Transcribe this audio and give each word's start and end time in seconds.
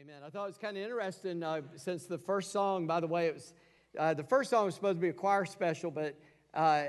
Amen. 0.00 0.22
I 0.24 0.30
thought 0.30 0.44
it 0.44 0.46
was 0.46 0.56
kind 0.56 0.78
of 0.78 0.82
interesting 0.82 1.42
uh, 1.42 1.60
since 1.76 2.06
the 2.06 2.16
first 2.16 2.52
song, 2.52 2.86
by 2.86 3.00
the 3.00 3.06
way, 3.06 3.26
it 3.26 3.34
was 3.34 3.52
uh, 3.98 4.14
the 4.14 4.24
first 4.24 4.48
song 4.48 4.64
was 4.64 4.74
supposed 4.74 4.96
to 4.96 5.00
be 5.02 5.10
a 5.10 5.12
choir 5.12 5.44
special, 5.44 5.90
but 5.90 6.18
uh, 6.54 6.84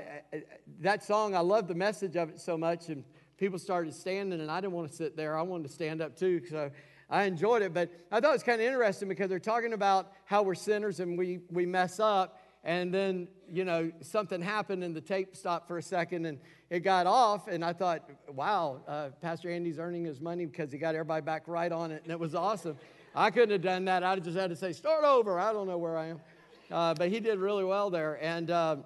that 0.80 1.04
song, 1.04 1.34
I 1.34 1.40
loved 1.40 1.68
the 1.68 1.74
message 1.74 2.16
of 2.16 2.30
it 2.30 2.40
so 2.40 2.56
much, 2.56 2.88
and 2.88 3.04
people 3.36 3.58
started 3.58 3.92
standing, 3.92 4.40
and 4.40 4.50
I 4.50 4.62
didn't 4.62 4.72
want 4.72 4.88
to 4.88 4.96
sit 4.96 5.14
there. 5.14 5.36
I 5.36 5.42
wanted 5.42 5.64
to 5.64 5.74
stand 5.74 6.00
up 6.00 6.16
too, 6.16 6.40
so 6.48 6.70
I 7.10 7.24
enjoyed 7.24 7.60
it. 7.60 7.74
But 7.74 7.90
I 8.10 8.20
thought 8.20 8.30
it 8.30 8.32
was 8.32 8.42
kind 8.42 8.62
of 8.62 8.66
interesting 8.66 9.10
because 9.10 9.28
they're 9.28 9.38
talking 9.38 9.74
about 9.74 10.10
how 10.24 10.42
we're 10.42 10.54
sinners 10.54 10.98
and 10.98 11.18
we, 11.18 11.40
we 11.50 11.66
mess 11.66 12.00
up, 12.00 12.40
and 12.64 12.94
then, 12.94 13.28
you 13.50 13.66
know, 13.66 13.92
something 14.00 14.40
happened 14.40 14.84
and 14.84 14.96
the 14.96 15.00
tape 15.00 15.36
stopped 15.36 15.66
for 15.66 15.78
a 15.78 15.82
second 15.82 16.26
and 16.26 16.38
it 16.70 16.80
got 16.80 17.08
off. 17.08 17.48
And 17.48 17.64
I 17.64 17.72
thought, 17.72 18.08
wow, 18.28 18.80
uh, 18.86 19.08
Pastor 19.20 19.50
Andy's 19.50 19.80
earning 19.80 20.04
his 20.04 20.20
money 20.20 20.46
because 20.46 20.70
he 20.70 20.78
got 20.78 20.94
everybody 20.94 21.22
back 21.22 21.48
right 21.48 21.72
on 21.72 21.90
it. 21.90 22.04
And 22.04 22.12
it 22.12 22.20
was 22.20 22.36
awesome. 22.36 22.76
I 23.14 23.30
couldn't 23.30 23.50
have 23.50 23.62
done 23.62 23.84
that. 23.86 24.02
I 24.02 24.16
just 24.18 24.36
had 24.36 24.50
to 24.50 24.56
say, 24.56 24.72
start 24.72 25.04
over. 25.04 25.38
I 25.38 25.52
don't 25.52 25.66
know 25.66 25.78
where 25.78 25.96
I 25.96 26.06
am. 26.06 26.20
Uh, 26.70 26.94
but 26.94 27.10
he 27.10 27.20
did 27.20 27.38
really 27.38 27.64
well 27.64 27.90
there. 27.90 28.18
And, 28.22 28.50
uh, 28.50 28.76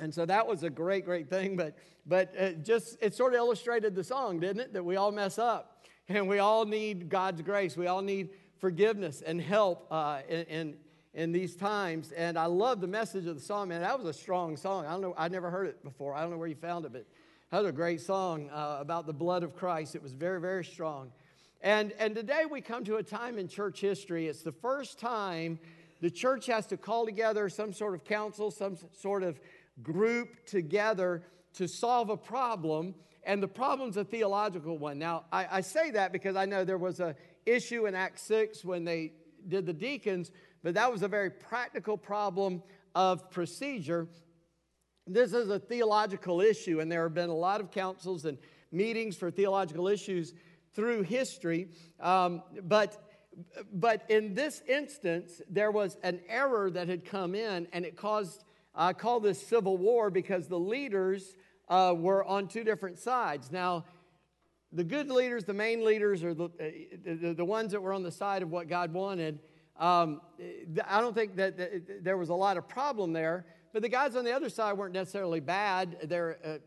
and 0.00 0.12
so 0.12 0.26
that 0.26 0.46
was 0.46 0.64
a 0.64 0.70
great, 0.70 1.04
great 1.04 1.28
thing. 1.28 1.56
But, 1.56 1.76
but 2.04 2.32
it 2.34 2.64
just, 2.64 2.96
it 3.00 3.14
sort 3.14 3.34
of 3.34 3.38
illustrated 3.38 3.94
the 3.94 4.02
song, 4.02 4.40
didn't 4.40 4.60
it? 4.60 4.72
That 4.72 4.84
we 4.84 4.96
all 4.96 5.12
mess 5.12 5.38
up 5.38 5.84
and 6.08 6.26
we 6.28 6.40
all 6.40 6.64
need 6.64 7.08
God's 7.08 7.42
grace. 7.42 7.76
We 7.76 7.86
all 7.86 8.02
need 8.02 8.30
forgiveness 8.58 9.22
and 9.22 9.40
help 9.40 9.86
uh, 9.90 10.20
in, 10.28 10.42
in, 10.46 10.76
in 11.14 11.32
these 11.32 11.54
times. 11.54 12.10
And 12.12 12.36
I 12.36 12.46
love 12.46 12.80
the 12.80 12.88
message 12.88 13.26
of 13.26 13.36
the 13.36 13.40
song, 13.40 13.68
man. 13.68 13.82
That 13.82 13.96
was 13.96 14.08
a 14.08 14.18
strong 14.18 14.56
song. 14.56 14.84
I 14.84 14.90
don't 14.90 15.02
know, 15.02 15.14
I 15.16 15.28
never 15.28 15.48
heard 15.48 15.68
it 15.68 15.84
before. 15.84 16.14
I 16.14 16.22
don't 16.22 16.32
know 16.32 16.38
where 16.38 16.48
you 16.48 16.56
found 16.56 16.84
it, 16.86 16.92
but 16.92 17.06
that 17.52 17.58
was 17.62 17.68
a 17.68 17.72
great 17.72 18.00
song 18.00 18.50
uh, 18.50 18.78
about 18.80 19.06
the 19.06 19.12
blood 19.12 19.44
of 19.44 19.54
Christ. 19.54 19.94
It 19.94 20.02
was 20.02 20.12
very, 20.12 20.40
very 20.40 20.64
strong. 20.64 21.12
And, 21.60 21.92
and 21.98 22.14
today 22.14 22.44
we 22.50 22.60
come 22.60 22.84
to 22.84 22.96
a 22.96 23.02
time 23.02 23.38
in 23.38 23.48
church 23.48 23.80
history. 23.80 24.28
It's 24.28 24.42
the 24.42 24.52
first 24.52 24.98
time 24.98 25.58
the 26.00 26.10
church 26.10 26.46
has 26.46 26.66
to 26.66 26.76
call 26.76 27.04
together 27.04 27.48
some 27.48 27.72
sort 27.72 27.94
of 27.94 28.04
council, 28.04 28.50
some 28.50 28.76
sort 29.00 29.22
of 29.22 29.40
group 29.82 30.46
together 30.46 31.22
to 31.54 31.66
solve 31.66 32.10
a 32.10 32.16
problem. 32.16 32.94
And 33.24 33.42
the 33.42 33.48
problem's 33.48 33.96
a 33.96 34.04
theological 34.04 34.78
one. 34.78 34.98
Now, 34.98 35.24
I, 35.32 35.46
I 35.50 35.60
say 35.60 35.90
that 35.90 36.12
because 36.12 36.36
I 36.36 36.44
know 36.44 36.64
there 36.64 36.78
was 36.78 37.00
a 37.00 37.16
issue 37.44 37.86
in 37.86 37.94
Acts 37.94 38.22
6 38.22 38.64
when 38.64 38.84
they 38.84 39.12
did 39.48 39.66
the 39.66 39.72
deacons 39.72 40.30
but 40.62 40.74
that 40.74 40.90
was 40.90 41.02
a 41.02 41.08
very 41.08 41.30
practical 41.30 41.96
problem 41.96 42.62
of 42.94 43.30
procedure. 43.30 44.08
This 45.06 45.32
is 45.32 45.48
a 45.48 45.58
theological 45.58 46.40
issue, 46.40 46.80
and 46.80 46.90
there 46.90 47.04
have 47.04 47.14
been 47.14 47.30
a 47.30 47.34
lot 47.34 47.60
of 47.60 47.70
councils 47.70 48.24
and 48.24 48.38
meetings 48.72 49.16
for 49.16 49.30
theological 49.30 49.88
issues 49.88 50.34
through 50.74 51.02
history. 51.02 51.68
Um, 52.00 52.42
but 52.62 53.04
but 53.72 54.04
in 54.08 54.34
this 54.34 54.62
instance, 54.68 55.40
there 55.48 55.70
was 55.70 55.96
an 56.02 56.20
error 56.28 56.70
that 56.70 56.88
had 56.88 57.04
come 57.04 57.34
in, 57.34 57.68
and 57.72 57.84
it 57.84 57.96
caused, 57.96 58.44
I 58.74 58.92
call 58.92 59.20
this 59.20 59.44
civil 59.44 59.76
war 59.76 60.10
because 60.10 60.48
the 60.48 60.58
leaders 60.58 61.36
uh, 61.68 61.94
were 61.96 62.24
on 62.24 62.48
two 62.48 62.64
different 62.64 62.98
sides. 62.98 63.52
Now, 63.52 63.84
the 64.72 64.84
good 64.84 65.10
leaders, 65.10 65.44
the 65.44 65.54
main 65.54 65.84
leaders, 65.84 66.22
are 66.22 66.34
the, 66.34 66.44
uh, 66.44 66.48
the, 67.04 67.34
the 67.34 67.44
ones 67.44 67.72
that 67.72 67.80
were 67.80 67.92
on 67.92 68.02
the 68.02 68.10
side 68.10 68.42
of 68.42 68.50
what 68.50 68.68
God 68.68 68.92
wanted. 68.92 69.38
Um, 69.78 70.20
I 70.86 71.00
don't 71.00 71.14
think 71.14 71.36
that, 71.36 71.56
that, 71.56 72.04
there 72.04 72.16
was 72.16 72.30
a 72.30 72.34
lot 72.34 72.56
of 72.56 72.68
problem 72.68 73.12
there, 73.12 73.46
but 73.72 73.82
the 73.82 73.88
guys 73.88 74.16
on 74.16 74.24
the 74.24 74.32
other 74.32 74.48
side 74.48 74.76
weren't 74.76 74.94
necessarily 74.94 75.40
bad. 75.40 75.96
They're, 76.04 76.60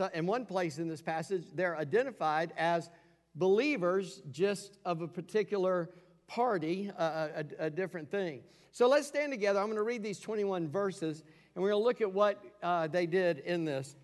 uh, 0.00 0.08
in 0.12 0.26
one 0.26 0.44
place 0.44 0.78
in 0.78 0.88
this 0.88 1.00
passage, 1.00 1.44
they're 1.54 1.76
identified 1.76 2.52
as 2.56 2.90
believers 3.36 4.22
just 4.30 4.78
of 4.84 5.02
a 5.02 5.08
particular 5.08 5.90
party, 6.26 6.90
uh, 6.98 7.28
a, 7.60 7.66
a, 7.66 7.70
different 7.70 8.10
thing. 8.10 8.40
So 8.72 8.88
let's 8.88 9.06
stand 9.06 9.30
together. 9.30 9.60
I'm 9.60 9.66
going 9.66 9.76
to 9.76 9.82
read 9.82 10.02
these 10.02 10.18
21 10.18 10.68
verses, 10.68 11.22
and 11.54 11.62
we're 11.62 11.70
going 11.70 11.80
to 11.80 11.84
look 11.84 12.00
at 12.00 12.12
what 12.12 12.42
uh, 12.62 12.88
they 12.88 13.06
did 13.06 13.38
in 13.40 13.64
this. 13.64 13.94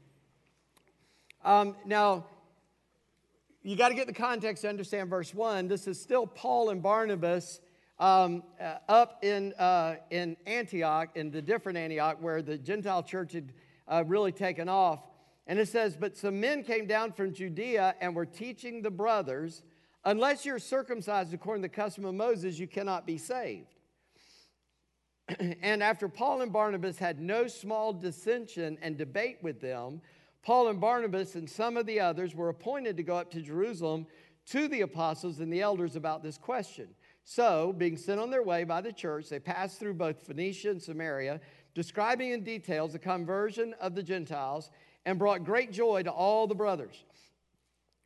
Um, 1.44 1.75
now, 1.84 2.26
you 3.62 3.76
got 3.76 3.88
to 3.88 3.94
get 3.94 4.06
the 4.06 4.12
context 4.12 4.62
to 4.62 4.69
understand 4.69 5.10
verse 5.10 5.34
1. 5.34 5.69
This 5.69 5.88
is 5.88 6.00
still 6.00 6.26
Paul 6.26 6.70
and 6.70 6.82
Barnabas 6.82 7.60
um, 7.99 8.43
uh, 8.60 8.76
up 8.88 9.25
in, 9.25 9.53
uh, 9.54 9.97
in 10.10 10.37
Antioch, 10.47 11.10
in 11.14 11.31
the 11.31 11.43
different 11.43 11.78
Antioch, 11.78 12.19
where 12.20 12.43
the 12.43 12.59
Gentile 12.59 13.03
church 13.03 13.32
had 13.32 13.53
uh, 13.88 14.04
really 14.06 14.32
taken 14.32 14.69
off. 14.69 15.00
And 15.52 15.60
it 15.60 15.68
says, 15.68 15.98
But 15.98 16.16
some 16.16 16.40
men 16.40 16.64
came 16.64 16.86
down 16.86 17.12
from 17.12 17.34
Judea 17.34 17.94
and 18.00 18.16
were 18.16 18.24
teaching 18.24 18.80
the 18.80 18.90
brothers, 18.90 19.62
unless 20.02 20.46
you're 20.46 20.58
circumcised 20.58 21.34
according 21.34 21.62
to 21.62 21.68
the 21.68 21.74
custom 21.74 22.06
of 22.06 22.14
Moses, 22.14 22.58
you 22.58 22.66
cannot 22.66 23.06
be 23.06 23.18
saved. 23.18 23.74
and 25.60 25.82
after 25.82 26.08
Paul 26.08 26.40
and 26.40 26.54
Barnabas 26.54 26.96
had 26.96 27.20
no 27.20 27.48
small 27.48 27.92
dissension 27.92 28.78
and 28.80 28.96
debate 28.96 29.40
with 29.42 29.60
them, 29.60 30.00
Paul 30.42 30.68
and 30.68 30.80
Barnabas 30.80 31.34
and 31.34 31.50
some 31.50 31.76
of 31.76 31.84
the 31.84 32.00
others 32.00 32.34
were 32.34 32.48
appointed 32.48 32.96
to 32.96 33.02
go 33.02 33.19
up 33.19 33.30
to 33.32 33.42
Jerusalem 33.42 34.06
to 34.46 34.69
the 34.69 34.80
apostles 34.80 35.40
and 35.40 35.52
the 35.52 35.60
elders 35.60 35.96
about 35.96 36.22
this 36.22 36.38
question. 36.38 36.88
So, 37.24 37.74
being 37.74 37.98
sent 37.98 38.20
on 38.20 38.30
their 38.30 38.42
way 38.42 38.64
by 38.64 38.80
the 38.80 38.90
church, 38.90 39.28
they 39.28 39.38
passed 39.38 39.78
through 39.78 39.94
both 39.94 40.26
Phoenicia 40.26 40.70
and 40.70 40.82
Samaria, 40.82 41.42
describing 41.74 42.30
in 42.30 42.42
details 42.42 42.94
the 42.94 42.98
conversion 42.98 43.74
of 43.82 43.94
the 43.94 44.02
Gentiles, 44.02 44.70
and 45.04 45.18
brought 45.18 45.44
great 45.44 45.72
joy 45.72 46.02
to 46.02 46.10
all 46.10 46.46
the 46.46 46.54
brothers. 46.54 47.04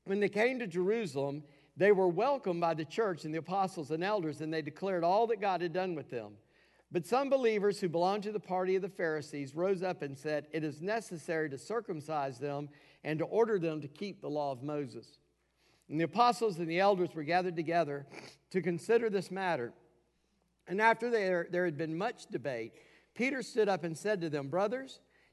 When 0.05 0.21
they 0.21 0.29
came 0.29 0.59
to 0.61 0.67
Jerusalem, 0.67 1.43
they 1.77 1.93
were 1.93 2.09
welcomed 2.09 2.61
by 2.61 2.75
the 2.75 2.85
church 2.85 3.25
and 3.25 3.35
the 3.35 3.39
apostles 3.39 3.91
and 3.91 4.03
elders, 4.03 4.41
and 4.41 4.53
they 4.53 4.63
declared 4.63 5.05
all 5.05 5.27
that 5.27 5.41
God 5.41 5.61
had 5.61 5.73
done 5.73 5.95
with 5.95 6.11
them. 6.11 6.35
But 6.93 7.07
some 7.07 7.29
believers 7.29 7.81
who 7.81 7.89
belonged 7.89 8.23
to 8.23 8.33
the 8.33 8.41
party 8.41 8.77
of 8.77 8.83
the 8.83 8.89
Pharisees 8.89 9.55
rose 9.55 9.83
up 9.83 10.03
and 10.03 10.17
said, 10.17 10.47
It 10.53 10.63
is 10.65 10.81
necessary 10.81 11.51
to 11.51 11.59
circumcise 11.59 12.39
them 12.39 12.69
and 13.05 13.19
to 13.19 13.25
order 13.25 13.59
them 13.59 13.81
to 13.81 13.89
keep 13.89 14.21
the 14.21 14.31
law 14.31 14.53
of 14.53 14.63
Moses. 14.63 15.19
And 15.89 16.01
the 16.01 16.05
apostles 16.05 16.59
and 16.59 16.69
the 16.69 16.81
elders 16.81 17.15
were 17.15 17.25
gathered 17.25 17.57
together 17.57 18.07
to 18.51 18.63
consider 18.63 19.11
this 19.11 19.31
matter. 19.31 19.73
And 20.69 20.81
after 20.81 21.11
there, 21.11 21.47
there 21.51 21.65
had 21.65 21.77
been 21.77 21.97
much 21.97 22.27
debate, 22.27 22.73
Peter 23.15 23.43
stood 23.43 23.69
up 23.69 23.83
and 23.85 23.97
said 23.97 24.21
to 24.21 24.29
them, 24.29 24.49
Brothers, 24.49 25.01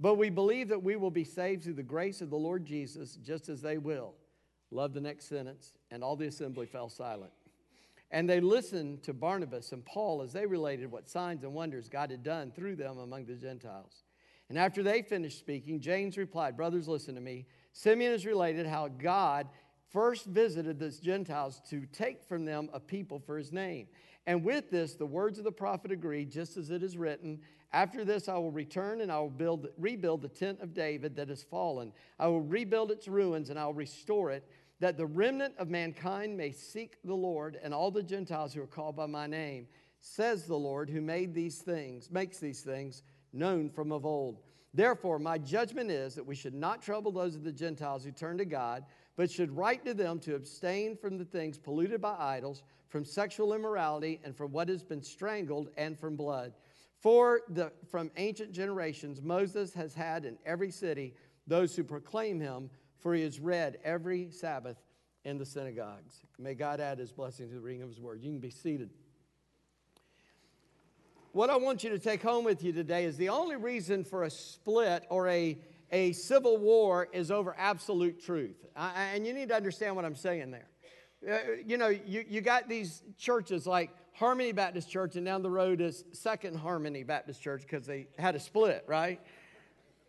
But 0.00 0.14
we 0.14 0.30
believe 0.30 0.68
that 0.68 0.82
we 0.82 0.96
will 0.96 1.10
be 1.10 1.24
saved 1.24 1.62
through 1.62 1.74
the 1.74 1.82
grace 1.82 2.22
of 2.22 2.30
the 2.30 2.36
Lord 2.36 2.64
Jesus, 2.64 3.16
just 3.16 3.50
as 3.50 3.60
they 3.60 3.76
will. 3.76 4.14
Love 4.70 4.94
the 4.94 5.00
next 5.00 5.28
sentence. 5.28 5.74
And 5.90 6.02
all 6.02 6.16
the 6.16 6.26
assembly 6.26 6.66
fell 6.66 6.88
silent. 6.88 7.32
And 8.10 8.28
they 8.28 8.40
listened 8.40 9.02
to 9.04 9.12
Barnabas 9.12 9.72
and 9.72 9.84
Paul 9.84 10.22
as 10.22 10.32
they 10.32 10.46
related 10.46 10.90
what 10.90 11.08
signs 11.08 11.44
and 11.44 11.52
wonders 11.52 11.88
God 11.88 12.10
had 12.10 12.22
done 12.22 12.50
through 12.50 12.76
them 12.76 12.98
among 12.98 13.26
the 13.26 13.34
Gentiles. 13.34 14.02
And 14.48 14.58
after 14.58 14.82
they 14.82 15.02
finished 15.02 15.38
speaking, 15.38 15.80
James 15.80 16.16
replied, 16.16 16.56
Brothers, 16.56 16.88
listen 16.88 17.14
to 17.14 17.20
me. 17.20 17.46
Simeon 17.72 18.10
has 18.10 18.26
related 18.26 18.66
how 18.66 18.88
God 18.88 19.46
first 19.92 20.26
visited 20.26 20.78
the 20.78 20.90
Gentiles 20.90 21.60
to 21.70 21.86
take 21.92 22.24
from 22.24 22.44
them 22.44 22.68
a 22.72 22.80
people 22.80 23.20
for 23.20 23.36
his 23.36 23.52
name. 23.52 23.86
And 24.26 24.44
with 24.44 24.70
this, 24.70 24.94
the 24.94 25.06
words 25.06 25.38
of 25.38 25.44
the 25.44 25.52
prophet 25.52 25.90
agree, 25.92 26.24
just 26.24 26.56
as 26.56 26.70
it 26.70 26.82
is 26.82 26.96
written 26.96 27.40
After 27.72 28.04
this, 28.04 28.28
I 28.28 28.34
will 28.34 28.50
return 28.50 29.00
and 29.00 29.10
I 29.10 29.18
will 29.20 29.30
build, 29.30 29.68
rebuild 29.78 30.22
the 30.22 30.28
tent 30.28 30.60
of 30.60 30.74
David 30.74 31.16
that 31.16 31.28
has 31.28 31.42
fallen. 31.42 31.92
I 32.18 32.26
will 32.26 32.40
rebuild 32.40 32.90
its 32.90 33.08
ruins 33.08 33.50
and 33.50 33.58
I 33.58 33.66
will 33.66 33.74
restore 33.74 34.30
it, 34.30 34.44
that 34.80 34.96
the 34.96 35.06
remnant 35.06 35.54
of 35.58 35.68
mankind 35.68 36.36
may 36.36 36.52
seek 36.52 36.96
the 37.04 37.14
Lord 37.14 37.58
and 37.62 37.72
all 37.72 37.90
the 37.90 38.02
Gentiles 38.02 38.54
who 38.54 38.62
are 38.62 38.66
called 38.66 38.96
by 38.96 39.06
my 39.06 39.26
name, 39.26 39.66
says 40.00 40.46
the 40.46 40.56
Lord, 40.56 40.90
who 40.90 41.00
made 41.00 41.34
these 41.34 41.58
things, 41.58 42.10
makes 42.10 42.38
these 42.38 42.62
things 42.62 43.02
known 43.32 43.70
from 43.70 43.92
of 43.92 44.04
old. 44.04 44.40
Therefore, 44.72 45.18
my 45.18 45.38
judgment 45.38 45.90
is 45.90 46.14
that 46.14 46.26
we 46.26 46.34
should 46.34 46.54
not 46.54 46.82
trouble 46.82 47.12
those 47.12 47.34
of 47.34 47.44
the 47.44 47.52
Gentiles 47.52 48.04
who 48.04 48.12
turn 48.12 48.38
to 48.38 48.44
God 48.44 48.84
but 49.20 49.30
should 49.30 49.54
write 49.54 49.84
to 49.84 49.92
them 49.92 50.18
to 50.18 50.34
abstain 50.34 50.96
from 50.96 51.18
the 51.18 51.26
things 51.26 51.58
polluted 51.58 52.00
by 52.00 52.16
idols, 52.18 52.62
from 52.90 53.04
sexual 53.04 53.54
immorality, 53.54 54.20
and 54.24 54.36
from 54.36 54.52
what 54.52 54.68
has 54.68 54.82
been 54.82 55.02
strangled, 55.02 55.70
and 55.78 55.98
from 55.98 56.16
blood. 56.16 56.52
For 57.00 57.40
the, 57.48 57.72
from 57.88 58.10
ancient 58.18 58.52
generations, 58.52 59.22
Moses 59.22 59.72
has 59.72 59.94
had 59.94 60.26
in 60.26 60.36
every 60.44 60.70
city 60.70 61.14
those 61.46 61.74
who 61.74 61.82
proclaim 61.82 62.40
him, 62.40 62.68
for 62.98 63.14
he 63.14 63.22
is 63.22 63.40
read 63.40 63.78
every 63.84 64.30
Sabbath 64.30 64.76
in 65.24 65.38
the 65.38 65.46
synagogues. 65.46 66.20
May 66.38 66.54
God 66.54 66.80
add 66.80 66.98
his 66.98 67.12
blessing 67.12 67.48
to 67.48 67.54
the 67.54 67.60
reading 67.60 67.82
of 67.82 67.88
his 67.88 68.00
word. 68.00 68.22
You 68.22 68.30
can 68.30 68.40
be 68.40 68.50
seated. 68.50 68.90
What 71.32 71.48
I 71.48 71.56
want 71.56 71.84
you 71.84 71.90
to 71.90 71.98
take 71.98 72.22
home 72.22 72.44
with 72.44 72.64
you 72.64 72.72
today 72.72 73.04
is 73.04 73.16
the 73.16 73.28
only 73.28 73.56
reason 73.56 74.02
for 74.02 74.24
a 74.24 74.30
split 74.30 75.04
or 75.10 75.28
a, 75.28 75.58
a 75.92 76.12
civil 76.12 76.58
war 76.58 77.08
is 77.12 77.30
over 77.30 77.54
absolute 77.56 78.20
truth. 78.20 78.66
I, 78.74 79.12
and 79.14 79.24
you 79.24 79.32
need 79.32 79.50
to 79.50 79.54
understand 79.54 79.94
what 79.94 80.04
I'm 80.04 80.16
saying 80.16 80.50
there. 80.50 80.69
Uh, 81.28 81.36
you 81.66 81.76
know, 81.76 81.88
you, 81.88 82.24
you 82.28 82.40
got 82.40 82.66
these 82.66 83.02
churches 83.18 83.66
like 83.66 83.90
Harmony 84.14 84.52
Baptist 84.52 84.90
Church, 84.90 85.16
and 85.16 85.26
down 85.26 85.42
the 85.42 85.50
road 85.50 85.82
is 85.82 86.04
Second 86.12 86.56
Harmony 86.56 87.02
Baptist 87.02 87.42
Church 87.42 87.60
because 87.62 87.86
they 87.86 88.06
had 88.18 88.34
a 88.34 88.40
split, 88.40 88.84
right? 88.86 89.20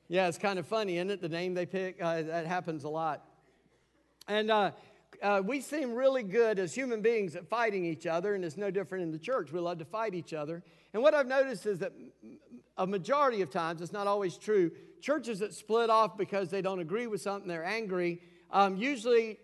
Yeah, 0.08 0.28
it's 0.30 0.38
kind 0.38 0.58
of 0.58 0.66
funny, 0.66 0.98
isn't 0.98 1.12
it? 1.12 1.22
The 1.22 1.30
name 1.30 1.54
they 1.54 1.66
pick, 1.66 2.02
uh, 2.02 2.22
that 2.22 2.46
happens 2.46 2.86
a 2.86 2.90
lot. 2.90 3.26
And 4.30 4.50
uh, 4.50 4.72
uh, 5.22 5.42
we 5.46 5.60
seem 5.60 5.94
really 5.94 6.24
good 6.24 6.60
as 6.60 6.74
human 6.74 7.02
beings 7.02 7.36
at 7.36 7.50
fighting 7.50 7.84
each 7.84 8.06
other, 8.06 8.34
and 8.34 8.46
it's 8.46 8.58
no 8.58 8.72
different 8.72 9.04
in 9.04 9.12
the 9.12 9.20
church. 9.20 9.52
We 9.52 9.60
love 9.60 9.80
to 9.80 9.86
fight 9.86 10.14
each 10.14 10.34
other. 10.34 10.64
And 10.94 11.04
what 11.04 11.14
I've 11.14 11.28
noticed 11.28 11.66
is 11.66 11.80
that 11.80 11.92
a 12.78 12.88
majority 12.88 13.42
of 13.42 13.50
times, 13.50 13.82
it's 13.82 13.92
not 13.92 14.08
always 14.08 14.38
true, 14.38 14.72
churches 15.02 15.40
that 15.40 15.54
split 15.54 15.90
off 15.90 16.18
because 16.18 16.50
they 16.50 16.62
don't 16.62 16.80
agree 16.80 17.08
with 17.08 17.22
something, 17.22 17.50
they're 17.50 17.66
angry, 17.66 18.22
um, 18.52 18.78
usually 18.78 19.40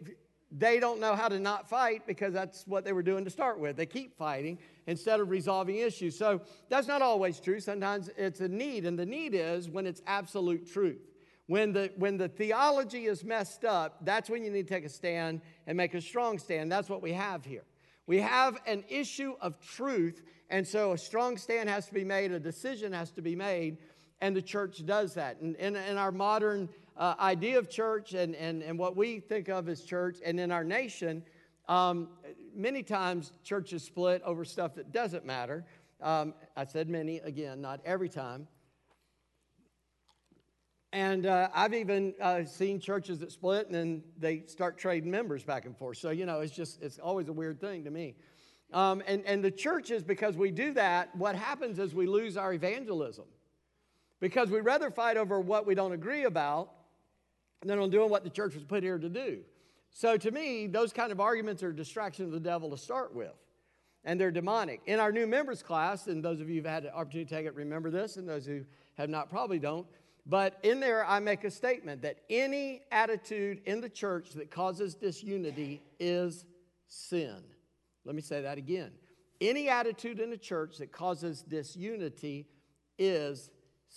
they 0.51 0.79
don't 0.79 0.99
know 0.99 1.15
how 1.15 1.27
to 1.27 1.39
not 1.39 1.69
fight 1.69 2.07
because 2.07 2.33
that's 2.33 2.65
what 2.67 2.85
they 2.85 2.94
were 2.94 3.03
doing 3.03 3.25
to 3.25 3.29
start 3.29 3.59
with. 3.59 3.75
They 3.75 3.85
keep 3.85 4.17
fighting 4.17 4.57
instead 4.85 5.19
of 5.19 5.29
resolving 5.29 5.77
issues. 5.77 6.17
So 6.17 6.41
that's 6.69 6.88
not 6.88 7.01
always 7.01 7.39
true. 7.39 7.59
Sometimes 7.59 8.09
it's 8.17 8.39
a 8.39 8.47
need, 8.47 8.85
and 8.85 8.97
the 8.97 9.05
need 9.05 9.33
is 9.33 9.69
when 9.69 9.85
it's 9.85 10.01
absolute 10.07 10.71
truth. 10.71 11.01
When 11.47 11.73
the, 11.73 11.91
when 11.97 12.17
the 12.17 12.27
theology 12.27 13.05
is 13.05 13.23
messed 13.23 13.65
up, 13.65 14.05
that's 14.05 14.29
when 14.29 14.44
you 14.44 14.51
need 14.51 14.67
to 14.67 14.73
take 14.73 14.85
a 14.85 14.89
stand 14.89 15.41
and 15.65 15.77
make 15.77 15.94
a 15.94 16.01
strong 16.01 16.39
stand. 16.39 16.71
That's 16.71 16.89
what 16.89 17.01
we 17.01 17.13
have 17.13 17.45
here. 17.45 17.63
We 18.05 18.19
have 18.19 18.57
an 18.65 18.85
issue 18.88 19.35
of 19.41 19.59
truth, 19.59 20.21
and 20.50 20.65
so 20.65 20.93
a 20.93 20.97
strong 20.97 21.38
stand 21.38 21.69
has 21.69 21.88
to 21.88 21.93
be 21.93 22.05
made, 22.05 22.31
a 22.31 22.39
decision 22.39 22.93
has 22.93 23.11
to 23.11 23.21
be 23.21 23.35
made, 23.35 23.77
and 24.21 24.35
the 24.35 24.41
church 24.41 24.85
does 24.85 25.13
that. 25.15 25.41
And 25.41 25.55
in, 25.57 25.75
in 25.75 25.97
our 25.97 26.11
modern 26.11 26.69
uh, 26.97 27.15
idea 27.19 27.57
of 27.59 27.69
church 27.69 28.13
and, 28.13 28.35
and, 28.35 28.63
and 28.63 28.77
what 28.77 28.95
we 28.95 29.19
think 29.19 29.49
of 29.49 29.69
as 29.69 29.81
church, 29.81 30.17
and 30.25 30.39
in 30.39 30.51
our 30.51 30.63
nation, 30.63 31.23
um, 31.67 32.09
many 32.55 32.81
times 32.81 33.31
churches 33.44 33.83
split 33.83 34.21
over 34.23 34.44
stuff 34.44 34.75
that 34.75 34.91
doesn't 34.91 35.25
matter. 35.25 35.65
Um, 36.01 36.33
I 36.55 36.65
said 36.65 36.89
many, 36.89 37.17
again, 37.17 37.61
not 37.61 37.81
every 37.85 38.09
time. 38.09 38.47
And 40.94 41.25
uh, 41.25 41.49
I've 41.53 41.73
even 41.73 42.13
uh, 42.21 42.45
seen 42.45 42.79
churches 42.79 43.19
that 43.19 43.31
split 43.31 43.67
and 43.67 43.75
then 43.75 44.03
they 44.17 44.43
start 44.47 44.77
trading 44.77 45.11
members 45.11 45.43
back 45.43 45.65
and 45.65 45.77
forth. 45.77 45.97
So, 45.97 46.11
you 46.11 46.25
know, 46.25 46.39
it's 46.39 46.55
just, 46.55 46.81
it's 46.81 46.97
always 46.97 47.27
a 47.27 47.33
weird 47.33 47.59
thing 47.59 47.83
to 47.83 47.91
me. 47.91 48.15
Um, 48.73 49.03
and, 49.05 49.23
and 49.25 49.43
the 49.43 49.51
churches, 49.51 50.03
because 50.03 50.38
we 50.38 50.50
do 50.50 50.73
that, 50.73 51.15
what 51.15 51.35
happens 51.35 51.77
is 51.77 51.93
we 51.93 52.07
lose 52.07 52.38
our 52.38 52.53
evangelism. 52.53 53.25
Because 54.19 54.50
we'd 54.50 54.61
rather 54.61 54.89
fight 54.89 55.17
over 55.17 55.39
what 55.39 55.67
we 55.67 55.75
don't 55.75 55.91
agree 55.91 56.23
about 56.23 56.71
than 57.63 57.80
on 57.80 57.89
doing 57.89 58.09
what 58.09 58.24
the 58.24 58.30
church 58.30 58.54
was 58.54 58.63
put 58.63 58.83
here 58.83 58.98
to 58.98 59.09
do. 59.09 59.39
So 59.92 60.18
to 60.18 60.31
me, 60.31 60.68
those 60.68 60.94
kind 60.94 61.12
of 61.12 61.19
arguments 61.19 61.63
are 61.63 61.69
a 61.69 61.75
distraction 61.75 62.25
of 62.25 62.31
the 62.31 62.39
devil 62.39 62.69
to 62.71 62.77
start 62.77 63.15
with. 63.15 63.33
And 64.04 64.19
they're 64.19 64.31
demonic. 64.31 64.81
In 64.86 65.00
our 65.00 65.12
new 65.12 65.27
members 65.27 65.63
class, 65.63 66.07
and 66.07 66.24
those 66.24 66.39
of 66.39 66.50
you 66.50 66.57
who've 66.57 66.65
had 66.65 66.83
the 66.83 66.94
opportunity 66.94 67.25
to 67.25 67.36
take 67.36 67.45
it, 67.45 67.56
remember 67.56 67.89
this, 67.89 68.18
and 68.18 68.30
those 68.30 68.45
who 68.45 68.63
have 68.95 69.09
not 69.09 69.30
probably 69.30 69.59
don't 69.59 69.88
but 70.30 70.59
in 70.62 70.81
there, 70.81 71.06
I 71.06 71.19
make 71.19 71.45
a 71.45 71.51
statement 71.51 72.01
that 72.01 72.18
any 72.30 72.81
attitude 72.92 73.62
in 73.65 73.80
the 73.80 73.89
church 73.89 74.31
that 74.31 74.51
causes 74.51 74.94
disunity 74.94 75.81
is 76.00 76.45
sin. 76.88 77.38
Let 78.03 78.13
me 78.13 78.21
say 78.21 78.42
that 78.42 78.57
again. 78.57 78.92
Any 79.39 79.69
attitude 79.69 80.19
in 80.19 80.30
the 80.30 80.38
church 80.38 80.80
that 80.80 80.92
causes 80.92 81.44
disunity 81.44 82.48
is 83.00 83.51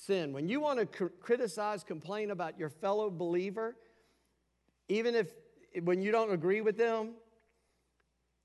sin. 0.07 0.33
When 0.33 0.49
you 0.49 0.61
want 0.61 0.79
to 0.79 0.87
cr- 0.87 1.15
criticize, 1.21 1.85
complain 1.85 2.31
about 2.31 2.59
your 2.59 2.69
fellow 2.69 3.11
believer, 3.11 3.77
even 4.89 5.15
if 5.15 5.29
when 5.83 6.03
you 6.03 6.11
don't 6.11 6.33
agree 6.33 6.61
with 6.61 6.77
them, 6.77 7.11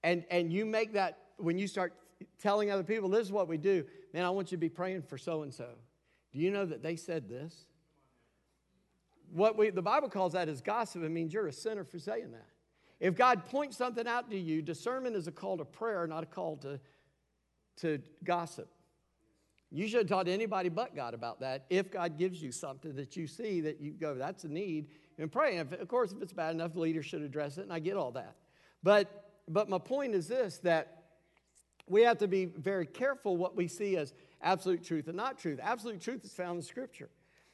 and, 0.03 0.23
and 0.29 0.53
you 0.53 0.65
make 0.65 0.93
that, 0.93 1.17
when 1.37 1.57
you 1.57 1.67
start 1.67 1.93
telling 2.41 2.69
other 2.69 2.83
people, 2.83 3.09
this 3.09 3.25
is 3.25 3.31
what 3.31 3.47
we 3.47 3.57
do, 3.57 3.85
man, 4.13 4.23
I 4.23 4.29
want 4.29 4.51
you 4.51 4.57
to 4.57 4.61
be 4.61 4.69
praying 4.69 5.01
for 5.01 5.17
so 5.17 5.41
and 5.41 5.53
so. 5.53 5.69
Do 6.31 6.39
you 6.39 6.51
know 6.51 6.65
that 6.65 6.83
they 6.83 6.95
said 6.95 7.27
this? 7.27 7.65
what 9.35 9.57
we, 9.57 9.69
the 9.69 9.81
Bible 9.81 10.09
calls 10.09 10.33
that 10.33 10.47
is 10.47 10.61
gossip. 10.61 11.03
It 11.03 11.09
means 11.09 11.33
you're 11.33 11.47
a 11.47 11.53
sinner 11.53 11.83
for 11.83 11.99
saying 11.99 12.31
that. 12.31 12.47
If 12.99 13.15
God 13.15 13.45
points 13.45 13.75
something 13.77 14.07
out 14.07 14.29
to 14.31 14.37
you, 14.37 14.61
discernment 14.61 15.15
is 15.15 15.27
a 15.27 15.31
call 15.31 15.57
to 15.57 15.65
prayer, 15.65 16.07
not 16.07 16.23
a 16.23 16.25
call 16.25 16.57
to, 16.57 16.79
to 17.77 18.01
gossip. 18.23 18.69
You 19.71 19.87
should 19.87 20.09
have 20.09 20.25
to 20.25 20.31
anybody 20.31 20.69
but 20.69 20.95
God 20.95 21.13
about 21.13 21.39
that. 21.41 21.65
If 21.69 21.91
God 21.91 22.17
gives 22.17 22.41
you 22.41 22.51
something 22.51 22.95
that 22.95 23.17
you 23.17 23.27
see 23.27 23.61
that 23.61 23.81
you 23.81 23.91
go, 23.91 24.15
that's 24.15 24.43
a 24.43 24.47
need, 24.47 24.87
and 25.17 25.31
pray. 25.31 25.57
And 25.57 25.73
of 25.73 25.87
course, 25.87 26.11
if 26.11 26.21
it's 26.21 26.33
bad 26.33 26.53
enough, 26.53 26.73
the 26.73 26.79
leader 26.79 27.03
should 27.03 27.21
address 27.21 27.57
it, 27.57 27.61
and 27.61 27.73
I 27.73 27.79
get 27.79 27.97
all 27.97 28.11
that. 28.11 28.35
But, 28.83 29.31
but 29.47 29.67
my 29.69 29.79
point 29.79 30.13
is 30.13 30.27
this 30.27 30.59
that 30.59 31.03
we 31.87 32.01
have 32.01 32.17
to 32.19 32.27
be 32.27 32.45
very 32.45 32.85
careful 32.85 33.37
what 33.37 33.55
we 33.55 33.67
see 33.67 33.97
as 33.97 34.13
absolute 34.41 34.83
truth 34.83 35.07
and 35.07 35.17
not 35.17 35.37
truth. 35.37 35.59
Absolute 35.61 36.01
truth 36.01 36.23
is 36.23 36.33
found 36.33 36.57
in 36.57 36.63
Scripture. 36.63 37.09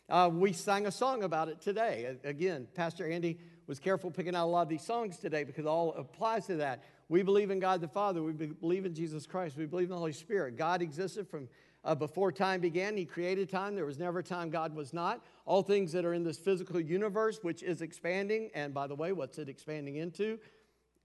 Uh, 0.10 0.30
we 0.32 0.52
sang 0.52 0.88
a 0.88 0.92
song 0.92 1.24
about 1.24 1.48
it 1.48 1.62
today. 1.62 2.18
Again, 2.24 2.68
Pastor 2.76 3.10
Andy 3.10 3.38
was 3.68 3.80
careful 3.80 4.12
picking 4.12 4.36
out 4.36 4.46
a 4.46 4.52
lot 4.52 4.64
of 4.64 4.70
these 4.70 4.84
songs 4.84 5.18
today 5.18 5.44
because 5.44 5.66
all 5.66 5.94
applies 5.94 6.48
to 6.48 6.58
that. 6.58 6.84
We 7.08 7.24
believe 7.24 7.52
in 7.52 7.60
God 7.60 7.82
the 7.82 7.88
Father. 7.88 8.22
We 8.22 8.34
believe 8.34 8.86
in 8.86 8.94
Jesus 8.94 9.26
Christ. 9.26 9.58
We 9.58 9.66
believe 9.66 9.86
in 9.86 9.92
the 9.92 9.98
Holy 9.98 10.12
Spirit. 10.12 10.58
God 10.58 10.82
existed 10.82 11.28
from 11.30 11.48
uh, 11.84 11.96
before 11.96 12.32
time 12.32 12.62
began. 12.62 12.96
He 12.96 13.06
created 13.06 13.50
time. 13.50 13.76
There 13.76 13.86
was 13.86 14.00
never 14.00 14.20
a 14.20 14.24
time 14.24 14.50
God 14.50 14.76
was 14.76 14.94
not. 14.94 15.22
All 15.46 15.64
things 15.64 15.92
that 15.94 16.06
are 16.06 16.14
in 16.14 16.24
this 16.24 16.38
physical 16.38 16.80
universe, 16.80 17.40
which 17.42 17.64
is 17.64 17.82
expanding, 17.82 18.50
and 18.54 18.74
by 18.74 18.88
the 18.88 18.96
way, 18.96 19.12
what's 19.12 19.38
it 19.38 19.50
expanding 19.50 19.98
into? 19.98 20.40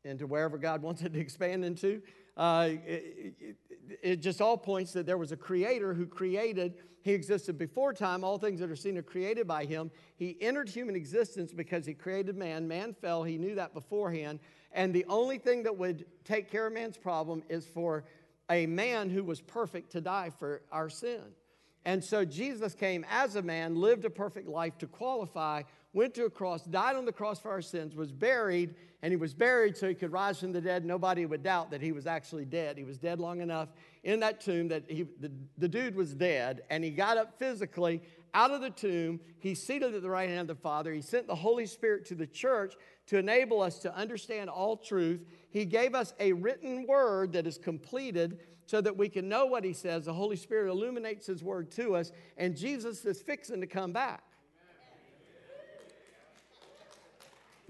Into 0.04 0.26
wherever 0.26 0.58
God 0.58 0.82
wants 0.82 1.02
it 1.02 1.12
to 1.14 1.18
expand 1.18 1.64
into. 1.64 2.02
Uh, 2.36 2.70
it, 2.86 3.34
it, 3.40 3.56
it 4.02 4.16
just 4.16 4.40
all 4.40 4.58
points 4.58 4.92
that 4.92 5.06
there 5.06 5.16
was 5.16 5.32
a 5.32 5.36
creator 5.36 5.94
who 5.94 6.06
created 6.06 6.74
he 7.06 7.12
existed 7.12 7.56
before 7.56 7.92
time. 7.92 8.24
All 8.24 8.36
things 8.36 8.58
that 8.58 8.68
are 8.68 8.74
seen 8.74 8.98
are 8.98 9.02
created 9.02 9.46
by 9.46 9.64
him. 9.64 9.92
He 10.16 10.36
entered 10.40 10.68
human 10.68 10.96
existence 10.96 11.52
because 11.52 11.86
he 11.86 11.94
created 11.94 12.36
man. 12.36 12.66
Man 12.66 12.94
fell. 12.94 13.22
He 13.22 13.38
knew 13.38 13.54
that 13.54 13.74
beforehand. 13.74 14.40
And 14.72 14.92
the 14.92 15.04
only 15.08 15.38
thing 15.38 15.62
that 15.62 15.78
would 15.78 16.04
take 16.24 16.50
care 16.50 16.66
of 16.66 16.72
man's 16.72 16.96
problem 16.96 17.44
is 17.48 17.64
for 17.64 18.06
a 18.50 18.66
man 18.66 19.10
who 19.10 19.24
was 19.24 19.40
perfect 19.40 19.92
to 19.92 20.00
die 20.00 20.30
for 20.38 20.62
our 20.70 20.88
sin. 20.88 21.22
And 21.84 22.02
so 22.02 22.24
Jesus 22.24 22.74
came 22.74 23.06
as 23.08 23.36
a 23.36 23.42
man, 23.42 23.76
lived 23.76 24.04
a 24.04 24.10
perfect 24.10 24.48
life 24.48 24.76
to 24.78 24.86
qualify, 24.86 25.62
went 25.92 26.14
to 26.14 26.24
a 26.24 26.30
cross, 26.30 26.64
died 26.64 26.96
on 26.96 27.04
the 27.04 27.12
cross 27.12 27.38
for 27.38 27.50
our 27.50 27.62
sins, 27.62 27.94
was 27.94 28.10
buried, 28.10 28.74
and 29.02 29.12
he 29.12 29.16
was 29.16 29.32
buried 29.32 29.76
so 29.76 29.88
he 29.88 29.94
could 29.94 30.10
rise 30.10 30.40
from 30.40 30.52
the 30.52 30.60
dead. 30.60 30.84
Nobody 30.84 31.26
would 31.26 31.44
doubt 31.44 31.70
that 31.70 31.80
he 31.80 31.92
was 31.92 32.06
actually 32.06 32.44
dead. 32.44 32.76
He 32.76 32.82
was 32.82 32.98
dead 32.98 33.20
long 33.20 33.40
enough 33.40 33.68
in 34.02 34.20
that 34.20 34.40
tomb 34.40 34.68
that 34.68 34.82
he, 34.88 35.06
the, 35.20 35.30
the 35.58 35.68
dude 35.68 35.94
was 35.94 36.12
dead, 36.12 36.62
and 36.70 36.82
he 36.82 36.90
got 36.90 37.18
up 37.18 37.38
physically 37.38 38.02
out 38.34 38.50
of 38.50 38.60
the 38.60 38.70
tomb. 38.70 39.20
He's 39.38 39.62
seated 39.62 39.94
at 39.94 40.02
the 40.02 40.10
right 40.10 40.28
hand 40.28 40.50
of 40.50 40.56
the 40.56 40.62
Father. 40.62 40.92
He 40.92 41.00
sent 41.00 41.28
the 41.28 41.34
Holy 41.36 41.66
Spirit 41.66 42.04
to 42.06 42.14
the 42.14 42.26
church 42.26 42.74
to 43.06 43.16
enable 43.16 43.62
us 43.62 43.78
to 43.78 43.94
understand 43.94 44.50
all 44.50 44.76
truth. 44.76 45.24
He 45.56 45.64
gave 45.64 45.94
us 45.94 46.12
a 46.20 46.34
written 46.34 46.86
word 46.86 47.32
that 47.32 47.46
is 47.46 47.56
completed 47.56 48.40
so 48.66 48.82
that 48.82 48.94
we 48.94 49.08
can 49.08 49.26
know 49.26 49.46
what 49.46 49.64
he 49.64 49.72
says. 49.72 50.04
The 50.04 50.12
Holy 50.12 50.36
Spirit 50.36 50.70
illuminates 50.70 51.26
his 51.26 51.42
word 51.42 51.70
to 51.72 51.96
us, 51.96 52.12
and 52.36 52.54
Jesus 52.54 53.06
is 53.06 53.22
fixing 53.22 53.62
to 53.62 53.66
come 53.66 53.90
back. 53.90 54.22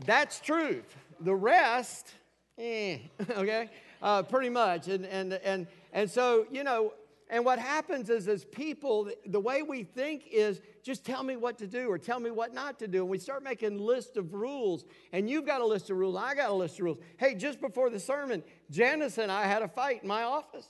That's 0.04 0.40
truth. 0.40 0.96
The 1.20 1.36
rest, 1.36 2.12
eh, 2.58 2.98
okay, 3.30 3.70
uh, 4.02 4.24
pretty 4.24 4.50
much. 4.50 4.88
And, 4.88 5.06
and, 5.06 5.34
and, 5.34 5.68
and 5.92 6.10
so, 6.10 6.46
you 6.50 6.64
know, 6.64 6.92
and 7.30 7.44
what 7.44 7.60
happens 7.60 8.10
is, 8.10 8.26
as 8.26 8.44
people, 8.46 9.10
the 9.26 9.38
way 9.38 9.62
we 9.62 9.84
think 9.84 10.24
is 10.32 10.60
just 10.86 11.04
tell 11.04 11.24
me 11.24 11.34
what 11.34 11.58
to 11.58 11.66
do 11.66 11.88
or 11.88 11.98
tell 11.98 12.20
me 12.20 12.30
what 12.30 12.54
not 12.54 12.78
to 12.78 12.86
do. 12.86 13.00
And 13.00 13.10
we 13.10 13.18
start 13.18 13.42
making 13.42 13.76
lists 13.76 14.16
of 14.16 14.32
rules. 14.34 14.84
And 15.12 15.28
you've 15.28 15.44
got 15.44 15.60
a 15.60 15.66
list 15.66 15.90
of 15.90 15.96
rules. 15.96 16.14
I 16.16 16.36
got 16.36 16.50
a 16.50 16.54
list 16.54 16.78
of 16.78 16.84
rules. 16.84 16.98
Hey, 17.16 17.34
just 17.34 17.60
before 17.60 17.90
the 17.90 17.98
sermon, 17.98 18.44
Janice 18.70 19.18
and 19.18 19.32
I 19.32 19.46
had 19.46 19.62
a 19.62 19.68
fight 19.68 20.02
in 20.02 20.08
my 20.08 20.22
office 20.22 20.68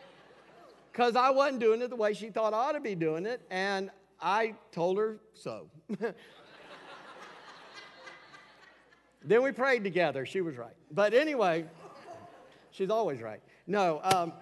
because 0.90 1.16
I 1.16 1.28
wasn't 1.32 1.60
doing 1.60 1.82
it 1.82 1.90
the 1.90 1.96
way 1.96 2.14
she 2.14 2.30
thought 2.30 2.54
I 2.54 2.56
ought 2.56 2.72
to 2.72 2.80
be 2.80 2.94
doing 2.94 3.26
it, 3.26 3.42
and 3.50 3.90
I 4.22 4.54
told 4.72 4.96
her 4.96 5.18
so. 5.34 5.66
then 9.22 9.42
we 9.42 9.52
prayed 9.52 9.84
together. 9.84 10.24
She 10.24 10.40
was 10.40 10.56
right. 10.56 10.76
But 10.90 11.12
anyway, 11.12 11.66
she's 12.70 12.88
always 12.88 13.20
right. 13.20 13.42
No, 13.66 14.00
um, 14.02 14.32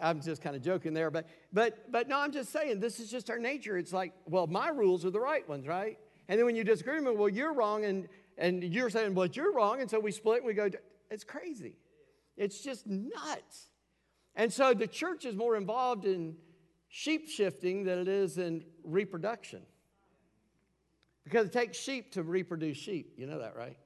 I'm 0.00 0.20
just 0.20 0.42
kind 0.42 0.56
of 0.56 0.62
joking 0.62 0.94
there, 0.94 1.10
but 1.10 1.26
but 1.52 1.90
but 1.90 2.08
no, 2.08 2.20
I'm 2.20 2.32
just 2.32 2.50
saying 2.52 2.80
this 2.80 3.00
is 3.00 3.10
just 3.10 3.30
our 3.30 3.38
nature. 3.38 3.76
It's 3.76 3.92
like, 3.92 4.12
well, 4.26 4.46
my 4.46 4.68
rules 4.68 5.04
are 5.04 5.10
the 5.10 5.20
right 5.20 5.48
ones, 5.48 5.66
right? 5.66 5.98
And 6.28 6.38
then 6.38 6.46
when 6.46 6.56
you 6.56 6.64
disagree 6.64 6.94
with 6.94 7.04
me, 7.04 7.10
well, 7.12 7.28
you're 7.28 7.52
wrong, 7.52 7.84
and 7.84 8.08
and 8.38 8.62
you're 8.62 8.90
saying, 8.90 9.14
well, 9.14 9.26
you're 9.26 9.52
wrong. 9.52 9.80
And 9.80 9.90
so 9.90 10.00
we 10.00 10.10
split 10.10 10.38
and 10.38 10.46
we 10.46 10.54
go, 10.54 10.70
it's 11.10 11.24
crazy. 11.24 11.76
It's 12.36 12.60
just 12.60 12.86
nuts. 12.86 13.70
And 14.34 14.52
so 14.52 14.74
the 14.74 14.86
church 14.86 15.24
is 15.24 15.36
more 15.36 15.56
involved 15.56 16.04
in 16.04 16.36
sheep 16.88 17.28
shifting 17.28 17.84
than 17.84 17.98
it 17.98 18.08
is 18.08 18.38
in 18.38 18.64
reproduction. 18.82 19.62
Because 21.22 21.46
it 21.46 21.52
takes 21.52 21.78
sheep 21.78 22.12
to 22.12 22.22
reproduce 22.22 22.76
sheep. 22.76 23.14
You 23.16 23.26
know 23.26 23.38
that, 23.38 23.56
right? 23.56 23.76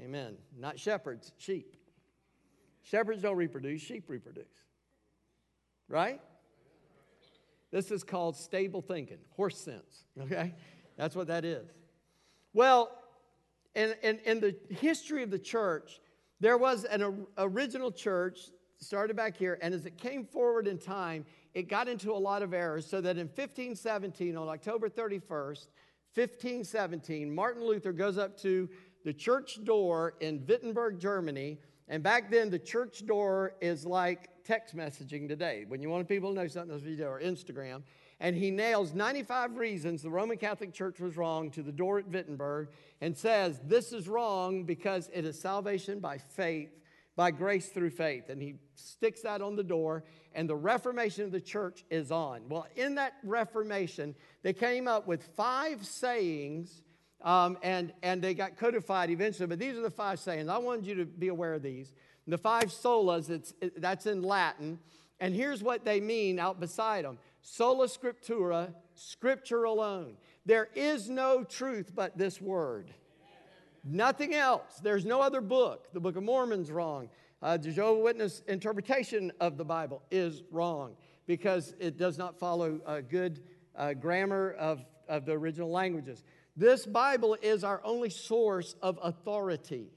Amen. 0.00 0.36
Not 0.58 0.78
shepherds, 0.78 1.32
sheep. 1.36 1.76
Shepherds 2.82 3.22
don't 3.22 3.36
reproduce, 3.36 3.80
sheep 3.82 4.04
reproduce. 4.08 4.44
Right? 5.88 6.20
This 7.70 7.90
is 7.90 8.02
called 8.02 8.36
stable 8.36 8.82
thinking, 8.82 9.18
horse 9.36 9.58
sense, 9.58 10.04
okay? 10.20 10.54
That's 10.96 11.14
what 11.14 11.28
that 11.28 11.44
is. 11.44 11.68
Well, 12.52 12.90
in, 13.74 13.94
in, 14.02 14.18
in 14.24 14.40
the 14.40 14.56
history 14.70 15.22
of 15.22 15.30
the 15.30 15.38
church, 15.38 16.00
there 16.40 16.58
was 16.58 16.84
an 16.84 17.26
original 17.38 17.92
church 17.92 18.38
started 18.78 19.16
back 19.16 19.36
here, 19.36 19.58
and 19.62 19.74
as 19.74 19.86
it 19.86 19.98
came 19.98 20.24
forward 20.24 20.66
in 20.66 20.78
time, 20.78 21.24
it 21.54 21.68
got 21.68 21.88
into 21.88 22.12
a 22.12 22.18
lot 22.18 22.42
of 22.42 22.54
errors. 22.54 22.86
So 22.86 23.00
that 23.00 23.16
in 23.18 23.26
1517, 23.26 24.36
on 24.36 24.48
October 24.48 24.88
31st, 24.88 25.66
1517, 26.14 27.32
Martin 27.32 27.64
Luther 27.64 27.92
goes 27.92 28.18
up 28.18 28.36
to 28.38 28.68
the 29.04 29.12
church 29.12 29.62
door 29.64 30.14
in 30.20 30.44
Wittenberg, 30.46 30.98
Germany. 30.98 31.58
And 31.90 32.04
back 32.04 32.30
then, 32.30 32.50
the 32.50 32.58
church 32.58 33.04
door 33.04 33.54
is 33.60 33.84
like 33.84 34.30
text 34.44 34.76
messaging 34.76 35.28
today. 35.28 35.64
When 35.66 35.82
you 35.82 35.90
want 35.90 36.08
people 36.08 36.30
to 36.30 36.36
know 36.36 36.46
something, 36.46 36.70
that's 36.70 36.84
video 36.84 37.08
or 37.08 37.20
Instagram. 37.20 37.82
And 38.20 38.36
he 38.36 38.52
nails 38.52 38.94
95 38.94 39.56
reasons 39.56 40.00
the 40.00 40.10
Roman 40.10 40.38
Catholic 40.38 40.72
Church 40.72 41.00
was 41.00 41.16
wrong 41.16 41.50
to 41.50 41.62
the 41.62 41.72
door 41.72 41.98
at 41.98 42.06
Wittenberg 42.06 42.68
and 43.00 43.16
says, 43.16 43.60
This 43.64 43.92
is 43.92 44.08
wrong 44.08 44.62
because 44.62 45.10
it 45.12 45.24
is 45.24 45.38
salvation 45.40 45.98
by 45.98 46.18
faith 46.18 46.70
by 47.16 47.30
grace 47.30 47.68
through 47.68 47.90
faith. 47.90 48.30
And 48.30 48.40
he 48.40 48.54
sticks 48.76 49.22
that 49.22 49.42
on 49.42 49.56
the 49.56 49.62
door, 49.62 50.04
and 50.32 50.48
the 50.48 50.56
Reformation 50.56 51.24
of 51.24 51.32
the 51.32 51.40
church 51.40 51.84
is 51.90 52.10
on. 52.10 52.48
Well, 52.48 52.66
in 52.76 52.94
that 52.94 53.14
Reformation, 53.24 54.14
they 54.42 54.52
came 54.52 54.88
up 54.88 55.06
with 55.06 55.22
five 55.36 55.84
sayings, 55.84 56.82
um, 57.22 57.58
and, 57.62 57.92
and 58.02 58.22
they 58.22 58.34
got 58.34 58.56
codified 58.56 59.10
eventually. 59.10 59.46
But 59.46 59.58
these 59.58 59.76
are 59.76 59.82
the 59.82 59.90
five 59.90 60.18
sayings. 60.18 60.48
I 60.48 60.58
wanted 60.58 60.86
you 60.86 60.94
to 60.96 61.04
be 61.04 61.28
aware 61.28 61.54
of 61.54 61.62
these. 61.62 61.92
The 62.26 62.38
five 62.38 62.66
solas, 62.66 63.30
it's, 63.30 63.54
it, 63.60 63.80
that's 63.80 64.06
in 64.06 64.22
Latin. 64.22 64.78
And 65.18 65.34
here's 65.34 65.62
what 65.62 65.84
they 65.84 66.00
mean 66.00 66.38
out 66.38 66.60
beside 66.60 67.04
them 67.04 67.18
sola 67.42 67.86
scriptura, 67.86 68.72
scripture 68.94 69.64
alone. 69.64 70.16
There 70.46 70.68
is 70.74 71.10
no 71.10 71.44
truth 71.44 71.92
but 71.94 72.16
this 72.16 72.40
word. 72.40 72.92
Nothing 73.84 74.34
else. 74.34 74.80
There's 74.82 75.06
no 75.06 75.20
other 75.20 75.40
book. 75.40 75.88
The 75.92 76.00
Book 76.00 76.16
of 76.16 76.22
Mormon's 76.22 76.70
wrong. 76.70 77.08
Uh, 77.42 77.56
the 77.56 77.70
Jehovah 77.70 78.00
Witness 78.00 78.42
interpretation 78.46 79.32
of 79.40 79.56
the 79.56 79.64
Bible 79.64 80.02
is 80.10 80.42
wrong 80.50 80.96
because 81.26 81.74
it 81.78 81.96
does 81.96 82.18
not 82.18 82.38
follow 82.38 82.80
a 82.86 83.00
good 83.00 83.40
uh, 83.76 83.94
grammar 83.94 84.52
of, 84.58 84.84
of 85.08 85.24
the 85.24 85.32
original 85.32 85.70
languages. 85.70 86.24
This 86.56 86.86
Bible 86.86 87.36
is 87.40 87.64
our 87.64 87.80
only 87.84 88.10
source 88.10 88.74
of 88.82 88.98
authority. 89.02 89.88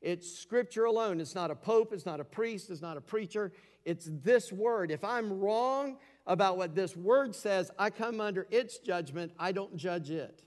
It's 0.00 0.38
scripture 0.38 0.84
alone. 0.84 1.20
It's 1.20 1.34
not 1.34 1.50
a 1.50 1.54
pope, 1.54 1.92
it's 1.92 2.06
not 2.06 2.20
a 2.20 2.24
priest, 2.24 2.70
it's 2.70 2.82
not 2.82 2.96
a 2.96 3.00
preacher. 3.00 3.52
It's 3.84 4.10
this 4.22 4.52
word. 4.52 4.90
If 4.90 5.04
I'm 5.04 5.40
wrong 5.40 5.96
about 6.26 6.56
what 6.56 6.74
this 6.74 6.96
word 6.96 7.34
says, 7.34 7.70
I 7.78 7.90
come 7.90 8.20
under 8.20 8.46
its 8.50 8.78
judgment. 8.78 9.32
I 9.38 9.52
don't 9.52 9.76
judge 9.76 10.10
it. 10.10 10.42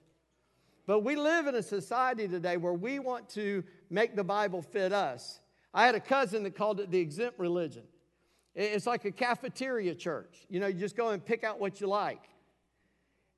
But 0.86 1.00
we 1.00 1.15
live 1.15 1.48
in 1.48 1.55
a 1.55 1.63
society 1.63 2.27
today 2.27 2.58
where 2.58 2.74
we 2.74 3.00
want 3.00 3.29
to 3.29 3.63
make 3.89 4.15
the 4.15 4.24
Bible 4.24 4.62
fit 4.62 4.91
us. 4.91 5.39
I 5.74 5.86
had 5.86 5.96
a 5.96 6.00
cousin 6.00 6.43
that 6.43 6.55
called 6.55 6.79
it 6.79 6.91
the 6.91 7.00
exempt 7.00 7.39
religion. 7.39 7.84
It's 8.53 8.86
like 8.86 9.05
a 9.05 9.12
cafeteria 9.12 9.96
church. 9.96 10.46
You 10.50 10.60
know, 10.60 10.67
you 10.67 10.79
just 10.79 10.96
go 10.96 11.10
and 11.10 11.25
pick 11.25 11.43
out 11.43 11.60
what 11.60 11.82
you 11.82 11.88
like. 11.88 12.22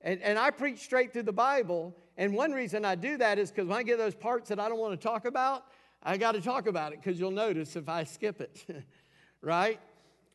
And, 0.02 0.22
and 0.22 0.38
I 0.38 0.52
preach 0.52 0.80
straight 0.80 1.14
through 1.14 1.24
the 1.24 1.34
Bible. 1.34 1.96
And 2.18 2.34
one 2.34 2.52
reason 2.52 2.86
I 2.86 2.96
do 2.96 3.18
that 3.18 3.40
is 3.40 3.52
because 3.52 3.68
when 3.68 3.78
I 3.78 3.84
get 3.84 3.98
those 3.98 4.16
parts 4.16 4.50
that 4.50 4.60
I 4.60 4.70
don't 4.70 4.80
want 4.80 5.00
to 5.00 5.08
talk 5.08 5.26
about, 5.26 5.66
I 6.02 6.18
got 6.18 6.34
to 6.34 6.42
talk 6.42 6.68
about 6.68 6.94
it 6.94 7.02
because 7.02 7.20
you'll 7.20 7.32
notice 7.32 7.76
if 7.76 7.90
I 7.90 8.04
skip 8.04 8.40
it, 8.40 8.64
right? 9.42 9.80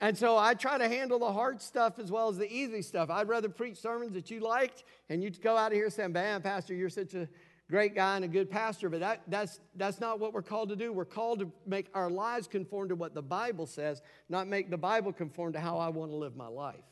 And 0.00 0.16
so 0.16 0.36
I 0.36 0.54
try 0.54 0.78
to 0.78 0.88
handle 0.88 1.18
the 1.18 1.32
hard 1.32 1.60
stuff 1.60 1.98
as 1.98 2.10
well 2.10 2.28
as 2.28 2.38
the 2.38 2.50
easy 2.50 2.82
stuff. 2.82 3.10
I'd 3.10 3.28
rather 3.28 3.48
preach 3.48 3.76
sermons 3.76 4.14
that 4.14 4.30
you 4.30 4.40
liked 4.40 4.84
and 5.08 5.22
you'd 5.22 5.40
go 5.42 5.56
out 5.56 5.72
of 5.72 5.76
here 5.76 5.90
saying, 5.90 6.12
Man, 6.12 6.40
Pastor, 6.42 6.74
you're 6.74 6.88
such 6.88 7.14
a 7.14 7.28
great 7.70 7.94
guy 7.94 8.16
and 8.16 8.24
a 8.24 8.28
good 8.28 8.50
pastor. 8.50 8.88
But 8.88 9.00
that, 9.00 9.22
that's, 9.28 9.60
that's 9.76 10.00
not 10.00 10.18
what 10.18 10.32
we're 10.32 10.42
called 10.42 10.70
to 10.70 10.76
do. 10.76 10.92
We're 10.92 11.04
called 11.04 11.38
to 11.40 11.52
make 11.66 11.86
our 11.94 12.10
lives 12.10 12.46
conform 12.46 12.88
to 12.88 12.96
what 12.96 13.14
the 13.14 13.22
Bible 13.22 13.66
says, 13.66 14.02
not 14.28 14.48
make 14.48 14.70
the 14.70 14.78
Bible 14.78 15.12
conform 15.12 15.52
to 15.52 15.60
how 15.60 15.78
I 15.78 15.88
want 15.88 16.10
to 16.10 16.16
live 16.16 16.34
my 16.34 16.48
life. 16.48 16.89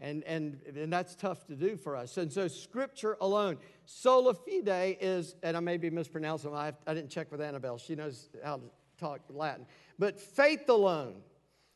And, 0.00 0.24
and, 0.24 0.60
and 0.76 0.92
that's 0.92 1.14
tough 1.14 1.46
to 1.46 1.54
do 1.54 1.76
for 1.76 1.96
us. 1.96 2.16
And 2.16 2.32
so, 2.32 2.48
scripture 2.48 3.16
alone, 3.20 3.58
sola 3.86 4.34
fide 4.34 4.96
is, 5.00 5.36
and 5.42 5.56
I 5.56 5.60
may 5.60 5.76
be 5.76 5.88
mispronouncing 5.88 6.52
I, 6.52 6.72
I 6.86 6.94
didn't 6.94 7.10
check 7.10 7.30
with 7.30 7.40
Annabelle. 7.40 7.78
She 7.78 7.94
knows 7.94 8.28
how 8.42 8.56
to 8.56 8.62
talk 8.98 9.20
Latin. 9.30 9.66
But 9.98 10.20
faith 10.20 10.68
alone 10.68 11.22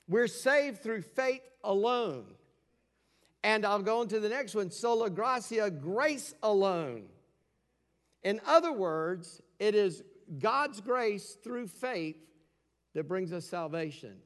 we're 0.09 0.27
saved 0.27 0.83
through 0.83 1.03
faith 1.03 1.43
alone. 1.63 2.25
And 3.45 3.65
I'll 3.65 3.83
go 3.83 4.03
into 4.03 4.19
the 4.19 4.29
next 4.29 4.55
one 4.55 4.71
sola 4.71 5.11
gratia, 5.11 5.71
grace 5.71 6.35
alone. 6.43 7.05
In 8.25 8.41
other 8.47 8.73
words, 8.73 9.41
it 9.61 9.75
is 9.75 10.03
God's 10.39 10.81
grace 10.81 11.37
through 11.45 11.69
faith 11.69 12.17
that 12.95 13.07
brings 13.07 13.33
us 13.33 13.45
salvation. 13.45 14.17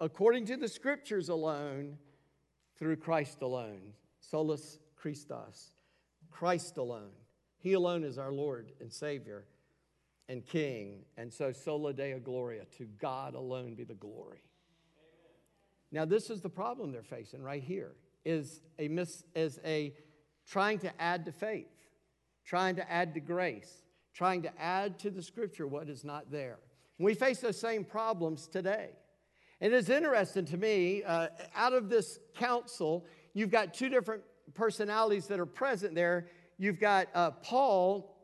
According 0.00 0.46
to 0.46 0.56
the 0.56 0.66
scriptures 0.66 1.28
alone, 1.28 1.98
through 2.80 2.96
Christ 2.96 3.42
alone. 3.42 3.92
Solus 4.18 4.80
Christus. 4.96 5.70
Christ 6.30 6.78
alone. 6.78 7.12
He 7.58 7.74
alone 7.74 8.02
is 8.02 8.18
our 8.18 8.32
Lord 8.32 8.72
and 8.80 8.92
Savior 8.92 9.44
and 10.28 10.44
King. 10.44 11.04
And 11.16 11.32
so, 11.32 11.52
sola 11.52 11.92
dea 11.92 12.14
gloria, 12.24 12.64
to 12.78 12.86
God 13.00 13.34
alone 13.34 13.74
be 13.74 13.84
the 13.84 13.94
glory. 13.94 14.42
Now, 15.92 16.04
this 16.04 16.30
is 16.30 16.40
the 16.40 16.48
problem 16.48 16.92
they're 16.92 17.02
facing 17.02 17.42
right 17.42 17.62
here 17.62 17.92
is 18.24 18.60
a, 18.78 18.88
mis, 18.88 19.24
is 19.34 19.60
a 19.64 19.92
trying 20.46 20.78
to 20.78 21.02
add 21.02 21.24
to 21.26 21.32
faith, 21.32 21.66
trying 22.44 22.76
to 22.76 22.90
add 22.90 23.14
to 23.14 23.20
grace, 23.20 23.82
trying 24.14 24.42
to 24.42 24.60
add 24.60 24.98
to 25.00 25.10
the 25.10 25.22
scripture 25.22 25.66
what 25.66 25.88
is 25.88 26.04
not 26.04 26.30
there. 26.30 26.58
we 26.98 27.14
face 27.14 27.40
those 27.40 27.58
same 27.58 27.84
problems 27.84 28.46
today. 28.46 28.90
And 29.60 29.74
it's 29.74 29.90
interesting 29.90 30.46
to 30.46 30.56
me, 30.56 31.02
uh, 31.02 31.28
out 31.54 31.74
of 31.74 31.90
this 31.90 32.18
council, 32.34 33.04
you've 33.34 33.50
got 33.50 33.74
two 33.74 33.88
different 33.88 34.22
personalities 34.54 35.26
that 35.26 35.38
are 35.38 35.46
present 35.46 35.94
there. 35.94 36.28
You've 36.58 36.80
got 36.80 37.08
uh, 37.14 37.32
Paul 37.32 38.16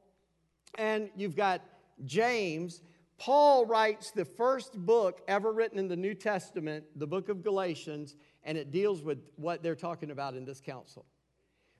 and 0.78 1.11
you've 1.14 1.37
got 1.37 1.62
James. 2.05 2.83
Paul 3.19 3.66
writes 3.66 4.11
the 4.11 4.25
first 4.25 4.75
book 4.75 5.23
ever 5.28 5.52
written 5.52 5.78
in 5.78 5.88
the 5.88 5.97
New 5.97 6.14
Testament, 6.14 6.85
the 6.97 7.07
book 7.07 7.28
of 7.28 7.43
Galatians, 7.43 8.16
and 8.43 8.57
it 8.57 8.71
deals 8.71 9.02
with 9.02 9.19
what 9.37 9.62
they're 9.62 9.75
talking 9.75 10.11
about 10.11 10.35
in 10.35 10.45
this 10.45 10.61
council. 10.61 11.07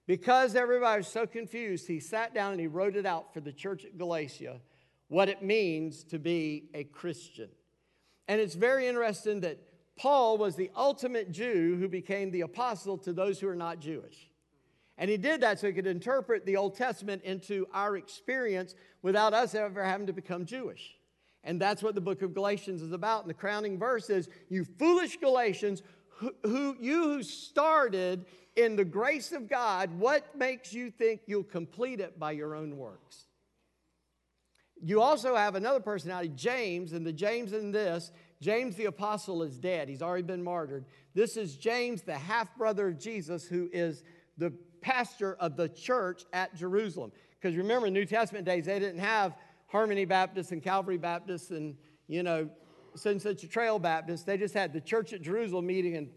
Because 0.07 0.55
everybody 0.55 1.01
was 1.01 1.09
so 1.09 1.27
confused, 1.27 1.87
he 1.87 1.99
sat 1.99 2.33
down 2.33 2.53
and 2.53 2.61
he 2.61 2.67
wrote 2.67 2.97
it 2.97 3.07
out 3.07 3.35
for 3.35 3.41
the 3.41 3.53
church 3.53 3.85
at 3.85 3.99
Galatia 3.99 4.61
what 5.09 5.29
it 5.29 5.43
means 5.43 6.05
to 6.05 6.19
be 6.19 6.69
a 6.75 6.85
Christian. 6.85 7.49
And 8.28 8.40
it's 8.40 8.54
very 8.54 8.87
interesting 8.87 9.40
that 9.40 9.59
Paul 9.97 10.37
was 10.37 10.56
the 10.56 10.71
ultimate 10.76 11.33
Jew 11.33 11.76
who 11.78 11.88
became 11.88 12.30
the 12.30 12.42
apostle 12.42 12.99
to 12.99 13.12
those 13.12 13.40
who 13.40 13.49
are 13.49 13.56
not 13.56 13.80
Jewish. 13.80 14.30
And 14.99 15.11
he 15.11 15.16
did 15.16 15.42
that 15.42 15.59
so 15.59 15.66
he 15.66 15.73
could 15.73 15.87
interpret 15.87 16.47
the 16.47 16.56
Old 16.56 16.75
Testament 16.75 17.23
into 17.23 17.66
our 17.73 17.97
experience 17.97 18.75
without 19.02 19.35
us 19.35 19.54
ever 19.54 19.85
having 19.85 20.06
to 20.06 20.12
become 20.12 20.47
Jewish. 20.47 20.97
And 21.45 21.61
that's 21.61 21.83
what 21.83 21.95
the 21.95 22.00
book 22.00 22.23
of 22.23 22.35
Galatians 22.35 22.83
is 22.83 22.92
about. 22.92 23.23
And 23.23 23.30
the 23.30 23.35
crowning 23.35 23.78
verse 23.78 24.11
is, 24.11 24.28
You 24.49 24.64
foolish 24.64 25.18
Galatians, 25.18 25.83
who, 26.09 26.35
who, 26.42 26.76
you 26.80 27.02
who 27.04 27.23
started 27.23 28.25
in 28.56 28.75
the 28.75 28.85
grace 28.85 29.33
of 29.33 29.49
God, 29.49 29.97
what 29.99 30.37
makes 30.37 30.73
you 30.73 30.90
think 30.90 31.21
you'll 31.26 31.45
complete 31.45 32.00
it 32.00 32.18
by 32.18 32.33
your 32.33 32.54
own 32.54 32.76
works? 32.76 33.25
You 34.83 35.00
also 35.00 35.35
have 35.35 35.54
another 35.54 35.80
personality, 35.80 36.30
James, 36.35 36.92
and 36.92 37.06
the 37.06 37.12
James 37.12 37.52
in 37.52 37.73
this, 37.73 38.12
James 38.40 38.76
the 38.76 38.85
apostle 38.87 39.42
is 39.42 39.59
dead. 39.59 39.88
He's 39.88 40.02
already 40.02 40.23
been 40.23 40.42
martyred. 40.42 40.85
This 41.14 41.37
is 41.37 41.56
James, 41.56 42.02
the 42.02 42.14
half 42.14 42.54
brother 42.56 42.88
of 42.88 42.99
Jesus, 42.99 43.47
who 43.47 43.71
is 43.73 44.04
the 44.37 44.52
pastor 44.83 45.35
of 45.37 45.56
the 45.56 45.68
church 45.71 46.25
at 46.33 46.54
Jerusalem. 46.54 47.12
Because 47.40 47.56
remember, 47.56 47.87
in 47.87 47.95
New 47.95 48.04
Testament 48.04 48.45
days, 48.45 48.66
they 48.66 48.78
didn't 48.78 49.00
have 49.00 49.37
Harmony 49.68 50.04
Baptist 50.04 50.52
and 50.52 50.62
Calvary 50.62 50.99
Baptist 50.99 51.50
and, 51.50 51.76
you 52.06 52.23
know, 52.23 52.49
Sunset 52.95 53.38
Trail 53.50 53.78
Baptist. 53.78 54.26
They 54.26 54.37
just 54.37 54.54
had 54.54 54.73
the 54.73 54.80
church 54.80 55.12
at 55.12 55.23
Jerusalem 55.23 55.66
meeting 55.66 55.95
in 55.95 56.11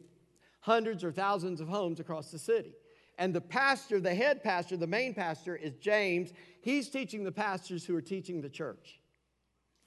hundreds 0.59 1.03
or 1.03 1.11
thousands 1.11 1.61
of 1.61 1.67
homes 1.67 1.99
across 1.99 2.31
the 2.31 2.39
city. 2.39 2.73
And 3.19 3.35
the 3.35 3.41
pastor, 3.41 3.99
the 3.99 4.15
head 4.15 4.41
pastor, 4.41 4.77
the 4.77 4.88
main 4.88 5.13
pastor 5.13 5.53
is 5.53 5.75
James. 5.75 6.31
He's 6.61 6.89
teaching 6.89 7.25
the 7.25 7.33
pastors 7.33 7.83
who 7.83 7.93
are 7.95 8.01
teaching 8.01 8.41
the 8.41 8.49
church. 8.49 9.01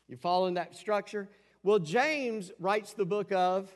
You 0.07 0.19
following 0.19 0.55
that 0.55 0.77
structure? 0.77 1.31
Well, 1.63 1.79
James 1.79 2.53
writes 2.61 2.93
the 2.93 3.07
book 3.07 3.33
of 3.33 3.75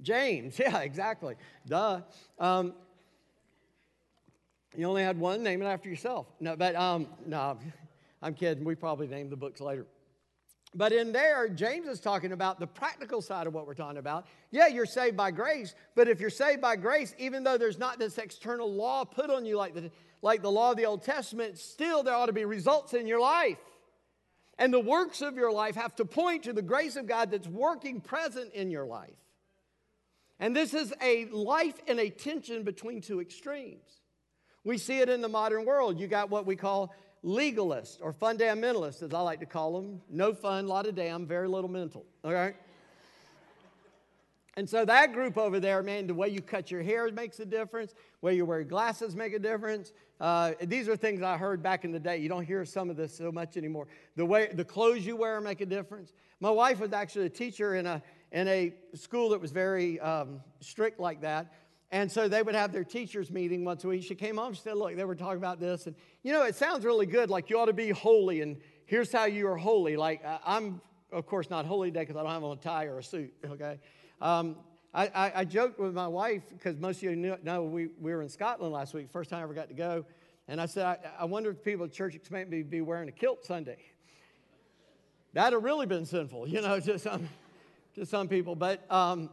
James. 0.00 0.58
Yeah, 0.58 0.78
exactly. 0.78 1.34
Duh. 1.66 2.00
Um, 2.38 2.72
you 4.74 4.86
only 4.86 5.02
had 5.02 5.18
one, 5.18 5.42
name 5.42 5.60
it 5.60 5.66
after 5.66 5.90
yourself. 5.90 6.26
No, 6.40 6.56
but 6.56 6.74
um, 6.74 7.06
no, 7.26 7.58
I'm 8.22 8.32
kidding. 8.32 8.64
We 8.64 8.74
probably 8.74 9.06
name 9.06 9.28
the 9.28 9.36
books 9.36 9.60
later. 9.60 9.86
But 10.74 10.92
in 10.92 11.12
there, 11.12 11.48
James 11.48 11.86
is 11.86 12.00
talking 12.00 12.32
about 12.32 12.58
the 12.58 12.66
practical 12.66 13.20
side 13.20 13.46
of 13.46 13.52
what 13.52 13.66
we're 13.66 13.74
talking 13.74 13.98
about. 13.98 14.26
Yeah, 14.50 14.68
you're 14.68 14.86
saved 14.86 15.16
by 15.16 15.30
grace, 15.30 15.74
but 15.94 16.08
if 16.08 16.18
you're 16.18 16.30
saved 16.30 16.62
by 16.62 16.76
grace, 16.76 17.14
even 17.18 17.44
though 17.44 17.58
there's 17.58 17.78
not 17.78 17.98
this 17.98 18.16
external 18.16 18.72
law 18.72 19.04
put 19.04 19.28
on 19.28 19.44
you 19.44 19.58
like 19.58 19.74
the, 19.74 19.90
like 20.22 20.40
the 20.40 20.50
law 20.50 20.70
of 20.70 20.78
the 20.78 20.86
Old 20.86 21.02
Testament, 21.02 21.58
still 21.58 22.02
there 22.02 22.14
ought 22.14 22.26
to 22.26 22.32
be 22.32 22.46
results 22.46 22.94
in 22.94 23.06
your 23.06 23.20
life. 23.20 23.58
And 24.58 24.72
the 24.72 24.80
works 24.80 25.20
of 25.20 25.36
your 25.36 25.52
life 25.52 25.74
have 25.74 25.94
to 25.96 26.04
point 26.06 26.44
to 26.44 26.52
the 26.54 26.62
grace 26.62 26.96
of 26.96 27.06
God 27.06 27.30
that's 27.30 27.48
working 27.48 28.00
present 28.00 28.54
in 28.54 28.70
your 28.70 28.86
life. 28.86 29.10
And 30.38 30.56
this 30.56 30.72
is 30.72 30.92
a 31.02 31.26
life 31.26 31.78
in 31.86 31.98
a 31.98 32.08
tension 32.08 32.62
between 32.62 33.00
two 33.00 33.20
extremes. 33.20 34.00
We 34.64 34.78
see 34.78 35.00
it 35.00 35.08
in 35.08 35.20
the 35.20 35.28
modern 35.28 35.66
world. 35.66 36.00
You 36.00 36.06
got 36.06 36.30
what 36.30 36.46
we 36.46 36.56
call 36.56 36.94
legalists 37.24 37.98
or 38.00 38.12
fundamentalists, 38.12 39.02
as 39.02 39.14
I 39.14 39.20
like 39.20 39.40
to 39.40 39.46
call 39.46 39.80
them. 39.80 40.00
No 40.10 40.34
fun, 40.34 40.66
lot 40.66 40.86
of 40.86 40.94
damn, 40.94 41.26
very 41.26 41.48
little 41.48 41.70
mental. 41.70 42.04
All 42.24 42.32
right? 42.32 42.54
And 44.56 44.68
so 44.68 44.84
that 44.84 45.14
group 45.14 45.38
over 45.38 45.58
there, 45.60 45.82
man, 45.82 46.06
the 46.06 46.14
way 46.14 46.28
you 46.28 46.42
cut 46.42 46.70
your 46.70 46.82
hair 46.82 47.10
makes 47.10 47.40
a 47.40 47.46
difference. 47.46 47.94
Way 48.20 48.34
you 48.34 48.44
wear 48.44 48.62
glasses 48.64 49.16
make 49.16 49.32
a 49.32 49.38
difference. 49.38 49.92
Uh, 50.20 50.52
these 50.62 50.88
are 50.88 50.96
things 50.96 51.22
I 51.22 51.38
heard 51.38 51.62
back 51.62 51.84
in 51.84 51.90
the 51.90 51.98
day. 51.98 52.18
You 52.18 52.28
don't 52.28 52.44
hear 52.44 52.64
some 52.66 52.90
of 52.90 52.96
this 52.96 53.16
so 53.16 53.32
much 53.32 53.56
anymore. 53.56 53.88
The 54.14 54.26
way 54.26 54.50
the 54.52 54.64
clothes 54.64 55.06
you 55.06 55.16
wear 55.16 55.40
make 55.40 55.62
a 55.62 55.66
difference. 55.66 56.12
My 56.38 56.50
wife 56.50 56.80
was 56.80 56.92
actually 56.92 57.26
a 57.26 57.30
teacher 57.30 57.76
in 57.76 57.86
a 57.86 58.02
in 58.30 58.48
a 58.48 58.74
school 58.94 59.30
that 59.30 59.40
was 59.40 59.52
very 59.52 60.00
um, 60.00 60.40
strict 60.60 60.98
like 61.00 61.20
that. 61.22 61.52
And 61.92 62.10
so 62.10 62.26
they 62.26 62.42
would 62.42 62.54
have 62.54 62.72
their 62.72 62.84
teachers 62.84 63.30
meeting 63.30 63.66
once 63.66 63.84
a 63.84 63.88
week. 63.88 64.02
She 64.02 64.14
came 64.14 64.38
home, 64.38 64.54
she 64.54 64.62
said, 64.62 64.76
Look, 64.76 64.96
they 64.96 65.04
were 65.04 65.14
talking 65.14 65.36
about 65.36 65.60
this. 65.60 65.86
And, 65.86 65.94
you 66.22 66.32
know, 66.32 66.42
it 66.42 66.54
sounds 66.54 66.86
really 66.86 67.04
good, 67.04 67.28
like 67.28 67.50
you 67.50 67.58
ought 67.58 67.66
to 67.66 67.74
be 67.74 67.90
holy, 67.90 68.40
and 68.40 68.56
here's 68.86 69.12
how 69.12 69.26
you 69.26 69.46
are 69.46 69.58
holy. 69.58 69.98
Like, 69.98 70.24
I'm, 70.44 70.80
of 71.12 71.26
course, 71.26 71.50
not 71.50 71.66
holy 71.66 71.90
today 71.90 72.00
because 72.00 72.16
I 72.16 72.22
don't 72.22 72.32
have 72.32 72.42
on 72.42 72.56
a 72.56 72.60
tie 72.60 72.86
or 72.86 72.98
a 72.98 73.02
suit, 73.04 73.34
okay? 73.44 73.78
Um, 74.22 74.56
I, 74.94 75.06
I, 75.06 75.32
I, 75.36 75.44
joked 75.44 75.78
with 75.78 75.94
my 75.94 76.06
wife 76.06 76.42
because 76.50 76.78
most 76.78 76.98
of 76.98 77.02
you 77.04 77.36
know 77.42 77.62
we, 77.64 77.88
we 78.00 78.12
were 78.12 78.22
in 78.22 78.28
Scotland 78.28 78.72
last 78.72 78.94
week, 78.94 79.08
first 79.10 79.30
time 79.30 79.40
I 79.40 79.42
ever 79.42 79.54
got 79.54 79.68
to 79.68 79.74
go. 79.74 80.04
And 80.48 80.60
I 80.60 80.66
said, 80.66 80.86
I, 80.86 80.98
I 81.20 81.24
wonder 81.26 81.50
if 81.50 81.62
people 81.62 81.86
at 81.86 81.92
church 81.92 82.14
expect 82.14 82.50
me 82.50 82.58
to 82.58 82.64
be 82.64 82.80
wearing 82.80 83.08
a 83.08 83.12
kilt 83.12 83.44
Sunday. 83.44 83.78
That'd 85.34 85.54
have 85.54 85.64
really 85.64 85.86
been 85.86 86.06
sinful, 86.06 86.48
you 86.48 86.62
know, 86.62 86.80
to 86.80 86.98
some, 86.98 87.28
to 87.96 88.06
some 88.06 88.28
people. 88.28 88.54
But 88.54 88.90
um, 88.90 89.30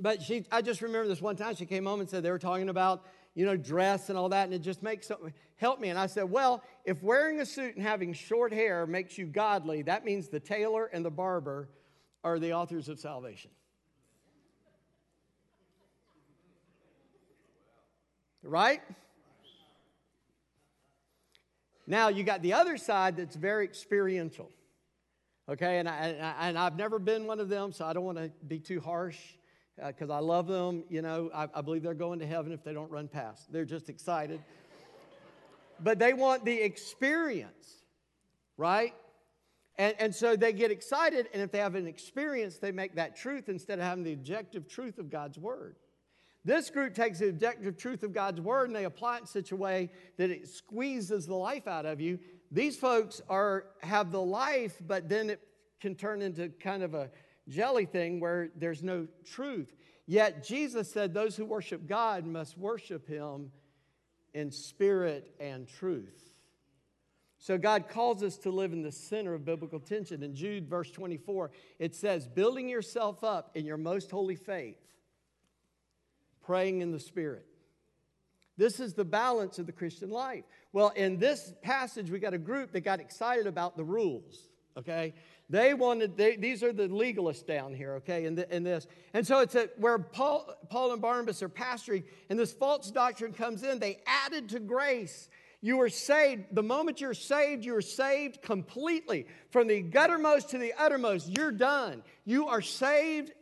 but 0.00 0.22
she, 0.22 0.44
I 0.50 0.62
just 0.62 0.82
remember 0.82 1.08
this 1.08 1.20
one 1.20 1.36
time 1.36 1.54
she 1.54 1.66
came 1.66 1.84
home 1.84 2.00
and 2.00 2.08
said 2.08 2.22
they 2.22 2.30
were 2.30 2.38
talking 2.38 2.68
about, 2.68 3.04
you 3.34 3.46
know, 3.46 3.56
dress 3.56 4.08
and 4.08 4.18
all 4.18 4.28
that, 4.30 4.44
and 4.44 4.54
it 4.54 4.60
just 4.60 4.82
makes 4.82 5.06
something 5.06 5.32
help 5.56 5.80
me. 5.80 5.88
And 5.88 5.98
I 5.98 6.06
said, 6.06 6.24
well, 6.24 6.62
if 6.84 7.02
wearing 7.02 7.40
a 7.40 7.46
suit 7.46 7.76
and 7.76 7.84
having 7.84 8.12
short 8.12 8.52
hair 8.52 8.86
makes 8.86 9.16
you 9.16 9.26
godly, 9.26 9.82
that 9.82 10.04
means 10.04 10.28
the 10.28 10.40
tailor 10.40 10.86
and 10.86 11.04
the 11.04 11.10
barber 11.10 11.68
are 12.24 12.38
the 12.38 12.52
authors 12.52 12.88
of 12.88 12.98
salvation. 12.98 13.50
Right? 18.42 18.82
Now 21.86 22.08
you 22.08 22.24
got 22.24 22.42
the 22.42 22.54
other 22.54 22.76
side 22.76 23.16
that's 23.16 23.36
very 23.36 23.64
experiential. 23.64 24.50
Okay, 25.48 25.78
and, 25.78 25.88
I, 25.88 26.36
and 26.40 26.56
I've 26.56 26.76
never 26.76 26.98
been 26.98 27.26
one 27.26 27.40
of 27.40 27.48
them, 27.48 27.72
so 27.72 27.84
I 27.84 27.92
don't 27.92 28.04
want 28.04 28.18
to 28.18 28.30
be 28.46 28.58
too 28.58 28.80
harsh 28.80 29.18
because 29.76 30.10
uh, 30.10 30.14
I 30.14 30.18
love 30.20 30.46
them. 30.46 30.84
You 30.88 31.02
know, 31.02 31.30
I, 31.34 31.48
I 31.54 31.60
believe 31.62 31.82
they're 31.82 31.94
going 31.94 32.18
to 32.20 32.26
heaven 32.26 32.52
if 32.52 32.62
they 32.62 32.72
don't 32.72 32.90
run 32.90 33.08
past. 33.08 33.52
They're 33.52 33.64
just 33.64 33.88
excited. 33.88 34.40
but 35.80 35.98
they 35.98 36.12
want 36.12 36.44
the 36.44 36.60
experience, 36.60 37.82
right? 38.56 38.94
And, 39.76 39.94
and 39.98 40.14
so 40.14 40.36
they 40.36 40.52
get 40.52 40.70
excited, 40.70 41.28
and 41.32 41.42
if 41.42 41.50
they 41.50 41.58
have 41.58 41.74
an 41.74 41.86
experience, 41.86 42.58
they 42.58 42.72
make 42.72 42.96
that 42.96 43.16
truth 43.16 43.48
instead 43.48 43.78
of 43.78 43.84
having 43.84 44.04
the 44.04 44.12
objective 44.12 44.68
truth 44.68 44.98
of 44.98 45.10
God's 45.10 45.38
Word. 45.38 45.76
This 46.44 46.70
group 46.70 46.94
takes 46.94 47.20
the 47.20 47.28
objective 47.28 47.76
truth 47.76 48.02
of 48.02 48.12
God's 48.12 48.40
Word 48.40 48.68
and 48.68 48.76
they 48.76 48.84
apply 48.84 49.18
it 49.18 49.20
in 49.20 49.26
such 49.26 49.52
a 49.52 49.56
way 49.56 49.90
that 50.16 50.28
it 50.30 50.48
squeezes 50.48 51.26
the 51.26 51.36
life 51.36 51.68
out 51.68 51.86
of 51.86 52.00
you. 52.00 52.18
These 52.50 52.76
folks 52.76 53.22
are, 53.28 53.66
have 53.80 54.10
the 54.10 54.20
life, 54.20 54.76
but 54.84 55.08
then 55.08 55.30
it 55.30 55.40
can 55.80 55.94
turn 55.94 56.20
into 56.20 56.48
kind 56.48 56.82
of 56.82 56.94
a 56.94 57.10
jelly 57.52 57.86
thing 57.86 58.18
where 58.18 58.48
there's 58.56 58.82
no 58.82 59.06
truth. 59.24 59.74
Yet 60.06 60.44
Jesus 60.44 60.90
said 60.90 61.14
those 61.14 61.36
who 61.36 61.44
worship 61.44 61.86
God 61.86 62.26
must 62.26 62.58
worship 62.58 63.06
him 63.06 63.52
in 64.34 64.50
spirit 64.50 65.34
and 65.38 65.68
truth. 65.68 66.30
So 67.38 67.58
God 67.58 67.88
calls 67.88 68.22
us 68.22 68.36
to 68.38 68.50
live 68.50 68.72
in 68.72 68.82
the 68.82 68.92
center 68.92 69.34
of 69.34 69.44
biblical 69.44 69.80
tension. 69.80 70.22
In 70.22 70.34
Jude, 70.34 70.68
verse 70.68 70.90
24, 70.92 71.50
it 71.80 71.94
says, 71.94 72.28
building 72.28 72.68
yourself 72.68 73.24
up 73.24 73.50
in 73.56 73.66
your 73.66 73.76
most 73.76 74.12
holy 74.12 74.36
faith, 74.36 74.78
praying 76.40 76.82
in 76.82 76.92
the 76.92 77.00
Spirit. 77.00 77.44
This 78.56 78.78
is 78.78 78.94
the 78.94 79.04
balance 79.04 79.58
of 79.58 79.66
the 79.66 79.72
Christian 79.72 80.08
life. 80.10 80.44
Well, 80.72 80.90
in 80.90 81.18
this 81.18 81.52
passage, 81.62 82.10
we 82.10 82.20
got 82.20 82.32
a 82.32 82.38
group 82.38 82.70
that 82.72 82.82
got 82.82 83.00
excited 83.00 83.48
about 83.48 83.76
the 83.76 83.82
rules, 83.84 84.48
okay? 84.76 85.14
They 85.52 85.74
wanted, 85.74 86.16
they, 86.16 86.36
these 86.36 86.62
are 86.62 86.72
the 86.72 86.88
legalists 86.88 87.46
down 87.46 87.74
here, 87.74 87.96
okay, 87.96 88.24
in, 88.24 88.36
the, 88.36 88.56
in 88.56 88.62
this. 88.62 88.86
And 89.12 89.26
so 89.26 89.40
it's 89.40 89.54
a, 89.54 89.68
where 89.76 89.98
Paul, 89.98 90.50
Paul 90.70 90.94
and 90.94 91.02
Barnabas 91.02 91.42
are 91.42 91.50
pastoring, 91.50 92.04
and 92.30 92.38
this 92.38 92.54
false 92.54 92.90
doctrine 92.90 93.34
comes 93.34 93.62
in. 93.62 93.78
They 93.78 93.98
added 94.06 94.48
to 94.48 94.60
grace. 94.60 95.28
You 95.60 95.78
are 95.82 95.90
saved. 95.90 96.44
The 96.52 96.62
moment 96.62 97.02
you're 97.02 97.12
saved, 97.12 97.66
you're 97.66 97.82
saved 97.82 98.40
completely. 98.40 99.26
From 99.50 99.68
the 99.68 99.82
guttermost 99.82 100.48
to 100.48 100.58
the 100.58 100.72
uttermost, 100.72 101.28
you're 101.28 101.52
done. 101.52 102.02
You 102.24 102.48
are 102.48 102.62
saved, 102.62 103.32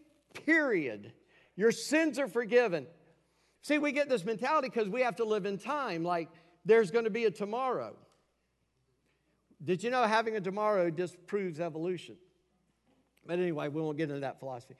period. 0.44 1.12
Your 1.54 1.70
sins 1.70 2.18
are 2.18 2.26
forgiven. 2.26 2.88
See, 3.62 3.78
we 3.78 3.92
get 3.92 4.08
this 4.08 4.24
mentality 4.24 4.68
because 4.68 4.88
we 4.88 5.02
have 5.02 5.14
to 5.16 5.24
live 5.24 5.46
in 5.46 5.58
time, 5.58 6.02
like 6.02 6.28
there's 6.64 6.90
going 6.90 7.04
to 7.04 7.10
be 7.10 7.26
a 7.26 7.30
tomorrow. 7.30 7.94
Did 9.62 9.82
you 9.82 9.90
know 9.90 10.02
having 10.04 10.36
a 10.36 10.40
tomorrow 10.40 10.90
disproves 10.90 11.60
evolution? 11.60 12.16
But 13.26 13.38
anyway, 13.38 13.68
we 13.68 13.82
won't 13.82 13.98
get 13.98 14.08
into 14.08 14.20
that 14.20 14.40
philosophy. 14.40 14.74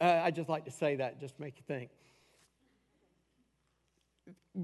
Uh, 0.00 0.20
I 0.24 0.30
just 0.30 0.48
like 0.48 0.64
to 0.64 0.70
say 0.70 0.96
that, 0.96 1.20
just 1.20 1.36
to 1.36 1.42
make 1.42 1.56
you 1.56 1.64
think. 1.66 1.90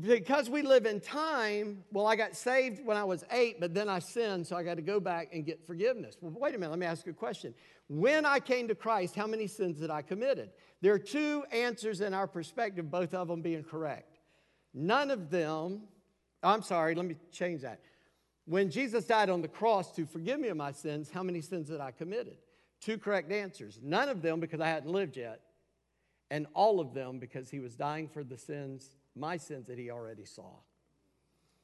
Because 0.01 0.51
we 0.51 0.63
live 0.63 0.85
in 0.85 1.01
time, 1.01 1.83
well, 1.93 2.07
I 2.07 2.15
got 2.15 2.37
saved 2.37 2.85
when 2.85 2.97
I 2.97 3.05
was 3.05 3.25
eight, 3.31 3.59
but 3.59 3.73
then 3.73 3.89
I 3.89 4.01
sinned, 4.01 4.47
so 4.47 4.55
I 4.55 4.63
got 4.63 4.75
to 4.75 4.83
go 4.83 5.01
back 5.01 5.31
and 5.33 5.47
get 5.47 5.67
forgiveness. 5.67 6.17
Well, 6.21 6.33
wait 6.39 6.55
a 6.55 6.59
minute, 6.59 6.71
let 6.71 6.79
me 6.79 6.87
ask 6.87 7.07
you 7.07 7.13
a 7.13 7.15
question. 7.15 7.55
When 7.89 8.27
I 8.27 8.39
came 8.39 8.69
to 8.69 8.75
Christ, 8.75 9.15
how 9.15 9.27
many 9.27 9.47
sins 9.47 9.79
did 9.81 9.91
I 9.91 10.03
committed? 10.03 10.51
There 10.83 10.93
are 10.93 10.99
two 10.99 11.45
answers 11.51 12.03
in 12.03 12.13
our 12.13 12.27
perspective, 12.27 12.91
both 12.91 13.15
of 13.15 13.29
them 13.29 13.41
being 13.41 13.65
correct. 13.65 14.19
None 14.75 15.11
of 15.11 15.31
them, 15.31 15.85
I'm 16.43 16.63
sorry, 16.63 16.95
let 16.95 17.07
me 17.07 17.17
change 17.33 17.63
that. 17.63 17.81
When 18.49 18.71
Jesus 18.71 19.05
died 19.05 19.29
on 19.29 19.43
the 19.43 19.49
cross 19.49 19.93
to 19.93 20.07
forgive 20.07 20.41
me 20.41 20.49
of 20.49 20.57
my 20.57 20.73
sins, 20.73 21.11
how 21.11 21.23
many 21.23 21.43
sins 21.43 21.69
did 21.69 21.83
I 21.83 21.91
committed? 21.91 22.39
Two 22.81 22.97
correct 22.97 23.31
answers. 23.31 23.79
None 23.83 24.09
of 24.09 24.23
them 24.23 24.41
because 24.41 24.59
I 24.59 24.69
hadn't 24.69 24.91
lived 24.91 25.19
yet, 25.19 25.43
and 26.31 26.47
all 26.55 26.81
of 26.81 26.95
them 26.95 27.19
because 27.19 27.51
he 27.51 27.61
was 27.61 27.75
dying 27.75 28.09
for 28.09 28.25
the 28.25 28.39
sins, 28.39 28.97
my 29.15 29.37
sins 29.37 29.67
that 29.67 29.79
he 29.79 29.91
already 29.91 30.25
saw. 30.25 30.49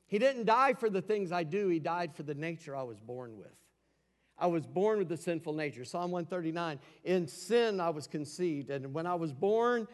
He 0.06 0.18
didn't 0.18 0.44
die 0.44 0.74
for 0.74 0.90
the 0.90 1.00
things 1.00 1.32
I 1.32 1.42
do, 1.42 1.68
he 1.68 1.78
died 1.78 2.14
for 2.14 2.22
the 2.22 2.34
nature 2.34 2.76
I 2.76 2.82
was 2.82 3.00
born 3.00 3.38
with. 3.38 3.56
I 4.36 4.48
was 4.48 4.66
born 4.66 4.98
with 4.98 5.08
the 5.08 5.16
sinful 5.16 5.54
nature. 5.54 5.86
Psalm 5.86 6.10
139 6.10 6.78
In 7.04 7.26
sin 7.28 7.80
I 7.80 7.88
was 7.90 8.06
conceived. 8.06 8.68
And 8.68 8.92
when 8.92 9.06
I 9.06 9.14
was 9.14 9.32
born, 9.32 9.88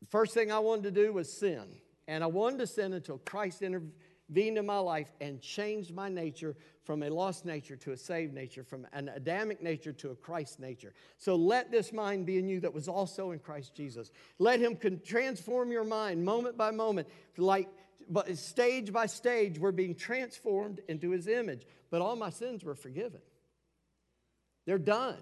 the 0.00 0.06
first 0.08 0.34
thing 0.34 0.50
I 0.50 0.58
wanted 0.58 0.94
to 0.94 1.02
do 1.02 1.12
was 1.12 1.32
sin. 1.32 1.66
And 2.08 2.24
I 2.24 2.26
wanted 2.26 2.58
to 2.58 2.66
sin 2.66 2.94
until 2.94 3.18
Christ 3.18 3.62
intervened 3.62 3.92
intervened 4.32 4.58
in 4.58 4.66
my 4.66 4.78
life 4.78 5.08
and 5.20 5.40
changed 5.40 5.94
my 5.94 6.08
nature 6.08 6.56
from 6.84 7.02
a 7.02 7.10
lost 7.10 7.44
nature 7.44 7.76
to 7.76 7.92
a 7.92 7.96
saved 7.96 8.34
nature, 8.34 8.64
from 8.64 8.86
an 8.92 9.10
Adamic 9.14 9.62
nature 9.62 9.92
to 9.92 10.10
a 10.10 10.16
Christ 10.16 10.58
nature. 10.58 10.92
So 11.18 11.36
let 11.36 11.70
this 11.70 11.92
mind 11.92 12.26
be 12.26 12.38
in 12.38 12.48
you 12.48 12.60
that 12.60 12.72
was 12.72 12.88
also 12.88 13.32
in 13.32 13.38
Christ 13.38 13.74
Jesus. 13.74 14.10
Let 14.38 14.60
Him 14.60 14.78
transform 15.04 15.70
your 15.70 15.84
mind 15.84 16.24
moment 16.24 16.56
by 16.56 16.70
moment, 16.70 17.08
like 17.36 17.68
but 18.08 18.36
stage 18.36 18.92
by 18.92 19.06
stage, 19.06 19.58
we're 19.58 19.70
being 19.70 19.94
transformed 19.94 20.80
into 20.88 21.10
His 21.10 21.28
image. 21.28 21.64
But 21.90 22.02
all 22.02 22.16
my 22.16 22.30
sins 22.30 22.64
were 22.64 22.74
forgiven, 22.74 23.20
they're 24.66 24.78
done. 24.78 25.18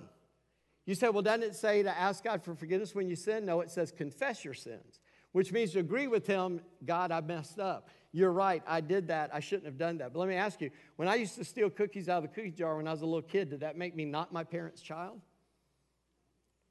You 0.87 0.95
say, 0.95 1.09
well, 1.09 1.23
doesn't 1.23 1.43
it 1.43 1.55
say 1.55 1.83
to 1.83 1.97
ask 1.97 2.25
God 2.25 2.43
for 2.43 2.55
forgiveness 2.55 2.95
when 2.95 3.09
you 3.09 3.15
sin? 3.15 3.45
No, 3.45 3.61
it 3.61 3.71
says 3.71 3.93
confess 3.93 4.45
your 4.45 4.55
sins. 4.55 4.99
which 5.33 5.53
means 5.53 5.73
to 5.73 5.79
agree 5.79 6.09
with 6.09 6.27
him, 6.27 6.61
God, 6.85 7.13
I 7.13 7.21
messed 7.21 7.59
up. 7.59 7.89
You're 8.13 8.33
right, 8.33 8.63
I 8.67 8.81
did 8.81 9.09
that. 9.09 9.31
I 9.33 9.41
shouldn't 9.41 9.67
have 9.67 9.79
done 9.79 9.99
that. 9.99 10.13
But 10.13 10.19
let 10.19 10.29
me 10.29 10.35
ask 10.35 10.61
you 10.61 10.71
when 10.97 11.07
I 11.07 11.15
used 11.15 11.37
to 11.37 11.45
steal 11.45 11.71
cookies 11.71 12.09
out 12.09 12.25
of 12.25 12.31
the 12.31 12.35
cookie 12.35 12.51
jar 12.51 12.77
when 12.77 12.89
I 12.89 12.91
was 12.91 13.03
a 13.03 13.07
little 13.07 13.23
kid, 13.23 13.51
did 13.51 13.61
that 13.61 13.77
make 13.77 13.95
me 13.95 14.05
not 14.05 14.33
my 14.33 14.43
parents' 14.43 14.83
child? 14.83 15.21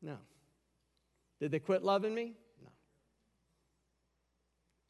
No. 0.01 0.17
Did 1.39 1.51
they 1.51 1.59
quit 1.59 1.83
loving 1.83 2.13
me? 2.13 2.33
No. 2.61 2.69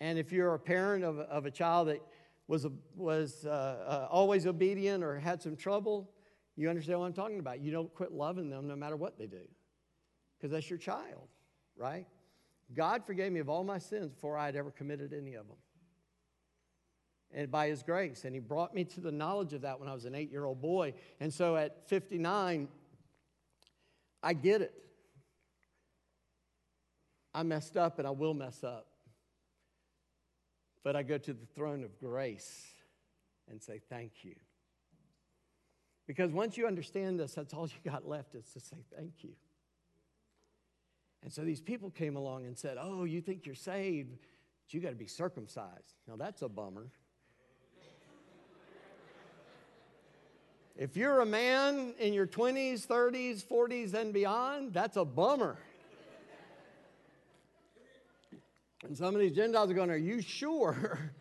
And 0.02 0.18
if 0.18 0.32
you're 0.32 0.56
a 0.56 0.60
parent 0.60 1.04
of, 1.04 1.20
of 1.20 1.46
a 1.46 1.52
child 1.52 1.90
that 1.90 2.02
was, 2.48 2.66
a, 2.66 2.72
was 2.96 3.46
uh, 3.46 3.50
uh, 3.50 4.08
always 4.10 4.48
obedient 4.48 5.04
or 5.04 5.20
had 5.20 5.42
some 5.42 5.56
trouble, 5.56 6.10
you 6.56 6.68
understand 6.68 7.00
what 7.00 7.06
I'm 7.06 7.14
talking 7.14 7.40
about. 7.40 7.60
You 7.60 7.72
don't 7.72 7.94
quit 7.94 8.12
loving 8.12 8.50
them 8.50 8.68
no 8.68 8.76
matter 8.76 8.96
what 8.96 9.20
they 9.20 9.28
do 9.28 9.48
because 10.38 10.52
that's 10.52 10.70
your 10.70 10.80
child, 10.80 11.28
right? 11.78 12.08
God 12.74 13.06
forgave 13.06 13.32
me 13.32 13.40
of 13.40 13.50
all 13.50 13.64
my 13.64 13.78
sins 13.78 14.10
before 14.10 14.38
I 14.38 14.46
had 14.46 14.56
ever 14.56 14.72
committed 14.72 15.14
any 15.14 15.36
of 15.36 15.48
them. 15.48 15.58
And 17.34 17.52
by 17.52 17.68
His 17.68 17.84
grace. 17.84 18.26
And 18.26 18.34
He 18.34 18.40
brought 18.40 18.74
me 18.74 18.84
to 18.86 19.02
the 19.02 19.12
knowledge 19.12 19.54
of 19.54 19.62
that 19.62 19.80
when 19.80 19.90
I 19.90 19.94
was 19.94 20.06
an 20.06 20.16
eight 20.16 20.32
year 20.32 20.46
old 20.46 20.62
boy. 20.62 20.94
And 21.20 21.34
so 21.34 21.56
at 21.56 21.88
59, 21.90 22.68
I 24.22 24.34
get 24.34 24.62
it. 24.62 24.74
I 27.34 27.44
messed 27.44 27.78
up 27.78 28.00
and 28.00 28.08
I 28.08 28.12
will 28.12 28.34
mess 28.34 28.64
up. 28.64 28.88
But 30.84 30.96
I 30.96 31.04
go 31.04 31.18
to 31.18 31.34
the 31.34 31.46
throne 31.56 31.84
of 31.84 32.00
grace 32.00 32.66
and 33.50 33.62
say, 33.62 33.80
Thank 33.90 34.24
you. 34.24 34.36
Because 36.10 36.32
once 36.32 36.58
you 36.58 36.66
understand 36.66 37.20
this, 37.20 37.34
that's 37.34 37.54
all 37.54 37.68
you 37.68 37.92
got 37.92 38.08
left 38.08 38.34
is 38.34 38.50
to 38.54 38.60
say 38.60 38.78
thank 38.96 39.24
you. 39.24 39.30
And 41.22 41.32
so 41.32 41.44
these 41.44 41.62
people 41.62 41.92
came 41.92 42.16
along 42.16 42.48
and 42.48 42.58
said, 42.58 42.78
Oh, 42.82 43.04
you 43.04 43.22
think 43.22 43.46
you're 43.46 43.54
saved, 43.54 44.18
but 44.18 44.74
you 44.74 44.80
got 44.80 44.90
to 44.90 44.96
be 44.96 45.06
circumcised. 45.06 45.94
Now 46.08 46.16
that's 46.16 46.42
a 46.42 46.50
bummer. 46.50 46.88
If 50.80 50.96
you're 50.96 51.20
a 51.20 51.26
man 51.26 51.94
in 52.00 52.14
your 52.14 52.26
20s, 52.26 52.88
30s, 52.88 53.46
40s, 53.46 53.94
and 53.94 54.14
beyond, 54.14 54.74
that's 54.74 54.96
a 54.96 55.04
bummer. 55.04 55.58
And 58.86 58.98
some 58.98 59.14
of 59.14 59.20
these 59.20 59.34
Gentiles 59.34 59.70
are 59.70 59.74
going, 59.74 59.92
Are 59.92 59.98
you 59.98 60.22
sure? 60.22 61.12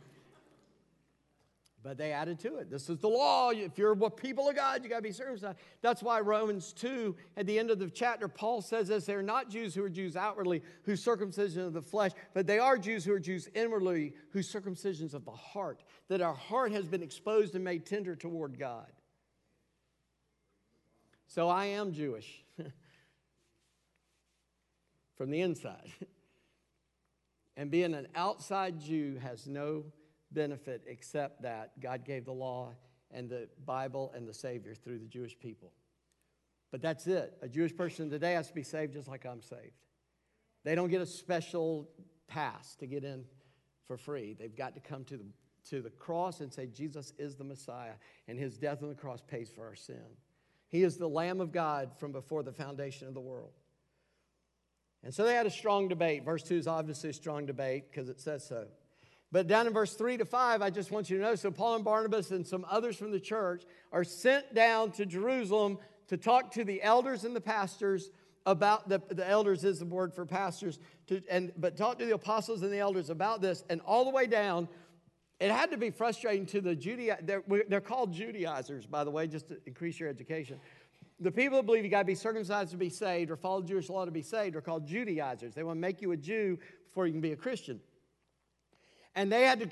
But 1.81 1.97
they 1.97 2.11
added 2.13 2.41
to 2.41 2.57
it. 2.57 2.69
This 2.69 2.91
is 2.91 2.99
the 2.99 3.09
law. 3.09 3.51
If 3.51 3.79
you're 3.79 3.93
a 3.93 4.11
people 4.11 4.49
of 4.49 4.57
God, 4.57 4.83
you 4.83 4.91
got 4.91 4.97
to 4.97 5.03
be 5.03 5.13
circumcised. 5.13 5.57
That's 5.81 6.03
why 6.03 6.21
Romans 6.21 6.73
2, 6.73 7.17
at 7.37 7.47
the 7.47 7.57
end 7.57 7.71
of 7.71 7.79
the 7.79 7.89
chapter, 7.89 8.27
Paul 8.27 8.61
says 8.61 8.89
this 8.89 9.07
they're 9.07 9.23
not 9.23 9.49
Jews 9.49 9.77
who 9.77 9.85
are 9.85 9.89
Jews 9.89 10.17
outwardly, 10.17 10.63
whose 10.83 11.01
circumcision 11.03 11.63
of 11.63 11.73
the 11.73 11.81
flesh, 11.81 12.11
but 12.35 12.49
they 12.49 12.59
are 12.59 12.77
Jews 12.77 13.05
who 13.05 13.15
are 13.15 13.21
Jews 13.21 13.49
inwardly, 13.55 14.13
whose 14.33 14.53
circumcisions 14.53 15.15
of 15.15 15.25
the 15.25 15.31
heart, 15.31 15.85
that 16.09 16.21
our 16.21 16.35
heart 16.35 16.73
has 16.73 16.89
been 16.89 17.03
exposed 17.03 17.55
and 17.55 17.63
made 17.63 17.87
tender 17.87 18.17
toward 18.17 18.59
God. 18.59 18.89
So 21.29 21.49
I 21.49 21.67
am 21.67 21.93
Jewish 21.93 22.43
from 25.17 25.31
the 25.31 25.41
inside. 25.41 25.93
And 27.59 27.73
being 27.73 27.93
an 27.93 28.07
outside 28.15 28.79
Jew 28.79 29.19
has 29.21 29.49
no 29.49 29.83
benefit 30.31 30.85
except 30.87 31.43
that 31.43 31.73
God 31.81 32.05
gave 32.05 32.25
the 32.25 32.33
law 32.33 32.77
and 33.11 33.29
the 33.29 33.49
Bible 33.67 34.13
and 34.15 34.29
the 34.29 34.33
Savior 34.33 34.77
through 34.77 35.01
the 35.01 35.07
Jewish 35.07 35.37
people. 35.37 35.73
But 36.71 36.81
that's 36.81 37.09
it. 37.09 37.37
A 37.43 37.49
Jewish 37.49 37.77
person 37.77 38.11
today 38.11 38.35
has 38.35 38.47
to 38.47 38.55
be 38.55 38.63
saved 38.63 38.93
just 38.93 39.09
like 39.09 39.27
I'm 39.27 39.43
saved. 39.43 39.75
They 40.63 40.77
don't 40.77 40.89
get 40.89 41.01
a 41.01 41.07
special 41.07 41.91
pass 42.29 42.77
to 42.77 42.87
get 42.87 43.03
in 43.03 43.25
for 43.89 43.97
free. 43.97 44.37
They've 44.39 44.55
got 44.55 44.75
to 44.75 44.81
come 44.81 45.03
to 45.07 45.17
the, 45.17 45.27
to 45.71 45.83
the 45.83 45.91
cross 45.91 46.41
and 46.41 46.53
say, 46.53 46.67
Jesus 46.67 47.13
is 47.19 47.35
the 47.35 47.45
Messiah, 47.45 47.95
and 48.29 48.39
his 48.39 48.57
death 48.57 48.85
on 48.85 48.89
the 48.89 48.95
cross 48.95 49.21
pays 49.21 49.51
for 49.51 49.67
our 49.67 49.75
sin. 49.75 50.05
He 50.69 50.83
is 50.83 50.97
the 50.97 51.09
Lamb 51.09 51.41
of 51.41 51.53
God 51.53 51.91
from 51.99 52.13
before 52.13 52.43
the 52.43 52.53
foundation 52.53 53.09
of 53.09 53.15
the 53.15 53.21
world. 53.21 53.53
And 55.03 55.15
so 55.15 55.25
they 55.25 55.35
had 55.35 55.47
a 55.47 55.51
strong 55.51 55.89
debate. 55.89 56.25
Verse 56.25 56.43
2 56.43 56.57
is 56.57 56.67
obviously 56.67 57.11
a 57.11 57.15
strong 57.15 57.47
debate 57.47 57.91
because 57.91 58.09
it 58.09 58.21
says 58.21 58.47
so. 58.47 58.67
But 59.31 59.47
down 59.47 59.67
in 59.67 59.73
verse 59.73 59.95
3 59.95 60.17
to 60.19 60.25
5, 60.25 60.63
I 60.63 60.71
just 60.71 60.91
want 60.91 61.11
you 61.11 61.19
to 61.19 61.23
know 61.23 61.35
so 61.35 61.51
Paul 61.51 61.77
and 61.77 61.85
Barnabas 61.85 62.31
and 62.31 62.47
some 62.47 62.65
others 62.69 62.97
from 62.97 63.11
the 63.11 63.21
church 63.21 63.65
are 63.93 64.05
sent 64.05 64.55
down 64.55 64.91
to 64.93 65.07
Jerusalem 65.07 65.79
to 66.09 66.17
talk 66.17 66.53
to 66.53 66.65
the 66.65 66.83
elders 66.83 67.25
and 67.25 67.37
the 67.37 67.41
pastors 67.41 68.11
about 68.47 68.89
the, 68.89 69.01
the 69.11 69.29
elders 69.29 69.63
is 69.65 69.79
the 69.79 69.85
word 69.85 70.15
for 70.15 70.25
pastors 70.25 70.79
to, 71.07 71.21
and 71.31 71.53
but 71.59 71.77
talk 71.77 71.99
to 71.99 72.07
the 72.07 72.15
apostles 72.15 72.63
and 72.63 72.73
the 72.73 72.79
elders 72.79 73.11
about 73.11 73.43
this 73.43 73.63
and 73.69 73.83
all 73.83 74.05
the 74.05 74.11
way 74.11 74.27
down 74.27 74.67
it 75.41 75.51
had 75.51 75.71
to 75.71 75.77
be 75.77 75.91
frustrating 75.91 76.47
to 76.47 76.61
the 76.61 76.75
Judaiz 76.75 77.27
they're, 77.27 77.43
they're 77.69 77.81
called 77.81 78.13
Judaizers 78.13 78.87
by 78.87 79.05
the 79.05 79.11
way 79.11 79.27
just 79.27 79.49
to 79.49 79.59
increase 79.67 79.99
your 79.99 80.09
education 80.09 80.61
the 81.21 81.33
people 81.33 81.59
who 81.59 81.63
believe 81.65 81.85
you 81.85 81.91
got 81.91 82.01
to 82.01 82.05
be 82.05 82.15
circumcised 82.15 82.71
to 82.71 82.77
be 82.77 82.91
saved 82.91 83.31
or 83.31 83.37
follow 83.37 83.63
Jewish 83.63 83.89
law 83.89 84.05
to 84.05 84.11
be 84.11 84.23
saved 84.23 84.55
are 84.55 84.61
called 84.61 84.87
Judaizers. 84.87 85.55
They 85.55 85.65
want 85.65 85.77
to 85.77 85.81
make 85.81 86.01
you 86.01 86.13
a 86.13 86.17
Jew 86.17 86.59
before 86.89 87.07
you 87.07 87.13
can 87.13 87.21
be 87.21 87.33
a 87.33 87.37
Christian. 87.37 87.81
And 89.17 89.33
they 89.33 89.43
had 89.43 89.59
to 89.61 89.69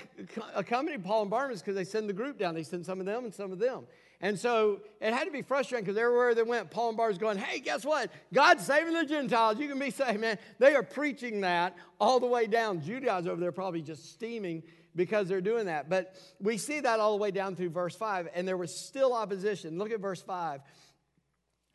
accompany 0.55 0.97
Paul 0.97 1.21
and 1.21 1.31
Barnabas 1.31 1.61
because 1.61 1.75
they 1.75 1.85
send 1.85 2.09
the 2.09 2.13
group 2.13 2.37
down. 2.37 2.53
They 2.53 2.63
send 2.63 2.85
some 2.85 2.99
of 2.99 3.05
them 3.05 3.23
and 3.23 3.33
some 3.33 3.53
of 3.53 3.59
them. 3.59 3.85
And 4.19 4.37
so 4.37 4.81
it 4.99 5.13
had 5.13 5.25
to 5.25 5.31
be 5.31 5.41
frustrating 5.41 5.85
because 5.85 5.97
everywhere 5.97 6.35
they 6.35 6.43
went, 6.43 6.69
Paul 6.69 6.89
and 6.89 6.97
Barnabas 6.97 7.19
going, 7.19 7.37
hey, 7.37 7.59
guess 7.59 7.85
what? 7.85 8.11
God's 8.33 8.65
saving 8.65 8.93
the 8.93 9.05
Gentiles. 9.05 9.57
You 9.57 9.69
can 9.69 9.79
be 9.79 9.91
saved, 9.91 10.19
man. 10.19 10.37
They 10.59 10.75
are 10.75 10.83
preaching 10.83 11.41
that 11.41 11.77
all 12.01 12.19
the 12.19 12.25
way 12.25 12.47
down. 12.47 12.81
Judaizers 12.81 13.27
over 13.27 13.39
there 13.39 13.53
probably 13.53 13.81
just 13.81 14.11
steaming 14.11 14.63
because 14.97 15.29
they're 15.29 15.39
doing 15.39 15.67
that. 15.67 15.89
But 15.89 16.15
we 16.41 16.57
see 16.57 16.81
that 16.81 16.99
all 16.99 17.11
the 17.11 17.21
way 17.21 17.31
down 17.31 17.55
through 17.55 17.69
verse 17.69 17.95
5, 17.95 18.27
and 18.33 18.45
there 18.45 18.57
was 18.57 18.75
still 18.75 19.13
opposition. 19.13 19.77
Look 19.77 19.91
at 19.91 20.01
verse 20.01 20.21
5. 20.21 20.61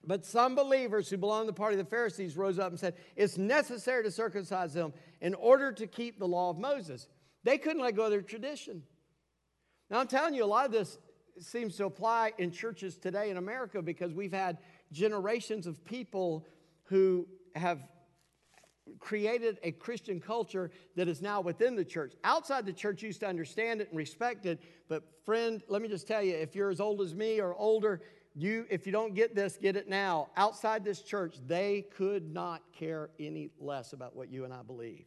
But 0.05 0.27
some 0.27 0.57
believers 0.57 1.09
who 1.09 1.17
belonged 1.17 1.47
to 1.47 1.53
the 1.53 1.57
party 1.57 1.79
of 1.79 1.85
the 1.85 1.91
Pharisees 1.91 2.37
rose 2.37 2.59
up 2.59 2.71
and 2.71 2.79
said, 2.79 2.95
It's 3.17 3.39
necessary 3.39 4.03
to 4.03 4.11
circumcise 4.11 4.75
them 4.75 4.93
in 5.21 5.35
order 5.35 5.73
to 5.73 5.87
keep 5.87 6.19
the 6.19 6.27
law 6.27 6.51
of 6.51 6.59
Moses. 6.59 7.07
They 7.45 7.57
couldn't 7.57 7.81
let 7.81 7.95
go 7.95 8.05
of 8.05 8.11
their 8.11 8.21
tradition. 8.21 8.83
Now, 9.89 10.01
I'm 10.01 10.09
telling 10.09 10.35
you, 10.35 10.45
a 10.45 10.47
lot 10.47 10.67
of 10.67 10.73
this 10.73 10.99
seems 11.39 11.77
to 11.77 11.87
apply 11.87 12.33
in 12.39 12.51
churches 12.51 12.99
today 12.99 13.31
in 13.31 13.37
America 13.37 13.81
because 13.81 14.13
we've 14.13 14.33
had 14.33 14.59
generations 14.91 15.67
of 15.69 15.85
people 15.85 16.47
who 16.85 17.29
have 17.55 17.79
created 19.01 19.59
a 19.63 19.73
Christian 19.73 20.21
culture 20.21 20.71
that 20.97 21.09
is 21.09 21.23
now 21.23 21.41
within 21.41 21.77
the 21.77 21.85
church. 21.85 22.15
Outside 22.25 22.67
the 22.67 22.73
church 22.73 23.03
used 23.03 23.21
to 23.21 23.27
understand 23.27 23.81
it 23.81 23.89
and 23.89 23.97
respect 23.97 24.47
it, 24.47 24.61
but 24.89 25.03
friend, 25.25 25.63
let 25.69 25.83
me 25.83 25.89
just 25.89 26.07
tell 26.07 26.23
you, 26.23 26.35
if 26.35 26.55
you're 26.55 26.71
as 26.71 26.81
old 26.81 27.01
as 27.01 27.15
me 27.15 27.41
or 27.41 27.55
older, 27.55 28.03
you, 28.35 28.67
if 28.71 28.87
you 28.87 28.93
don't 28.93 29.15
get 29.15 29.35
this, 29.35 29.59
get 29.59 29.77
it 29.77 29.89
now. 29.89 30.29
Outside 30.37 30.85
this 30.85 31.03
church, 31.03 31.37
they 31.47 31.87
could 31.97 32.33
not 32.33 32.63
care 32.73 33.11
any 33.19 33.51
less 33.61 33.93
about 33.93 34.17
what 34.17 34.31
you 34.31 34.45
and 34.45 34.53
I 34.53 34.63
believe. 34.63 35.05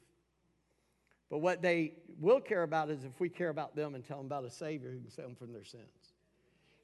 But 1.29 1.39
what 1.39 1.61
they 1.61 1.93
will 2.19 2.39
care 2.39 2.63
about 2.63 2.89
is 2.89 3.03
if 3.03 3.19
we 3.19 3.29
care 3.29 3.49
about 3.49 3.75
them 3.75 3.95
and 3.95 4.05
tell 4.05 4.17
them 4.17 4.27
about 4.27 4.45
a 4.45 4.51
Savior 4.51 4.91
who 4.91 4.99
can 4.99 5.09
save 5.09 5.25
them 5.25 5.35
from 5.35 5.53
their 5.53 5.63
sins. 5.63 6.13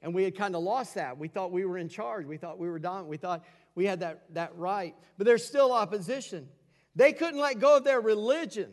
And 0.02 0.12
we 0.12 0.24
had 0.24 0.36
kind 0.36 0.56
of 0.56 0.62
lost 0.62 0.96
that. 0.96 1.16
We 1.16 1.28
thought 1.28 1.52
we 1.52 1.64
were 1.64 1.78
in 1.78 1.88
charge. 1.88 2.26
We 2.26 2.36
thought 2.36 2.58
we 2.58 2.68
were 2.68 2.80
dominant. 2.80 3.08
We 3.08 3.18
thought 3.18 3.44
we 3.76 3.86
had 3.86 4.00
that, 4.00 4.24
that 4.34 4.56
right. 4.56 4.96
But 5.16 5.26
there's 5.26 5.44
still 5.44 5.72
opposition. 5.72 6.48
They 6.94 7.12
couldn't 7.12 7.40
let 7.40 7.58
go 7.58 7.78
of 7.78 7.84
their 7.84 8.00
religion. 8.00 8.70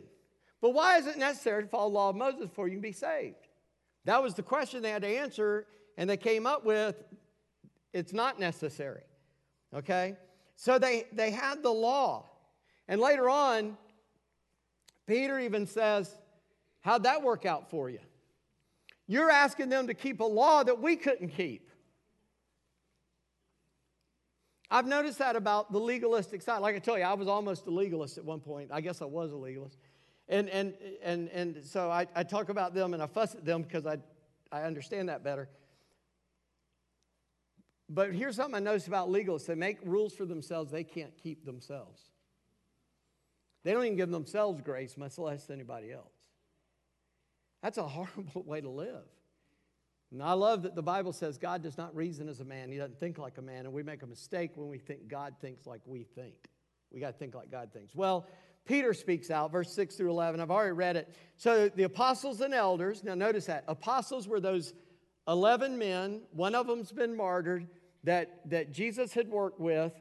But 0.60 0.70
why 0.70 0.98
is 0.98 1.06
it 1.06 1.16
necessary 1.16 1.62
to 1.62 1.68
follow 1.68 1.88
the 1.88 1.94
law 1.94 2.10
of 2.10 2.16
Moses 2.16 2.42
before 2.42 2.68
you 2.68 2.74
can 2.74 2.82
be 2.82 2.92
saved? 2.92 3.48
That 4.04 4.22
was 4.22 4.34
the 4.34 4.42
question 4.42 4.82
they 4.82 4.90
had 4.90 5.02
to 5.02 5.08
answer, 5.08 5.66
and 5.96 6.08
they 6.08 6.16
came 6.16 6.46
up 6.46 6.64
with 6.64 7.02
it's 7.92 8.12
not 8.12 8.38
necessary. 8.38 9.02
Okay? 9.74 10.16
So 10.56 10.78
they, 10.78 11.06
they 11.12 11.30
had 11.30 11.62
the 11.62 11.70
law. 11.70 12.26
And 12.88 13.00
later 13.00 13.28
on, 13.28 13.76
Peter 15.06 15.38
even 15.38 15.66
says, 15.66 16.14
How'd 16.82 17.02
that 17.02 17.22
work 17.22 17.44
out 17.44 17.70
for 17.70 17.90
you? 17.90 17.98
You're 19.06 19.30
asking 19.30 19.68
them 19.68 19.86
to 19.88 19.94
keep 19.94 20.20
a 20.20 20.24
law 20.24 20.62
that 20.62 20.80
we 20.80 20.96
couldn't 20.96 21.28
keep. 21.30 21.69
I've 24.70 24.86
noticed 24.86 25.18
that 25.18 25.34
about 25.34 25.72
the 25.72 25.80
legalistic 25.80 26.42
side. 26.42 26.58
Like 26.58 26.76
I 26.76 26.78
tell 26.78 26.96
you, 26.96 27.04
I 27.04 27.14
was 27.14 27.26
almost 27.26 27.66
a 27.66 27.70
legalist 27.70 28.18
at 28.18 28.24
one 28.24 28.40
point. 28.40 28.70
I 28.72 28.80
guess 28.80 29.02
I 29.02 29.06
was 29.06 29.32
a 29.32 29.36
legalist. 29.36 29.78
And, 30.28 30.48
and, 30.48 30.74
and, 31.02 31.28
and 31.30 31.64
so 31.64 31.90
I, 31.90 32.06
I 32.14 32.22
talk 32.22 32.50
about 32.50 32.72
them 32.72 32.94
and 32.94 33.02
I 33.02 33.06
fuss 33.06 33.34
at 33.34 33.44
them 33.44 33.62
because 33.62 33.84
I, 33.84 33.98
I 34.52 34.62
understand 34.62 35.08
that 35.08 35.24
better. 35.24 35.48
But 37.88 38.12
here's 38.14 38.36
something 38.36 38.54
I 38.54 38.60
noticed 38.60 38.86
about 38.86 39.08
legalists 39.08 39.46
they 39.46 39.56
make 39.56 39.78
rules 39.82 40.14
for 40.14 40.24
themselves 40.24 40.70
they 40.70 40.84
can't 40.84 41.16
keep 41.20 41.44
themselves. 41.44 42.00
They 43.64 43.72
don't 43.72 43.84
even 43.84 43.96
give 43.96 44.10
themselves 44.10 44.62
grace, 44.62 44.96
much 44.96 45.18
less 45.18 45.50
anybody 45.50 45.92
else. 45.92 46.14
That's 47.60 47.78
a 47.78 47.82
horrible 47.88 48.44
way 48.44 48.60
to 48.60 48.70
live. 48.70 49.04
And 50.12 50.22
I 50.22 50.32
love 50.32 50.62
that 50.62 50.74
the 50.74 50.82
Bible 50.82 51.12
says 51.12 51.38
God 51.38 51.62
does 51.62 51.78
not 51.78 51.94
reason 51.94 52.28
as 52.28 52.40
a 52.40 52.44
man. 52.44 52.70
He 52.70 52.78
doesn't 52.78 52.98
think 52.98 53.18
like 53.18 53.38
a 53.38 53.42
man. 53.42 53.64
And 53.64 53.72
we 53.72 53.82
make 53.82 54.02
a 54.02 54.06
mistake 54.06 54.52
when 54.56 54.68
we 54.68 54.78
think 54.78 55.08
God 55.08 55.34
thinks 55.40 55.66
like 55.66 55.80
we 55.86 56.02
think. 56.02 56.34
We 56.90 56.98
got 56.98 57.12
to 57.12 57.18
think 57.18 57.34
like 57.34 57.50
God 57.50 57.70
thinks. 57.72 57.94
Well, 57.94 58.26
Peter 58.64 58.92
speaks 58.92 59.30
out, 59.30 59.52
verse 59.52 59.72
6 59.72 59.94
through 59.96 60.10
11. 60.10 60.40
I've 60.40 60.50
already 60.50 60.72
read 60.72 60.96
it. 60.96 61.14
So 61.36 61.68
the 61.68 61.84
apostles 61.84 62.40
and 62.40 62.52
elders, 62.52 63.04
now 63.04 63.14
notice 63.14 63.46
that. 63.46 63.64
Apostles 63.68 64.28
were 64.28 64.40
those 64.40 64.74
11 65.28 65.78
men, 65.78 66.22
one 66.32 66.54
of 66.54 66.66
them's 66.66 66.92
been 66.92 67.16
martyred, 67.16 67.68
that, 68.04 68.40
that 68.50 68.72
Jesus 68.72 69.12
had 69.12 69.28
worked 69.28 69.60
with. 69.60 69.92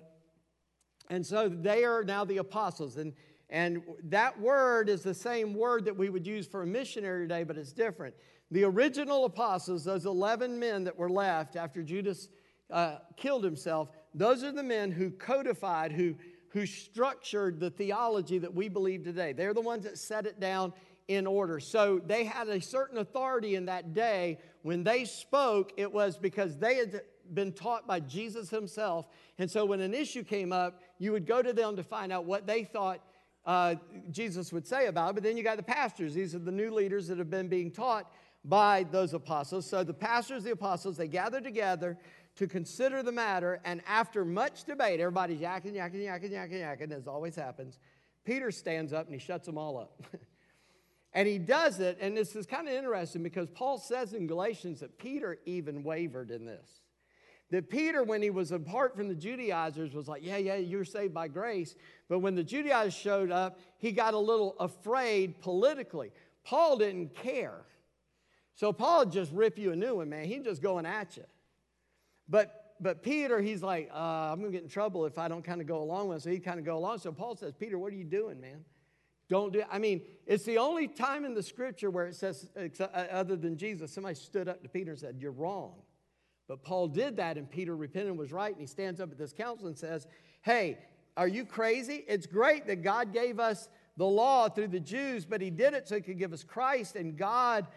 And 1.10 1.26
so 1.26 1.50
they 1.50 1.84
are 1.84 2.04
now 2.04 2.26
the 2.26 2.38
apostles. 2.38 2.98
And, 2.98 3.14
and 3.50 3.82
that 4.04 4.40
word 4.40 4.90
is 4.90 5.04
the 5.04 5.14
same 5.14 5.54
word 5.54 5.86
that 5.86 5.98
we 5.98 6.10
would 6.10 6.26
use 6.26 6.48
for 6.48 6.62
a 6.62 6.68
missionary 6.68 7.24
today, 7.24 7.44
but 7.44 7.58
it's 7.58 7.74
different. 7.74 8.16
The 8.52 8.64
original 8.64 9.26
apostles, 9.26 9.84
those 9.84 10.06
11 10.06 10.60
men 10.60 10.84
that 10.86 10.98
were 10.98 11.10
left 11.10 11.56
after 11.56 11.84
Judas 11.84 12.30
uh, 12.72 12.98
killed 13.16 13.44
himself, 13.44 13.90
those 14.14 14.44
are 14.44 14.52
the 14.52 14.64
men 14.64 14.92
who 14.92 15.12
codified, 15.12 15.92
who, 15.92 16.16
who 16.50 16.66
structured 16.66 17.60
the 17.60 17.70
theology 17.70 18.40
that 18.40 18.54
we 18.54 18.68
believe 18.68 19.04
today. 19.04 19.34
They're 19.34 19.54
the 19.54 19.62
ones 19.62 19.84
that 19.84 19.98
set 19.98 20.26
it 20.26 20.40
down 20.40 20.74
in 21.08 21.28
order. 21.28 21.60
So 21.60 22.02
they 22.06 22.24
had 22.24 22.48
a 22.50 22.62
certain 22.62 23.00
authority 23.00 23.56
in 23.56 23.66
that 23.66 23.94
day. 23.94 24.40
When 24.64 24.84
they 24.84 25.06
spoke, 25.06 25.72
it 25.78 25.92
was 25.92 26.18
because 26.18 26.58
they 26.58 26.76
had 26.76 27.02
been 27.34 27.52
taught 27.52 27.88
by 27.88 28.00
Jesus 28.00 28.50
himself. 28.50 29.08
And 29.38 29.50
so 29.50 29.66
when 29.66 29.80
an 29.80 29.94
issue 29.94 30.24
came 30.24 30.52
up, 30.52 30.82
you 30.98 31.12
would 31.12 31.26
go 31.28 31.42
to 31.42 31.54
them 31.54 31.76
to 31.76 31.84
find 31.84 32.12
out 32.12 32.26
what 32.26 32.48
they 32.48 32.64
thought 32.64 33.02
uh, 33.46 33.76
Jesus 34.12 34.54
would 34.54 34.68
say 34.68 34.88
about 34.88 35.12
it. 35.12 35.14
But 35.14 35.24
then 35.24 35.38
you 35.38 35.44
got 35.44 35.58
the 35.58 35.64
pastors. 35.64 36.14
These 36.14 36.36
are 36.36 36.40
the 36.40 36.52
new 36.52 36.72
leaders 36.72 37.08
that 37.08 37.18
have 37.18 37.30
been 37.30 37.48
being 37.48 37.72
taught 37.72 38.12
by 38.44 38.86
those 38.92 39.14
apostles. 39.14 39.66
So 39.70 39.84
the 39.84 39.94
pastors, 39.94 40.44
the 40.44 40.52
apostles, 40.52 40.98
they 40.98 41.08
gather 41.08 41.42
together 41.42 41.98
to 42.36 42.48
consider 42.48 43.04
the 43.04 43.12
matter. 43.12 43.60
And 43.66 43.82
after 43.86 44.24
much 44.24 44.64
debate, 44.64 45.00
everybody's 45.00 45.40
yakking, 45.40 45.74
yakking, 45.74 46.06
yakking, 46.06 46.32
yakking, 46.32 46.62
yakking, 46.62 46.92
as 46.92 47.08
always 47.08 47.36
happens. 47.36 47.80
Peter 48.24 48.52
stands 48.52 48.94
up 48.94 49.06
and 49.06 49.14
he 49.14 49.20
shuts 49.20 49.46
them 49.46 49.58
all 49.58 49.78
up. 49.78 50.02
and 51.14 51.28
he 51.28 51.38
does 51.38 51.80
it, 51.80 51.98
and 52.00 52.16
this 52.16 52.36
is 52.36 52.46
kind 52.46 52.68
of 52.68 52.74
interesting 52.74 53.24
because 53.24 53.50
Paul 53.50 53.78
says 53.78 54.14
in 54.14 54.28
Galatians 54.28 54.82
that 54.82 54.98
Peter 54.98 55.40
even 55.46 55.84
wavered 55.84 56.32
in 56.32 56.46
this. 56.46 56.82
That 57.52 57.70
Peter, 57.70 58.04
when 58.04 58.22
he 58.22 58.30
was 58.30 58.52
apart 58.52 58.96
from 58.96 59.08
the 59.08 59.16
Judaizers, 59.16 59.94
was 59.94 60.08
like, 60.08 60.24
Yeah, 60.24 60.38
yeah, 60.38 60.58
you're 60.58 60.86
saved 60.86 61.16
by 61.16 61.28
grace. 61.28 61.76
But 62.08 62.20
when 62.20 62.36
the 62.36 62.44
Judaizers 62.44 62.94
showed 62.94 63.32
up, 63.32 63.60
he 63.80 63.92
got 63.92 64.14
a 64.14 64.20
little 64.20 64.56
afraid 64.60 65.42
politically. 65.42 66.12
Paul 66.44 66.78
didn't 66.78 67.16
care. 67.16 67.66
So 68.60 68.74
Paul 68.74 69.06
just 69.06 69.32
rip 69.32 69.58
you 69.58 69.72
a 69.72 69.76
new 69.78 69.96
one, 69.96 70.10
man. 70.10 70.26
He's 70.26 70.44
just 70.44 70.62
going 70.62 70.86
at 70.86 71.16
you. 71.16 71.24
But 72.28 72.76
but 72.82 73.02
Peter, 73.02 73.40
he's 73.40 73.64
like, 73.64 73.90
uh, 73.90 74.34
I'm 74.34 74.42
to 74.42 74.50
get 74.50 74.64
in 74.64 74.68
trouble 74.68 75.06
if 75.06 75.18
I 75.18 75.30
don't 75.30 75.46
kind 75.46 75.62
of 75.62 75.68
go 75.68 75.82
along 75.82 76.10
with 76.10 76.18
it. 76.18 76.24
So 76.24 76.30
he 76.30 76.40
kind 76.40 76.60
of 76.60 76.66
go 76.66 76.78
along. 76.78 77.00
So 77.00 77.14
Paul 77.14 77.38
says, 77.38 77.54
Peter, 77.54 77.80
what 77.80 77.94
are 77.94 77.96
you 77.96 78.04
doing, 78.04 78.42
man? 78.42 78.66
Don't 79.30 79.54
do 79.54 79.60
it. 79.60 79.68
I 79.72 79.80
mean, 79.80 80.02
it's 80.26 80.44
the 80.44 80.58
only 80.58 80.90
time 80.90 81.24
in 81.24 81.34
the 81.34 81.44
scripture 81.44 81.90
where 81.90 82.06
it 82.06 82.16
says, 82.16 82.50
uh, 82.58 82.86
other 82.86 83.38
than 83.38 83.56
Jesus, 83.56 83.94
somebody 83.94 84.16
stood 84.16 84.50
up 84.50 84.62
to 84.64 84.68
Peter 84.68 84.92
and 84.92 85.00
said, 85.00 85.16
You're 85.20 85.32
wrong. 85.32 85.76
But 86.50 86.62
Paul 86.62 86.90
did 86.90 87.16
that, 87.16 87.38
and 87.38 87.50
Peter 87.50 87.78
repented 87.78 88.10
and 88.10 88.20
was 88.20 88.34
right. 88.34 88.52
And 88.52 88.60
he 88.60 88.68
stands 88.68 89.00
up 89.00 89.10
at 89.10 89.18
this 89.18 89.32
council 89.32 89.68
and 89.68 89.78
says, 89.78 90.06
Hey, 90.42 90.80
are 91.16 91.30
you 91.30 91.46
crazy? 91.46 92.04
It's 92.10 92.28
great 92.28 92.68
that 92.68 92.84
God 92.84 93.14
gave 93.14 93.40
us 93.40 93.70
the 93.96 94.06
law 94.06 94.50
through 94.50 94.70
the 94.70 94.82
Jews, 94.82 95.26
but 95.26 95.40
he 95.40 95.50
did 95.50 95.74
it 95.74 95.88
so 95.88 95.96
he 95.96 96.02
could 96.02 96.20
give 96.20 96.34
us 96.34 96.44
Christ, 96.44 96.98
and 96.98 97.18
God 97.18 97.68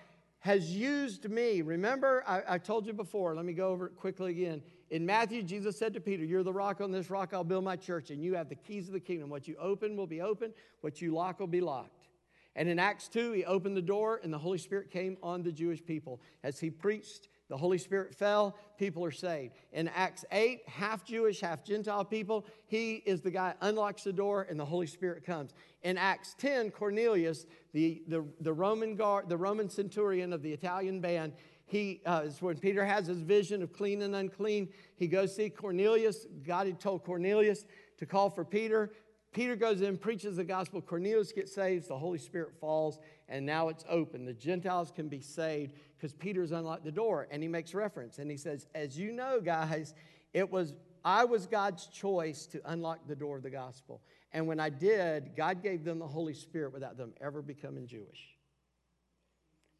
has 0.43 0.75
used 0.75 1.31
me. 1.31 1.63
Remember, 1.63 2.25
I, 2.27 2.43
I, 2.49 2.59
told 2.59 2.85
you 2.85 2.93
before, 2.93 3.37
let 3.37 3.45
me 3.45 3.53
go 3.53 3.69
over 3.69 3.87
it 3.87 3.97
quickly 3.97 4.33
again. 4.33 4.61
In 4.91 5.07
Matthew, 5.07 5.45
Jesus 5.45 5.79
said 5.79 5.95
to 5.95 6.01
Peter, 6.01 6.25
You're 6.25 6.43
the 6.43 6.53
rock 6.53 6.81
on 6.81 6.91
this 6.91 7.11
rock, 7.11 7.31
I'll 7.33 7.45
build 7.45 7.63
my 7.63 7.77
church, 7.77 8.11
and 8.11 8.21
you 8.21 8.35
have 8.35 8.49
the 8.49 8.57
keys 8.57 8.89
of 8.89 8.93
the 8.93 9.01
kingdom. 9.01 9.31
What 9.31 9.47
you 9.47 9.55
open 9.61 9.97
will 9.97 10.09
be 10.09 10.21
open, 10.21 10.53
what 10.81 11.01
you 11.01 11.15
lock 11.15 11.39
will 11.39 11.47
be 11.47 11.61
locked. 11.61 12.09
And 12.57 12.69
in 12.69 12.81
Acts 12.81 13.07
2, 13.07 13.31
he 13.33 13.45
opened 13.45 13.77
the 13.77 13.83
door, 13.83 14.21
and 14.25 14.33
the 14.33 14.39
Holy 14.39 14.59
Spirit 14.59 14.91
came 14.91 15.17
on 15.23 15.45
the 15.45 15.53
Jewish 15.53 15.83
people 15.83 16.21
as 16.43 16.59
he 16.59 16.71
preached 16.71 17.29
the 17.49 17.57
Holy 17.57 17.79
Spirit 17.79 18.15
fell, 18.15 18.57
people 18.79 19.05
are 19.05 19.11
saved. 19.11 19.55
In 19.73 19.89
Acts 19.89 20.25
8, 20.33 20.63
half 20.67 21.05
Jewish, 21.05 21.41
half 21.41 21.65
Gentile 21.65 22.05
people, 22.05 22.47
he 22.67 23.03
is 23.05 23.21
the 23.21 23.31
guy 23.31 23.55
unlocks 23.61 24.05
the 24.05 24.13
door 24.13 24.47
and 24.49 24.59
the 24.59 24.65
Holy 24.65 24.87
Spirit 24.87 25.25
comes. 25.25 25.53
In 25.83 25.99
Acts 25.99 26.35
10, 26.39 26.71
Cornelius, 26.71 27.47
the, 27.73 28.03
the, 28.09 28.25
the 28.41 28.53
Roman 28.53 28.97
guard, 28.97 29.29
the 29.29 29.37
Roman 29.37 29.69
centurion 29.69 30.33
of 30.33 30.43
the 30.43 30.53
Italian 30.53 31.01
band, 31.01 31.35
he 31.67 32.03
uh, 32.05 32.23
is 32.25 32.43
when 32.43 32.59
Peter 32.59 32.85
has 32.85 33.07
his 33.07 33.21
vision 33.21 33.63
of 33.63 33.73
clean 33.73 34.03
and 34.03 34.15
unclean. 34.15 34.69
He 34.97 35.07
goes 35.09 35.35
see 35.35 35.49
Cornelius. 35.49 36.27
God 36.47 36.67
had 36.67 36.79
told 36.79 37.03
Cornelius 37.03 37.65
to 37.97 38.07
call 38.07 38.29
for 38.29 38.45
Peter. 38.45 38.93
Peter 39.33 39.57
goes 39.57 39.81
in, 39.81 39.97
preaches 39.97 40.37
the 40.37 40.45
gospel. 40.45 40.81
Cornelius 40.83 41.33
gets 41.33 41.55
saved. 41.55 41.89
The 41.89 41.99
Holy 41.99 42.19
Spirit 42.19 42.53
falls, 42.61 42.99
and 43.29 43.47
now 43.47 43.69
it's 43.69 43.85
open. 43.89 44.27
The 44.27 44.35
Gentiles 44.35 44.93
can 44.95 45.09
be 45.09 45.21
saved 45.21 45.73
because 45.97 46.13
Peter's 46.13 46.53
unlocked 46.53 46.85
the 46.85 46.93
door. 46.93 47.29
And 47.31 47.43
he 47.43 47.49
makes 47.49 47.73
reference, 47.73 48.19
and 48.19 48.31
he 48.31 48.37
says, 48.37 48.67
As 48.75 48.99
you 48.99 49.11
know, 49.11 49.41
guys, 49.41 49.95
it 50.35 50.51
was 50.51 50.75
I 51.05 51.25
was 51.25 51.47
God's 51.47 51.87
choice 51.87 52.47
to 52.47 52.61
unlock 52.65 53.01
the 53.09 53.17
door 53.17 53.37
of 53.37 53.43
the 53.43 53.51
gospel. 53.51 54.03
And 54.33 54.47
when 54.47 54.61
I 54.61 54.69
did, 54.69 55.35
God 55.37 55.63
gave 55.63 55.85
them 55.85 55.99
the 55.99 56.07
Holy 56.07 56.35
Spirit 56.35 56.73
without 56.73 56.97
them 56.97 57.13
ever 57.21 57.43
becoming 57.43 57.87
Jewish. 57.87 58.37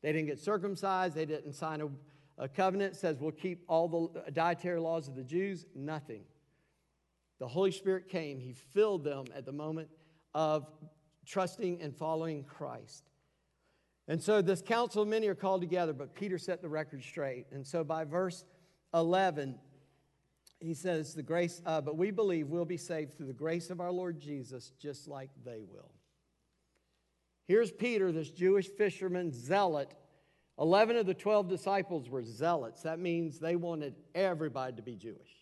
They 0.03 0.13
didn't 0.13 0.27
get 0.27 0.41
circumcised, 0.41 1.15
they 1.15 1.27
didn't 1.27 1.53
sign 1.53 1.81
a, 1.81 1.89
a 2.43 2.49
covenant 2.49 2.97
says 2.97 3.19
we'll 3.21 3.31
keep 3.31 3.63
all 3.69 3.87
the 3.87 4.31
dietary 4.33 4.81
laws 4.81 5.07
of 5.07 5.15
the 5.15 5.23
Jews. 5.23 5.67
Nothing. 5.75 6.23
The 7.43 7.49
Holy 7.49 7.73
Spirit 7.73 8.09
came, 8.09 8.39
He 8.39 8.53
filled 8.53 9.03
them 9.03 9.25
at 9.35 9.45
the 9.45 9.51
moment 9.51 9.89
of 10.33 10.65
trusting 11.27 11.83
and 11.83 11.93
following 11.93 12.45
Christ. 12.45 13.11
And 14.07 14.23
so 14.23 14.43
this 14.43 14.63
council 14.63 15.03
of 15.03 15.09
many 15.09 15.27
are 15.27 15.35
called 15.35 15.61
together, 15.61 15.93
but 15.93 16.15
Peter 16.15 16.39
set 16.39 16.63
the 16.63 16.69
record 16.69 17.03
straight. 17.03 17.47
And 17.51 17.67
so 17.67 17.83
by 17.83 18.05
verse 18.05 18.45
11, 18.95 19.59
he 20.61 20.73
says, 20.73 21.15
the 21.15 21.25
grace, 21.25 21.61
uh, 21.67 21.81
but 21.81 21.97
we 21.97 22.13
believe 22.13 22.47
we'll 22.47 22.65
be 22.65 22.77
saved 22.77 23.17
through 23.17 23.27
the 23.27 23.33
grace 23.33 23.71
of 23.71 23.81
our 23.81 23.91
Lord 23.91 24.21
Jesus, 24.21 24.71
just 24.79 25.09
like 25.09 25.31
they 25.45 25.65
will. 25.69 25.91
Here's 27.49 27.73
Peter, 27.73 28.13
this 28.13 28.31
Jewish 28.31 28.69
fisherman, 28.69 29.33
zealot. 29.33 29.93
11 30.61 30.95
of 30.95 31.07
the 31.07 31.15
12 31.15 31.49
disciples 31.49 32.09
were 32.09 32.23
zealots. 32.23 32.83
That 32.83 33.01
means 33.01 33.41
they 33.41 33.57
wanted 33.57 33.97
everybody 34.15 34.77
to 34.77 34.83
be 34.83 34.95
Jewish. 34.95 35.42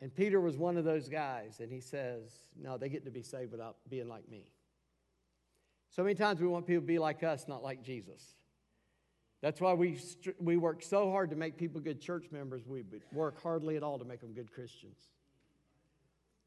And 0.00 0.14
Peter 0.14 0.40
was 0.40 0.56
one 0.56 0.76
of 0.76 0.84
those 0.84 1.08
guys, 1.08 1.60
and 1.60 1.70
he 1.70 1.80
says, 1.80 2.22
No, 2.60 2.76
they 2.76 2.88
get 2.88 3.04
to 3.04 3.10
be 3.10 3.22
saved 3.22 3.52
without 3.52 3.76
being 3.88 4.08
like 4.08 4.28
me. 4.28 4.44
So 5.90 6.02
many 6.02 6.14
times 6.14 6.40
we 6.40 6.48
want 6.48 6.66
people 6.66 6.82
to 6.82 6.86
be 6.86 6.98
like 6.98 7.22
us, 7.22 7.46
not 7.46 7.62
like 7.62 7.82
Jesus. 7.82 8.34
That's 9.40 9.60
why 9.60 9.74
we, 9.74 10.00
we 10.40 10.56
work 10.56 10.82
so 10.82 11.10
hard 11.10 11.30
to 11.30 11.36
make 11.36 11.56
people 11.56 11.80
good 11.80 12.00
church 12.00 12.26
members. 12.32 12.66
We 12.66 12.82
work 13.12 13.42
hardly 13.42 13.76
at 13.76 13.82
all 13.82 13.98
to 13.98 14.04
make 14.04 14.20
them 14.20 14.32
good 14.32 14.50
Christians. 14.50 14.98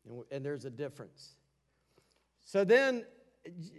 And, 0.10 0.24
and 0.32 0.46
there's 0.46 0.66
a 0.66 0.70
difference. 0.70 1.36
So 2.44 2.64
then, 2.66 3.06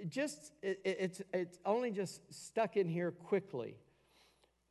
just 0.09 0.53
it, 0.63 0.81
it's, 0.85 1.23
it's 1.33 1.59
only 1.67 1.91
just 1.91 2.23
stuck 2.33 2.77
in 2.77 2.89
here 2.89 3.11
quickly. 3.11 3.77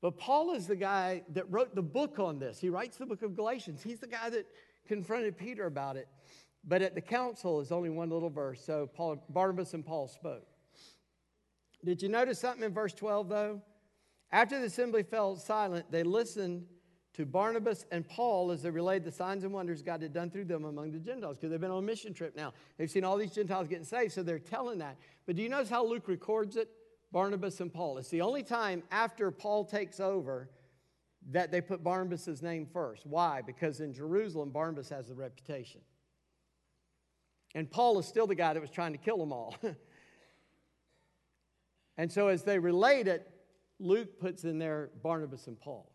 But 0.01 0.17
Paul 0.17 0.53
is 0.53 0.67
the 0.67 0.75
guy 0.75 1.23
that 1.33 1.51
wrote 1.51 1.73
the 1.73 1.81
book 1.81 2.19
on 2.19 2.39
this. 2.39 2.59
He 2.59 2.69
writes 2.69 2.97
the 2.97 3.05
book 3.05 3.23
of 3.23 3.35
Galatians. 3.35 3.81
He's 3.83 3.99
the 3.99 4.07
guy 4.07 4.29
that 4.29 4.45
confronted 4.87 5.37
Peter 5.37 5.65
about 5.65 5.97
it. 5.97 6.07
But 6.63 6.81
at 6.81 6.95
the 6.95 7.01
council 7.01 7.61
is 7.61 7.71
only 7.71 7.89
one 7.89 8.09
little 8.09 8.29
verse. 8.29 8.61
So 8.63 8.87
Paul, 8.87 9.23
Barnabas 9.29 9.73
and 9.73 9.85
Paul 9.85 10.07
spoke. 10.07 10.45
Did 11.85 12.01
you 12.01 12.09
notice 12.09 12.39
something 12.39 12.63
in 12.63 12.73
verse 12.73 12.93
12, 12.93 13.29
though? 13.29 13.61
After 14.31 14.59
the 14.59 14.65
assembly 14.65 15.03
fell 15.03 15.37
silent, 15.37 15.85
they 15.91 16.03
listened 16.03 16.65
to 17.13 17.25
Barnabas 17.25 17.85
and 17.91 18.07
Paul 18.07 18.51
as 18.51 18.61
they 18.61 18.69
relayed 18.69 19.03
the 19.03 19.11
signs 19.11 19.43
and 19.43 19.53
wonders 19.53 19.81
God 19.81 20.01
had 20.01 20.13
done 20.13 20.29
through 20.29 20.45
them 20.45 20.65
among 20.65 20.91
the 20.91 20.99
Gentiles, 20.99 21.37
because 21.37 21.49
they've 21.49 21.61
been 21.61 21.71
on 21.71 21.79
a 21.79 21.85
mission 21.85 22.13
trip 22.13 22.35
now. 22.35 22.53
They've 22.77 22.91
seen 22.91 23.03
all 23.03 23.17
these 23.17 23.31
Gentiles 23.31 23.67
getting 23.67 23.85
saved, 23.85 24.11
so 24.11 24.21
they're 24.21 24.37
telling 24.37 24.79
that. 24.79 24.97
But 25.25 25.35
do 25.35 25.41
you 25.41 25.49
notice 25.49 25.69
how 25.69 25.85
Luke 25.85 26.07
records 26.07 26.57
it? 26.57 26.69
Barnabas 27.11 27.61
and 27.61 27.73
Paul. 27.73 27.97
It's 27.97 28.09
the 28.09 28.21
only 28.21 28.43
time 28.43 28.83
after 28.91 29.31
Paul 29.31 29.63
takes 29.63 29.99
over 29.99 30.49
that 31.31 31.51
they 31.51 31.61
put 31.61 31.83
Barnabas' 31.83 32.41
name 32.41 32.67
first. 32.71 33.05
Why? 33.05 33.41
Because 33.41 33.81
in 33.81 33.93
Jerusalem, 33.93 34.49
Barnabas 34.49 34.89
has 34.89 35.07
the 35.07 35.15
reputation. 35.15 35.81
And 37.53 37.69
Paul 37.69 37.99
is 37.99 38.05
still 38.05 38.27
the 38.27 38.35
guy 38.35 38.53
that 38.53 38.61
was 38.61 38.69
trying 38.69 38.93
to 38.93 38.97
kill 38.97 39.17
them 39.17 39.33
all. 39.33 39.55
and 41.97 42.11
so 42.11 42.27
as 42.27 42.43
they 42.43 42.59
relate 42.59 43.07
it, 43.07 43.29
Luke 43.79 44.19
puts 44.19 44.43
in 44.43 44.57
there 44.57 44.89
Barnabas 45.03 45.47
and 45.47 45.59
Paul. 45.59 45.91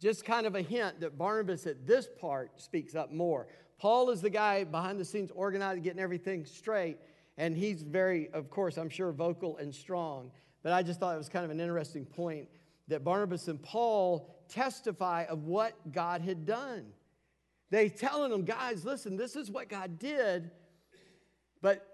Just 0.00 0.24
kind 0.24 0.46
of 0.46 0.54
a 0.54 0.62
hint 0.62 1.00
that 1.00 1.18
Barnabas 1.18 1.66
at 1.66 1.86
this 1.86 2.08
part 2.20 2.60
speaks 2.60 2.94
up 2.94 3.12
more. 3.12 3.48
Paul 3.78 4.10
is 4.10 4.20
the 4.20 4.30
guy 4.30 4.64
behind 4.64 5.00
the 5.00 5.04
scenes 5.04 5.30
organizing, 5.34 5.82
getting 5.82 6.00
everything 6.00 6.44
straight. 6.44 6.98
And 7.36 7.56
he's 7.56 7.82
very, 7.82 8.28
of 8.30 8.50
course, 8.50 8.76
I'm 8.76 8.90
sure, 8.90 9.12
vocal 9.12 9.56
and 9.56 9.74
strong. 9.74 10.30
But 10.62 10.72
I 10.72 10.82
just 10.82 11.00
thought 11.00 11.14
it 11.14 11.18
was 11.18 11.28
kind 11.28 11.44
of 11.44 11.50
an 11.50 11.60
interesting 11.60 12.04
point 12.04 12.48
that 12.88 13.04
Barnabas 13.04 13.48
and 13.48 13.62
Paul 13.62 14.34
testify 14.48 15.24
of 15.24 15.44
what 15.44 15.92
God 15.92 16.22
had 16.22 16.46
done. 16.46 16.86
They 17.70 17.88
telling 17.88 18.30
them, 18.30 18.44
guys, 18.44 18.84
listen, 18.84 19.16
this 19.16 19.36
is 19.36 19.50
what 19.50 19.68
God 19.68 19.98
did, 19.98 20.50
but 21.60 21.86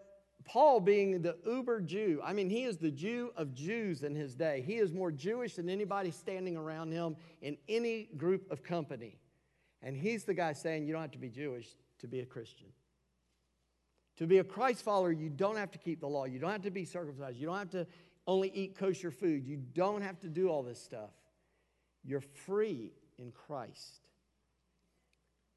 Paul, 0.44 0.80
being 0.80 1.22
the 1.22 1.36
uber 1.46 1.80
Jew, 1.80 2.20
I 2.22 2.32
mean, 2.32 2.50
he 2.50 2.64
is 2.64 2.76
the 2.76 2.90
Jew 2.90 3.32
of 3.36 3.54
Jews 3.54 4.02
in 4.02 4.14
his 4.14 4.34
day. 4.34 4.62
He 4.66 4.74
is 4.74 4.92
more 4.92 5.10
Jewish 5.10 5.54
than 5.54 5.70
anybody 5.70 6.10
standing 6.10 6.56
around 6.56 6.92
him 6.92 7.16
in 7.40 7.56
any 7.68 8.10
group 8.16 8.50
of 8.50 8.62
company. 8.62 9.18
And 9.82 9.96
he's 9.96 10.24
the 10.24 10.34
guy 10.34 10.52
saying, 10.52 10.86
You 10.86 10.92
don't 10.92 11.02
have 11.02 11.12
to 11.12 11.18
be 11.18 11.30
Jewish 11.30 11.68
to 12.00 12.06
be 12.06 12.20
a 12.20 12.26
Christian. 12.26 12.68
To 14.18 14.26
be 14.26 14.38
a 14.38 14.44
Christ 14.44 14.82
follower, 14.82 15.10
you 15.10 15.28
don't 15.28 15.56
have 15.56 15.72
to 15.72 15.78
keep 15.78 16.00
the 16.00 16.06
law. 16.06 16.24
You 16.24 16.38
don't 16.38 16.52
have 16.52 16.62
to 16.62 16.70
be 16.70 16.84
circumcised. 16.84 17.36
You 17.36 17.46
don't 17.46 17.58
have 17.58 17.70
to 17.70 17.86
only 18.26 18.50
eat 18.54 18.76
kosher 18.76 19.10
food. 19.10 19.46
You 19.46 19.56
don't 19.56 20.02
have 20.02 20.18
to 20.20 20.28
do 20.28 20.48
all 20.48 20.62
this 20.62 20.82
stuff. 20.82 21.12
You're 22.04 22.20
free 22.20 22.92
in 23.18 23.32
Christ. 23.32 24.08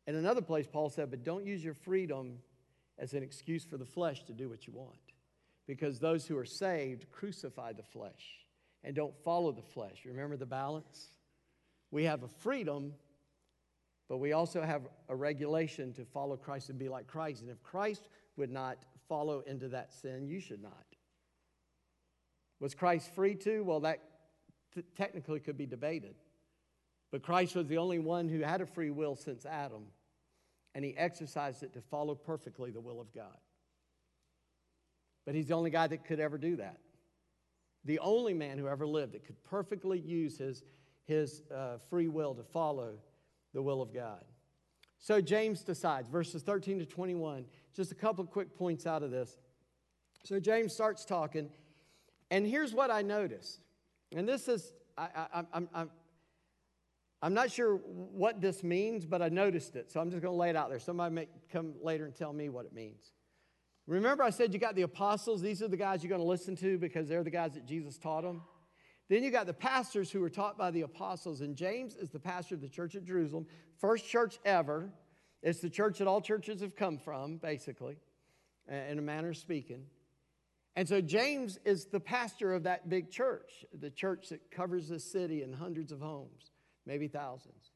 In 0.05 0.15
another 0.15 0.41
place, 0.41 0.67
Paul 0.71 0.89
said, 0.89 1.09
But 1.09 1.23
don't 1.23 1.45
use 1.45 1.63
your 1.63 1.73
freedom 1.73 2.39
as 2.97 3.13
an 3.13 3.23
excuse 3.23 3.63
for 3.63 3.77
the 3.77 3.85
flesh 3.85 4.23
to 4.25 4.33
do 4.33 4.49
what 4.49 4.65
you 4.65 4.73
want. 4.73 4.97
Because 5.67 5.99
those 5.99 6.25
who 6.25 6.37
are 6.37 6.45
saved 6.45 7.11
crucify 7.11 7.73
the 7.73 7.83
flesh 7.83 8.45
and 8.83 8.95
don't 8.95 9.13
follow 9.23 9.51
the 9.51 9.61
flesh. 9.61 10.03
Remember 10.05 10.37
the 10.37 10.45
balance? 10.45 11.09
We 11.91 12.05
have 12.05 12.23
a 12.23 12.27
freedom, 12.27 12.93
but 14.07 14.17
we 14.17 14.31
also 14.31 14.61
have 14.61 14.83
a 15.09 15.15
regulation 15.15 15.93
to 15.93 16.05
follow 16.05 16.37
Christ 16.37 16.69
and 16.69 16.79
be 16.79 16.89
like 16.89 17.07
Christ. 17.07 17.41
And 17.41 17.51
if 17.51 17.61
Christ 17.63 18.07
would 18.37 18.51
not 18.51 18.77
follow 19.09 19.41
into 19.41 19.67
that 19.69 19.93
sin, 19.93 20.27
you 20.27 20.39
should 20.39 20.61
not. 20.61 20.85
Was 22.59 22.73
Christ 22.73 23.13
free 23.13 23.35
to? 23.35 23.63
Well, 23.63 23.81
that 23.81 24.01
t- 24.73 24.83
technically 24.95 25.39
could 25.39 25.57
be 25.57 25.65
debated. 25.65 26.15
But 27.11 27.23
Christ 27.23 27.55
was 27.55 27.67
the 27.67 27.77
only 27.77 27.99
one 27.99 28.27
who 28.27 28.41
had 28.41 28.61
a 28.61 28.65
free 28.65 28.89
will 28.89 29.15
since 29.15 29.45
Adam 29.45 29.83
and 30.77 30.85
he 30.85 30.95
exercised 30.95 31.63
it 31.63 31.73
to 31.73 31.81
follow 31.81 32.13
perfectly 32.13 32.69
the 32.69 32.79
will 32.79 33.01
of 33.01 33.11
God. 33.11 33.35
But 35.25 35.33
he's 35.33 35.47
the 35.47 35.55
only 35.55 35.71
guy 35.71 35.87
that 35.87 36.05
could 36.05 36.19
ever 36.19 36.37
do 36.37 36.57
that. 36.57 36.77
The 37.83 37.97
only 37.97 38.35
man 38.35 38.59
who 38.59 38.67
ever 38.67 38.85
lived 38.85 39.13
that 39.13 39.25
could 39.25 39.43
perfectly 39.43 39.97
use 39.97 40.37
his, 40.37 40.63
his 41.05 41.41
uh, 41.51 41.79
free 41.89 42.07
will 42.07 42.35
to 42.35 42.43
follow 42.43 42.99
the 43.55 43.61
will 43.63 43.81
of 43.81 43.91
God. 43.91 44.23
So 44.99 45.19
James 45.19 45.63
decides, 45.63 46.09
verses 46.09 46.43
13 46.43 46.77
to 46.77 46.85
21, 46.85 47.45
just 47.75 47.91
a 47.91 47.95
couple 47.95 48.23
of 48.23 48.29
quick 48.29 48.55
points 48.55 48.85
out 48.85 49.01
of 49.01 49.09
this. 49.09 49.35
So 50.25 50.39
James 50.39 50.73
starts 50.73 51.05
talking, 51.05 51.49
and 52.29 52.45
here's 52.45 52.73
what 52.73 52.91
I 52.91 53.01
noticed. 53.01 53.59
And 54.15 54.27
this 54.27 54.47
is, 54.47 54.73
I, 54.97 55.45
I'm, 55.53 55.69
I'm, 55.73 55.89
I'm 57.21 57.33
not 57.33 57.51
sure 57.51 57.75
what 57.75 58.41
this 58.41 58.63
means, 58.63 59.05
but 59.05 59.21
I 59.21 59.29
noticed 59.29 59.75
it, 59.75 59.91
so 59.91 59.99
I'm 59.99 60.09
just 60.09 60.21
going 60.21 60.33
to 60.33 60.37
lay 60.37 60.49
it 60.49 60.55
out 60.55 60.69
there. 60.69 60.79
Somebody 60.79 61.13
may 61.13 61.27
come 61.51 61.73
later 61.81 62.05
and 62.05 62.15
tell 62.15 62.31
me 62.31 62.49
what 62.49 62.65
it 62.65 62.73
means. 62.73 63.11
Remember, 63.87 64.23
I 64.23 64.29
said 64.29 64.53
you 64.53 64.59
got 64.59 64.75
the 64.75 64.81
apostles. 64.83 65.41
These 65.41 65.63
are 65.63 65.67
the 65.67 65.77
guys 65.77 66.03
you're 66.03 66.09
going 66.09 66.21
to 66.21 66.27
listen 66.27 66.55
to 66.57 66.77
because 66.77 67.07
they're 67.07 67.23
the 67.23 67.31
guys 67.31 67.53
that 67.53 67.65
Jesus 67.65 67.97
taught 67.97 68.23
them. 68.23 68.41
Then 69.09 69.23
you 69.23 69.31
got 69.31 69.45
the 69.45 69.53
pastors 69.53 70.11
who 70.11 70.19
were 70.19 70.29
taught 70.29 70.57
by 70.57 70.69
the 70.71 70.81
apostles, 70.81 71.41
and 71.41 71.55
James 71.55 71.95
is 71.95 72.09
the 72.09 72.19
pastor 72.19 72.55
of 72.55 72.61
the 72.61 72.67
church 72.67 72.95
at 72.95 73.05
Jerusalem, 73.05 73.47
first 73.79 74.05
church 74.05 74.37
ever. 74.43 74.91
It's 75.41 75.59
the 75.59 75.69
church 75.69 75.99
that 75.99 76.07
all 76.07 76.19
churches 76.19 76.61
have 76.61 76.75
come 76.75 76.97
from, 76.97 77.37
basically, 77.37 77.95
in 78.67 78.99
a 78.99 79.01
manner 79.01 79.29
of 79.29 79.37
speaking. 79.37 79.85
And 80.77 80.87
so 80.87 81.01
James 81.01 81.57
is 81.65 81.85
the 81.85 81.99
pastor 81.99 82.53
of 82.53 82.63
that 82.63 82.87
big 82.87 83.09
church, 83.09 83.65
the 83.73 83.89
church 83.89 84.29
that 84.29 84.51
covers 84.51 84.87
the 84.87 84.99
city 84.99 85.41
and 85.41 85.55
hundreds 85.55 85.91
of 85.91 85.99
homes 85.99 86.51
maybe 86.85 87.07
thousands. 87.07 87.71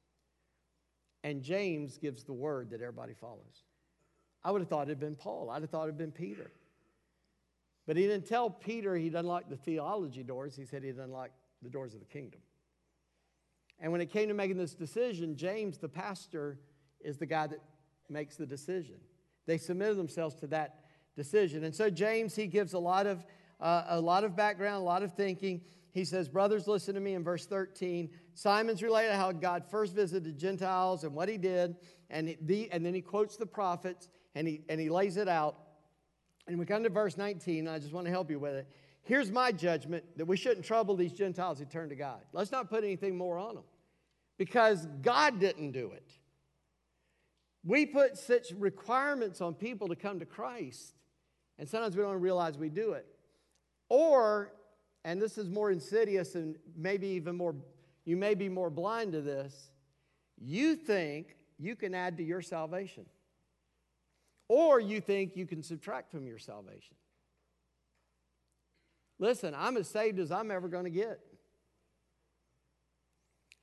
And 1.23 1.41
James 1.41 1.97
gives 1.97 2.23
the 2.23 2.33
word 2.33 2.69
that 2.69 2.79
everybody 2.79 3.13
follows. 3.13 3.65
I 4.43 4.51
would 4.51 4.61
have 4.61 4.69
thought 4.69 4.83
it 4.83 4.89
had 4.89 4.99
been 4.99 5.15
Paul. 5.15 5.49
I'd 5.49 5.63
have 5.63 5.71
thought 5.71 5.85
it 5.85 5.87
had 5.87 5.97
been 5.97 6.11
Peter. 6.11 6.51
But 7.87 7.97
he 7.97 8.03
didn't 8.03 8.27
tell 8.27 8.51
Peter 8.51 8.95
he 8.95 9.09
doesn't 9.09 9.27
like 9.27 9.49
the 9.49 9.57
theology 9.57 10.21
doors. 10.21 10.55
He 10.55 10.65
said 10.65 10.83
he 10.83 10.91
doesn't 10.91 11.11
like 11.11 11.31
the 11.63 11.69
doors 11.69 11.95
of 11.95 12.01
the 12.01 12.05
kingdom. 12.05 12.39
And 13.79 13.91
when 13.91 14.01
it 14.01 14.11
came 14.11 14.27
to 14.27 14.35
making 14.35 14.57
this 14.57 14.75
decision, 14.75 15.35
James, 15.35 15.79
the 15.79 15.89
pastor, 15.89 16.59
is 16.99 17.17
the 17.17 17.25
guy 17.25 17.47
that 17.47 17.59
makes 18.09 18.35
the 18.35 18.45
decision. 18.45 18.97
They 19.47 19.57
submitted 19.57 19.97
themselves 19.97 20.35
to 20.35 20.47
that 20.47 20.80
decision. 21.15 21.63
And 21.63 21.73
so 21.73 21.89
James, 21.89 22.35
he 22.35 22.47
gives 22.47 22.73
a 22.73 22.79
lot 22.79 23.07
of, 23.07 23.25
uh, 23.59 23.85
a 23.89 24.01
lot 24.01 24.23
of 24.23 24.35
background, 24.35 24.77
a 24.77 24.85
lot 24.85 25.03
of 25.03 25.13
thinking 25.13 25.61
he 25.91 26.05
says, 26.05 26.29
Brothers, 26.29 26.67
listen 26.67 26.95
to 26.95 27.01
me 27.01 27.13
in 27.13 27.23
verse 27.23 27.45
13. 27.45 28.09
Simon's 28.33 28.81
related 28.81 29.13
how 29.13 29.31
God 29.31 29.65
first 29.69 29.93
visited 29.93 30.37
Gentiles 30.37 31.03
and 31.03 31.13
what 31.13 31.27
he 31.27 31.37
did. 31.37 31.75
And, 32.09 32.35
the, 32.41 32.71
and 32.71 32.85
then 32.85 32.93
he 32.93 33.01
quotes 33.01 33.35
the 33.35 33.45
prophets 33.45 34.07
and 34.35 34.47
he, 34.47 34.61
and 34.69 34.79
he 34.79 34.89
lays 34.89 35.17
it 35.17 35.27
out. 35.27 35.57
And 36.47 36.57
we 36.57 36.65
come 36.65 36.83
to 36.83 36.89
verse 36.89 37.17
19, 37.17 37.67
I 37.67 37.79
just 37.79 37.93
want 37.93 38.05
to 38.07 38.11
help 38.11 38.29
you 38.31 38.39
with 38.39 38.53
it. 38.53 38.67
Here's 39.03 39.31
my 39.31 39.51
judgment 39.51 40.03
that 40.17 40.25
we 40.25 40.37
shouldn't 40.37 40.65
trouble 40.65 40.95
these 40.95 41.13
Gentiles 41.13 41.59
who 41.59 41.65
turn 41.65 41.89
to 41.89 41.95
God. 41.95 42.21
Let's 42.33 42.51
not 42.51 42.69
put 42.69 42.83
anything 42.83 43.17
more 43.17 43.37
on 43.37 43.55
them 43.55 43.63
because 44.37 44.87
God 45.01 45.39
didn't 45.39 45.71
do 45.71 45.91
it. 45.91 46.11
We 47.63 47.85
put 47.85 48.17
such 48.17 48.51
requirements 48.57 49.41
on 49.41 49.53
people 49.53 49.89
to 49.89 49.95
come 49.95 50.19
to 50.19 50.25
Christ, 50.25 50.95
and 51.61 51.69
sometimes 51.69 51.95
we 51.95 52.01
don't 52.01 52.19
realize 52.19 52.57
we 52.57 52.69
do 52.69 52.93
it. 52.93 53.05
Or 53.87 54.51
and 55.05 55.21
this 55.21 55.37
is 55.37 55.47
more 55.47 55.69
insidious 55.71 56.33
and 56.33 56.55
maybe 56.75 57.07
even 57.07 57.35
more, 57.35 57.55
you 58.03 58.17
may 58.17 58.33
be 58.33 58.49
more 58.49 58.71
blind 58.71 59.13
to 59.13 59.21
this. 59.21 59.71
You 60.39 60.75
think 60.75 61.35
you 61.59 61.75
can 61.75 61.93
add 61.93 62.17
to 62.17 62.23
your 62.23 62.41
salvation, 62.41 63.05
or 64.47 64.79
you 64.79 65.01
think 65.01 65.35
you 65.35 65.45
can 65.45 65.61
subtract 65.61 66.11
from 66.11 66.25
your 66.25 66.39
salvation. 66.39 66.95
Listen, 69.19 69.53
I'm 69.55 69.77
as 69.77 69.87
saved 69.87 70.17
as 70.17 70.31
I'm 70.31 70.49
ever 70.49 70.67
going 70.67 70.85
to 70.85 70.89
get. 70.89 71.19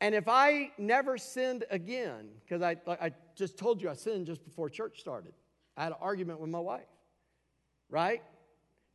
And 0.00 0.14
if 0.14 0.28
I 0.28 0.70
never 0.78 1.18
sinned 1.18 1.64
again, 1.68 2.28
because 2.44 2.62
I, 2.62 2.76
I 2.86 3.10
just 3.34 3.58
told 3.58 3.82
you 3.82 3.90
I 3.90 3.94
sinned 3.94 4.26
just 4.26 4.44
before 4.44 4.68
church 4.68 5.00
started, 5.00 5.32
I 5.76 5.82
had 5.82 5.92
an 5.92 5.98
argument 6.00 6.38
with 6.38 6.50
my 6.50 6.60
wife, 6.60 6.86
right? 7.90 8.22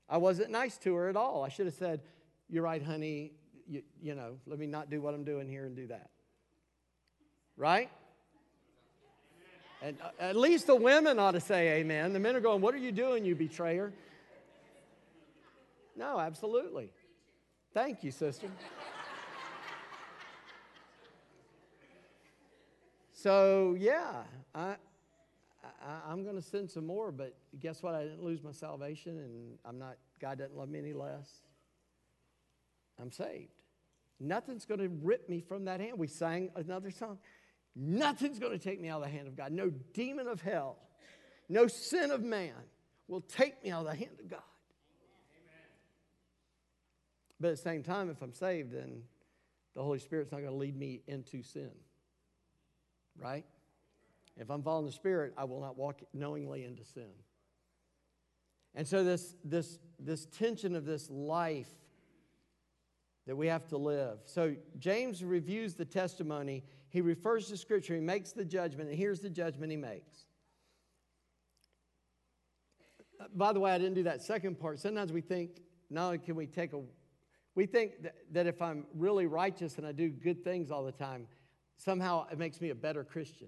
I 0.10 0.18
wasn't 0.18 0.52
nice 0.52 0.78
to 0.80 0.94
her 0.96 1.10
at 1.10 1.16
all. 1.16 1.44
I 1.44 1.50
should 1.50 1.66
have 1.66 1.76
said, 1.76 2.02
you're 2.50 2.64
right, 2.64 2.84
honey. 2.84 3.32
You, 3.68 3.82
you 4.02 4.16
know, 4.16 4.38
let 4.46 4.60
me 4.60 4.68
not 4.68 4.90
do 4.90 5.02
what 5.02 5.14
I'm 5.14 5.24
doing 5.24 5.48
here 5.48 5.66
and 5.66 5.76
do 5.76 5.88
that. 5.88 6.10
Right? 7.56 7.90
And 9.82 9.98
uh, 10.02 10.10
at 10.20 10.36
least 10.36 10.68
the 10.68 10.76
women 10.76 11.20
ought 11.20 11.32
to 11.32 11.40
say 11.40 11.80
amen. 11.80 12.14
The 12.14 12.20
men 12.20 12.36
are 12.36 12.40
going, 12.40 12.62
What 12.62 12.74
are 12.74 12.80
you 12.80 12.92
doing, 12.92 13.26
you 13.26 13.36
betrayer? 13.36 13.92
No, 15.96 16.20
absolutely. 16.20 16.92
Thank 17.74 18.04
you, 18.04 18.12
sister. 18.12 18.48
so, 23.14 23.76
yeah, 23.78 24.24
I, 24.56 24.76
I, 25.86 26.12
am 26.12 26.24
going 26.24 26.36
to 26.36 26.42
send 26.42 26.70
some 26.70 26.86
more, 26.86 27.12
but 27.12 27.36
guess 27.60 27.84
what? 27.84 27.96
I 27.96 28.04
didn't 28.04 28.24
lose 28.24 28.44
my 28.44 28.52
salvation, 28.52 29.20
and 29.20 29.58
I'm 29.66 29.78
not, 29.78 29.98
God 30.20 30.38
doesn't 30.38 30.58
love 30.58 30.70
me 30.70 30.80
any 30.80 30.94
less. 30.94 31.30
I'm 33.02 33.12
saved. 33.12 33.52
Nothing's 34.20 34.66
going 34.66 34.80
to 34.80 34.90
rip 35.02 35.28
me 35.28 35.42
from 35.42 35.66
that 35.66 35.80
hand. 35.80 35.98
We 35.98 36.08
sang 36.08 36.50
another 36.56 36.92
song. 36.92 37.18
Nothing's 37.76 38.40
going 38.40 38.52
to 38.52 38.60
take 38.60 38.80
me 38.80 38.90
out 38.90 39.02
of 39.02 39.08
the 39.08 39.12
hand 39.12 39.28
of 39.28 39.36
God. 39.36 39.52
No 39.52 39.72
demon 39.94 40.28
of 40.28 40.42
hell, 40.42 40.78
no 41.50 41.68
sin 41.68 42.12
of 42.12 42.24
man 42.24 42.54
will 43.08 43.22
take 43.22 43.64
me 43.64 43.72
out 43.72 43.86
of 43.86 43.92
the 43.92 43.98
hand 43.98 44.18
of 44.20 44.30
God. 44.30 44.42
Amen. 45.36 45.70
But 47.40 47.48
at 47.50 47.56
the 47.58 47.62
same 47.62 47.84
time, 47.84 48.10
if 48.10 48.22
I'm 48.22 48.34
saved, 48.34 48.72
then 48.72 49.02
the 49.76 49.84
Holy 49.84 50.00
Spirit's 50.00 50.32
not 50.32 50.40
going 50.40 50.52
to 50.52 50.58
lead 50.58 50.78
me 50.78 51.02
into 51.08 51.44
sin. 51.44 51.72
Right? 53.20 53.46
If 54.38 54.50
I'm 54.50 54.64
following 54.64 54.88
the 54.88 54.92
Spirit, 54.92 55.34
I 55.38 55.44
will 55.44 55.62
not 55.62 55.78
walk 55.78 56.02
knowingly 56.14 56.66
into 56.66 56.84
sin. 56.84 57.12
And 58.76 58.88
so 58.88 59.04
this, 59.04 59.36
this, 59.44 59.78
this 60.00 60.26
tension 60.26 60.76
of 60.76 60.86
this 60.86 61.10
life 61.10 61.70
that 63.28 63.36
we 63.36 63.48
have 63.48 63.68
to 63.68 63.78
live. 63.78 64.20
So 64.26 64.56
James 64.80 65.24
reviews 65.24 65.76
the 65.76 65.86
testimony, 65.86 66.64
he 66.90 67.02
refers 67.02 67.48
to 67.50 67.58
Scripture, 67.58 67.96
he 67.96 68.02
makes 68.02 68.32
the 68.32 68.44
judgment, 68.44 68.90
and 68.90 68.98
here's 68.98 69.20
the 69.20 69.30
judgment 69.30 69.72
he 69.72 69.78
makes. 69.78 70.26
By 73.36 73.54
the 73.54 73.60
way, 73.60 73.72
I 73.72 73.78
didn't 73.78 73.94
do 73.94 74.04
that 74.04 74.22
second 74.22 74.60
part. 74.60 74.80
Sometimes 74.80 75.14
we 75.14 75.22
think, 75.22 75.62
not 75.90 76.06
only 76.06 76.18
can 76.18 76.36
we 76.36 76.48
take 76.48 76.74
a, 76.74 76.82
we 77.56 77.66
think 77.66 78.02
that, 78.02 78.16
that 78.32 78.48
if 78.48 78.62
I'm 78.62 78.86
really 78.96 79.28
righteous 79.28 79.78
and 79.78 79.88
I 79.88 79.92
do 79.92 80.10
good 80.10 80.44
things 80.44 80.72
all 80.72 80.84
the 80.84 80.92
time, 80.92 81.28
somehow 81.78 82.26
it 82.32 82.38
makes 82.38 82.60
me 82.60 82.72
a 82.72 82.76
better 82.76 83.04
Christian. 83.04 83.48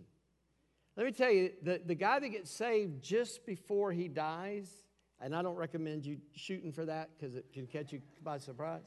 Let 0.96 1.06
me 1.06 1.12
tell 1.12 1.32
you, 1.32 1.52
the, 1.62 1.82
the 1.86 1.96
guy 1.96 2.20
that 2.20 2.30
gets 2.30 2.52
saved 2.52 3.04
just 3.04 3.46
before 3.46 3.92
he 3.92 4.08
dies, 4.08 4.70
and 5.20 5.36
I 5.36 5.42
don't 5.42 5.56
recommend 5.56 6.06
you 6.06 6.18
shooting 6.34 6.72
for 6.72 6.86
that 6.86 7.10
because 7.18 7.36
it 7.36 7.46
can 7.54 7.68
catch 7.68 7.92
you 7.92 8.02
by 8.24 8.38
surprise 8.38 8.84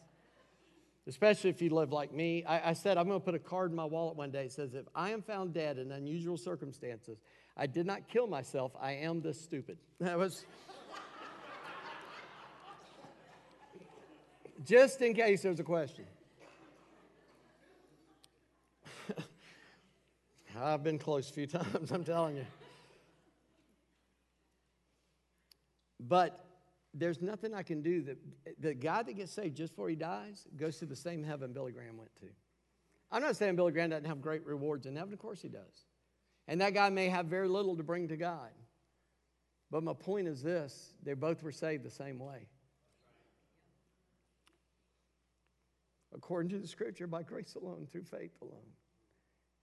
especially 1.09 1.49
if 1.49 1.63
you 1.63 1.71
live 1.71 1.91
like 1.91 2.13
me. 2.13 2.45
I, 2.45 2.71
I 2.71 2.73
said, 2.75 2.99
I'm 2.99 3.09
going 3.09 3.19
to 3.19 3.25
put 3.25 3.35
a 3.35 3.39
card 3.39 3.71
in 3.71 3.77
my 3.77 3.87
wallet 3.87 4.17
one 4.17 4.31
day. 4.31 4.45
It 4.45 4.53
says, 4.53 4.75
If 4.75 4.85
I 4.95 5.11
am 5.11 5.23
found 5.23 5.55
dead 5.55 5.79
in 5.79 5.91
unusual 5.91 6.37
circumstances, 6.37 7.19
I 7.57 7.67
did 7.67 7.87
not 7.87 8.07
kill 8.09 8.27
myself, 8.29 8.73
I 8.81 8.93
am 8.93 9.21
this 9.21 9.41
stupid. 9.41 9.79
That 10.01 10.17
was. 10.19 10.45
just 14.65 15.01
in 15.01 15.15
case 15.15 15.43
there's 15.43 15.61
a 15.61 15.65
question. 15.65 16.05
I've 20.61 20.83
been 20.83 20.99
close 20.99 21.31
a 21.31 21.33
few 21.33 21.47
times, 21.59 21.91
I'm 21.91 22.05
telling 22.05 22.37
you. 22.37 22.47
But 26.01 26.45
there's 26.95 27.21
nothing 27.21 27.55
I 27.55 27.63
can 27.63 27.83
do 27.83 28.03
that 28.03 28.19
the 28.61 28.75
guy 28.75 29.03
that 29.03 29.13
gets 29.15 29.33
saved 29.33 29.57
just 29.57 29.73
before 29.73 29.89
he 29.89 29.97
dies 29.97 30.47
goes 30.57 30.79
to 30.79 30.87
the 30.87 30.97
same 30.97 31.23
heaven 31.23 31.53
Billy 31.53 31.73
Graham 31.73 31.97
went 31.97 32.15
to. 32.17 32.27
I'm 33.11 33.23
not 33.23 33.37
saying 33.37 33.57
Billy 33.57 33.73
Graham 33.73 33.91
doesn't 33.91 34.07
have 34.07 34.21
great 34.21 34.45
rewards 34.47 34.87
in 34.87 34.97
heaven, 34.97 35.13
of 35.13 35.19
course 35.19 35.41
he 35.41 35.49
does. 35.49 35.87
And 36.47 36.61
that 36.61 36.75
guy 36.75 36.89
may 36.89 37.09
have 37.09 37.27
very 37.27 37.49
little 37.49 37.77
to 37.77 37.83
bring 37.83 38.09
to 38.09 38.17
God. 38.17 38.51
But 39.71 39.83
my 39.83 39.93
point 39.93 40.29
is 40.29 40.43
this 40.43 40.95
they 41.03 41.15
both 41.15 41.43
were 41.43 41.53
saved 41.53 41.85
the 41.85 41.91
same 41.91 42.19
way. 42.19 42.49
According 46.15 46.51
to 46.51 46.59
the 46.59 46.67
scripture, 46.67 47.07
by 47.07 47.23
grace 47.23 47.55
alone, 47.55 47.87
through 47.91 48.05
faith 48.05 48.33
alone, 48.41 48.73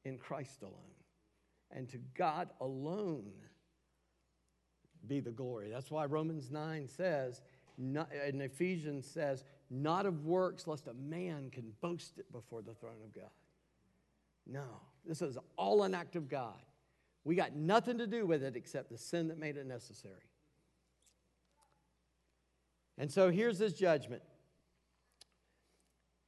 in 0.06 0.18
Christ 0.18 0.62
alone, 0.62 0.74
and 1.72 1.90
to 1.90 1.98
God 2.16 2.50
alone 2.62 3.32
be 5.08 5.20
the 5.20 5.32
glory. 5.32 5.70
That's 5.70 5.92
why 5.92 6.06
Romans 6.06 6.50
9 6.50 6.88
says, 6.88 7.42
not, 7.78 8.10
and 8.26 8.42
Ephesians 8.42 9.06
says, 9.06 9.44
not 9.70 10.06
of 10.06 10.26
works, 10.26 10.68
lest 10.68 10.88
a 10.88 10.94
man 10.94 11.50
can 11.52 11.74
boast 11.82 12.18
it 12.18 12.32
before 12.32 12.62
the 12.62 12.74
throne 12.74 13.02
of 13.04 13.14
God. 13.14 13.32
No, 14.48 14.66
this 15.06 15.22
is 15.22 15.38
all 15.58 15.84
an 15.84 15.94
act 15.94 16.16
of 16.16 16.30
God. 16.30 16.62
We 17.24 17.36
got 17.36 17.56
nothing 17.56 17.98
to 17.98 18.08
do 18.08 18.26
with 18.26 18.44
it 18.44 18.56
except 18.56 18.92
the 18.92 18.98
sin 18.98 19.28
that 19.30 19.40
made 19.40 19.58
it 19.58 19.66
necessary. 19.66 20.30
And 22.98 23.12
so 23.12 23.30
here's 23.32 23.58
this 23.58 23.74
judgment. 23.74 24.22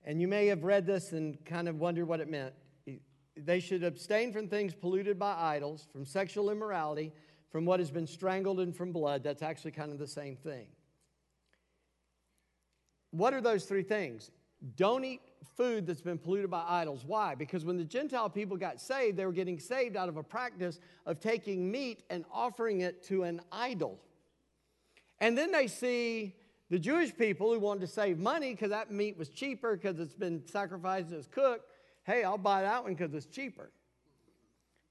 And 0.03 0.19
you 0.19 0.27
may 0.27 0.47
have 0.47 0.63
read 0.63 0.85
this 0.85 1.11
and 1.11 1.43
kind 1.45 1.67
of 1.67 1.79
wondered 1.79 2.07
what 2.07 2.19
it 2.19 2.29
meant. 2.29 2.53
They 3.45 3.59
should 3.59 3.83
abstain 3.83 4.31
from 4.31 4.47
things 4.47 4.73
polluted 4.73 5.17
by 5.19 5.33
idols, 5.33 5.87
from 5.91 6.05
sexual 6.05 6.49
immorality, 6.49 7.13
from 7.51 7.65
what 7.65 7.79
has 7.79 7.91
been 7.91 8.07
strangled, 8.07 8.59
and 8.59 8.75
from 8.75 8.91
blood. 8.91 9.23
That's 9.23 9.41
actually 9.41 9.71
kind 9.71 9.91
of 9.91 9.99
the 9.99 10.07
same 10.07 10.35
thing. 10.35 10.67
What 13.11 13.33
are 13.33 13.41
those 13.41 13.65
three 13.65 13.83
things? 13.83 14.31
Don't 14.75 15.05
eat 15.05 15.21
food 15.55 15.85
that's 15.85 16.01
been 16.01 16.17
polluted 16.17 16.49
by 16.49 16.63
idols. 16.67 17.03
Why? 17.05 17.35
Because 17.35 17.65
when 17.65 17.77
the 17.77 17.83
Gentile 17.83 18.29
people 18.29 18.57
got 18.57 18.81
saved, 18.81 19.17
they 19.17 19.25
were 19.25 19.31
getting 19.31 19.59
saved 19.59 19.95
out 19.95 20.09
of 20.09 20.17
a 20.17 20.23
practice 20.23 20.79
of 21.05 21.19
taking 21.19 21.71
meat 21.71 22.03
and 22.09 22.25
offering 22.31 22.81
it 22.81 23.03
to 23.05 23.23
an 23.23 23.41
idol. 23.51 23.99
And 25.19 25.37
then 25.37 25.51
they 25.51 25.67
see 25.67 26.35
the 26.69 26.79
Jewish 26.79 27.15
people 27.15 27.53
who 27.53 27.59
wanted 27.59 27.81
to 27.81 27.87
save 27.87 28.19
money 28.19 28.51
because 28.51 28.69
that 28.69 28.91
meat 28.91 29.17
was 29.17 29.29
cheaper 29.29 29.75
because 29.75 29.99
it's 29.99 30.13
been 30.13 30.45
sacrificed 30.45 31.11
as 31.11 31.27
cooked. 31.27 31.71
Hey, 32.07 32.23
I'll 32.23 32.39
buy 32.39 32.63
that 32.63 32.83
one 32.83 32.95
because 32.95 33.13
it's 33.13 33.27
cheaper. 33.27 33.69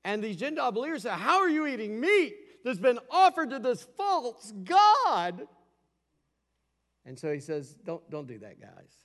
And 0.04 0.22
these 0.22 0.36
Gentile 0.36 0.70
believers 0.70 1.02
say, 1.02 1.10
How 1.10 1.40
are 1.40 1.48
you 1.48 1.66
eating 1.66 1.98
meat 1.98 2.36
that's 2.64 2.78
been 2.78 3.00
offered 3.10 3.50
to 3.50 3.58
this 3.58 3.82
false 3.96 4.52
God? 4.62 5.48
And 7.04 7.18
so 7.18 7.32
he 7.32 7.40
says, 7.40 7.74
Don't, 7.84 8.08
don't 8.08 8.28
do 8.28 8.38
that, 8.38 8.60
guys 8.60 9.02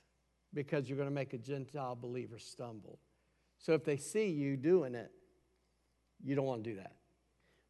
because 0.54 0.88
you're 0.88 0.96
going 0.96 1.08
to 1.08 1.14
make 1.14 1.32
a 1.32 1.38
Gentile 1.38 1.96
believer 1.96 2.38
stumble. 2.38 2.98
So 3.58 3.72
if 3.74 3.84
they 3.84 3.96
see 3.96 4.28
you 4.28 4.56
doing 4.56 4.94
it, 4.94 5.10
you 6.22 6.34
don't 6.34 6.46
want 6.46 6.64
to 6.64 6.70
do 6.70 6.76
that. 6.76 6.92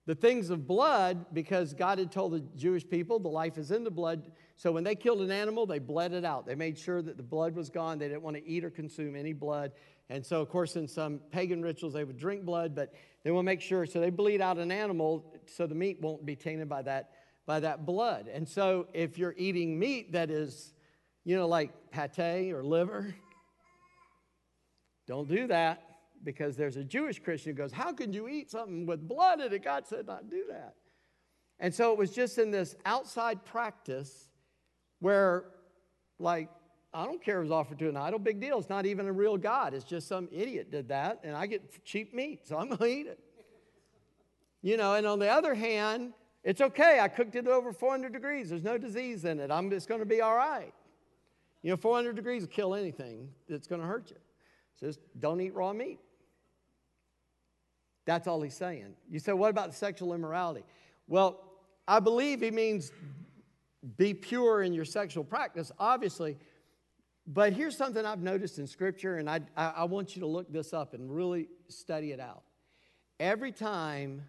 The 0.05 0.14
things 0.16 0.51
of 0.51 0.66
blood, 0.66 1.26
because 1.32 1.74
God 1.74 1.99
had 1.99 2.11
told 2.11 2.32
the 2.32 2.40
Jewish 2.57 2.88
people 2.88 3.20
the 3.20 3.28
life 3.28 3.57
is 3.57 3.70
in 3.70 3.84
the 3.84 3.90
blood. 3.90 4.32
So 4.57 4.72
when 4.72 4.82
they 4.82 4.97
killed 4.97 5.20
an 5.20 5.30
animal, 5.30 5.64
they 5.64 5.78
bled 5.78 6.12
it 6.12 6.24
out. 6.24 6.45
They 6.45 6.57
made 6.57 6.76
sure 6.76 7.03
that 7.03 7.16
the 7.16 7.22
blood 7.22 7.55
was 7.55 7.70
gone. 7.70 7.99
They 7.99 8.09
didn't 8.09 8.22
want 8.22 8.36
to 8.36 8.45
eat 8.45 8.64
or 8.64 8.70
consume 8.70 9.14
any 9.14 9.32
blood. 9.32 9.72
And 10.11 10.25
so, 10.25 10.41
of 10.41 10.49
course, 10.49 10.77
in 10.77 10.87
some 10.87 11.21
pagan 11.31 11.63
rituals, 11.63 11.95
they 11.95 12.05
would 12.05 12.19
drink 12.19 12.45
blood, 12.45 12.75
but 12.75 12.93
they 13.25 13.31
to 13.31 13.43
make 13.43 13.61
sure. 13.61 13.87
So 13.87 14.01
they 14.01 14.11
bleed 14.11 14.41
out 14.41 14.59
an 14.59 14.71
animal 14.71 15.35
so 15.47 15.67
the 15.67 15.75
meat 15.75 16.01
won't 16.01 16.27
be 16.27 16.37
tainted 16.37 16.69
by 16.69 16.83
that, 16.83 17.13
by 17.47 17.61
that 17.61 17.87
blood. 17.87 18.29
And 18.33 18.47
so 18.47 18.89
if 18.93 19.17
you're 19.17 19.35
eating 19.39 19.79
meat 19.79 20.13
that 20.13 20.31
is 20.31 20.75
you 21.25 21.37
know, 21.37 21.47
like 21.47 21.71
pate 21.91 22.53
or 22.53 22.65
liver. 22.65 23.15
Don't 25.07 25.29
do 25.29 25.47
that 25.49 25.83
because 26.25 26.57
there's 26.57 26.77
a 26.77 26.85
Jewish 26.85 27.19
Christian 27.21 27.53
who 27.53 27.57
goes, 27.57 27.73
How 27.73 27.93
can 27.93 28.13
you 28.13 28.29
eat 28.29 28.51
something 28.51 28.87
with 28.87 29.07
blood 29.07 29.41
in 29.41 29.53
it? 29.53 29.65
God 29.65 29.87
said 29.87 30.07
not 30.07 30.31
do 30.31 30.45
that. 30.51 30.75
And 31.59 31.73
so 31.73 31.93
it 31.93 31.99
was 31.99 32.11
just 32.11 32.39
in 32.39 32.51
this 32.51 32.75
outside 32.85 33.45
practice 33.45 34.29
where, 34.99 35.45
like, 36.19 36.49
I 36.95 37.07
don't 37.07 37.22
care 37.22 37.36
if 37.36 37.40
it 37.40 37.45
was 37.45 37.51
offered 37.51 37.78
to 37.78 37.88
an 37.88 37.97
idol, 37.97 38.18
big 38.18 38.40
deal. 38.40 38.59
It's 38.59 38.68
not 38.68 38.84
even 38.84 39.07
a 39.07 39.12
real 39.12 39.36
God. 39.38 39.72
It's 39.72 39.84
just 39.84 40.09
some 40.09 40.28
idiot 40.30 40.70
did 40.70 40.88
that, 40.88 41.20
and 41.24 41.34
I 41.34 41.47
get 41.47 41.84
cheap 41.84 42.12
meat, 42.12 42.47
so 42.47 42.59
I'm 42.59 42.68
going 42.68 42.78
to 42.78 42.86
eat 42.86 43.07
it. 43.07 43.18
You 44.61 44.76
know, 44.76 44.95
and 44.95 45.07
on 45.07 45.18
the 45.18 45.28
other 45.28 45.55
hand, 45.55 46.12
it's 46.45 46.61
okay. 46.61 47.01
I 47.01 47.09
cooked 47.09 47.34
it 47.34 47.49
over 47.49 47.72
400 47.72 48.12
degrees. 48.12 48.51
There's 48.51 48.62
no 48.62 48.76
disease 48.76 49.24
in 49.24 49.40
it. 49.40 49.51
I'm 49.51 49.70
just 49.70 49.88
going 49.88 50.01
to 50.01 50.07
be 50.07 50.20
all 50.20 50.36
right. 50.36 50.72
You 51.62 51.70
know, 51.70 51.76
400 51.76 52.14
degrees 52.14 52.43
will 52.43 52.49
kill 52.49 52.74
anything 52.74 53.28
that's 53.49 53.66
going 53.66 53.80
to 53.80 53.86
hurt 53.86 54.11
you. 54.11 54.16
So 54.78 54.86
just 54.86 55.01
don't 55.18 55.40
eat 55.40 55.55
raw 55.55 55.72
meat. 55.72 55.99
That's 58.05 58.26
all 58.26 58.40
he's 58.43 58.55
saying. 58.55 58.95
You 59.11 59.18
say, 59.20 59.32
what 59.32 59.51
about 59.51 59.72
sexual 59.74 60.12
immorality? 60.12 60.64
Well, 61.07 61.40
I 61.86 62.01
believe 62.01 62.40
he 62.40 62.51
means 62.51 62.93
be 63.97 64.12
pure 64.14 64.62
in 64.62 64.72
your 64.72 64.84
sexual 64.84 65.24
practice, 65.24 65.70
obviously. 65.78 66.36
But 67.27 67.53
here's 67.53 67.77
something 67.77 68.05
I've 68.05 68.23
noticed 68.23 68.59
in 68.59 68.66
Scripture, 68.66 69.18
and 69.18 69.31
I, 69.31 69.41
I, 69.57 69.85
want 69.85 70.16
you 70.16 70.20
to 70.20 70.27
look 70.27 70.53
this 70.53 70.73
up 70.73 70.93
and 70.93 71.14
really 71.14 71.49
study 71.68 72.11
it 72.11 72.18
out. 72.18 72.43
Every 73.20 73.53
time 73.53 74.23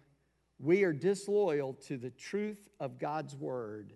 we 0.60 0.84
are 0.84 0.92
disloyal 0.92 1.74
to 1.88 1.96
the 1.96 2.10
truth 2.10 2.68
of 2.78 2.98
God's 2.98 3.34
Word, 3.34 3.94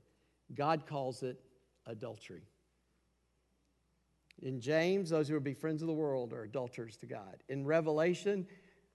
God 0.54 0.84
calls 0.86 1.22
it 1.22 1.40
adultery. 1.86 2.42
In 4.42 4.60
James, 4.60 5.10
those 5.10 5.28
who 5.28 5.34
would 5.34 5.44
be 5.44 5.54
friends 5.54 5.82
of 5.82 5.88
the 5.88 5.94
world 5.94 6.32
are 6.32 6.42
adulterers 6.42 6.96
to 6.98 7.06
God. 7.06 7.42
In 7.48 7.64
Revelation, 7.64 8.46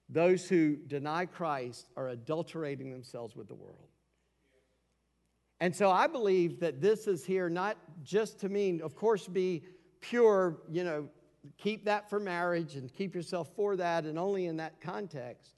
those 0.08 0.48
who 0.48 0.76
deny 0.76 1.24
Christ 1.24 1.90
are 1.96 2.08
adulterating 2.08 2.90
themselves 2.90 3.34
with 3.34 3.48
the 3.48 3.54
world. 3.54 3.88
And 5.60 5.74
so 5.74 5.90
I 5.90 6.06
believe 6.08 6.60
that 6.60 6.80
this 6.80 7.06
is 7.06 7.24
here 7.24 7.48
not 7.48 7.78
just 8.02 8.40
to 8.40 8.48
mean, 8.48 8.82
of 8.82 8.94
course, 8.94 9.26
be 9.26 9.62
pure, 10.04 10.58
you 10.70 10.84
know, 10.84 11.08
keep 11.58 11.84
that 11.86 12.10
for 12.10 12.20
marriage 12.20 12.76
and 12.76 12.92
keep 12.92 13.14
yourself 13.14 13.48
for 13.56 13.76
that 13.76 14.04
and 14.04 14.18
only 14.18 14.46
in 14.46 14.58
that 14.58 14.80
context. 14.80 15.54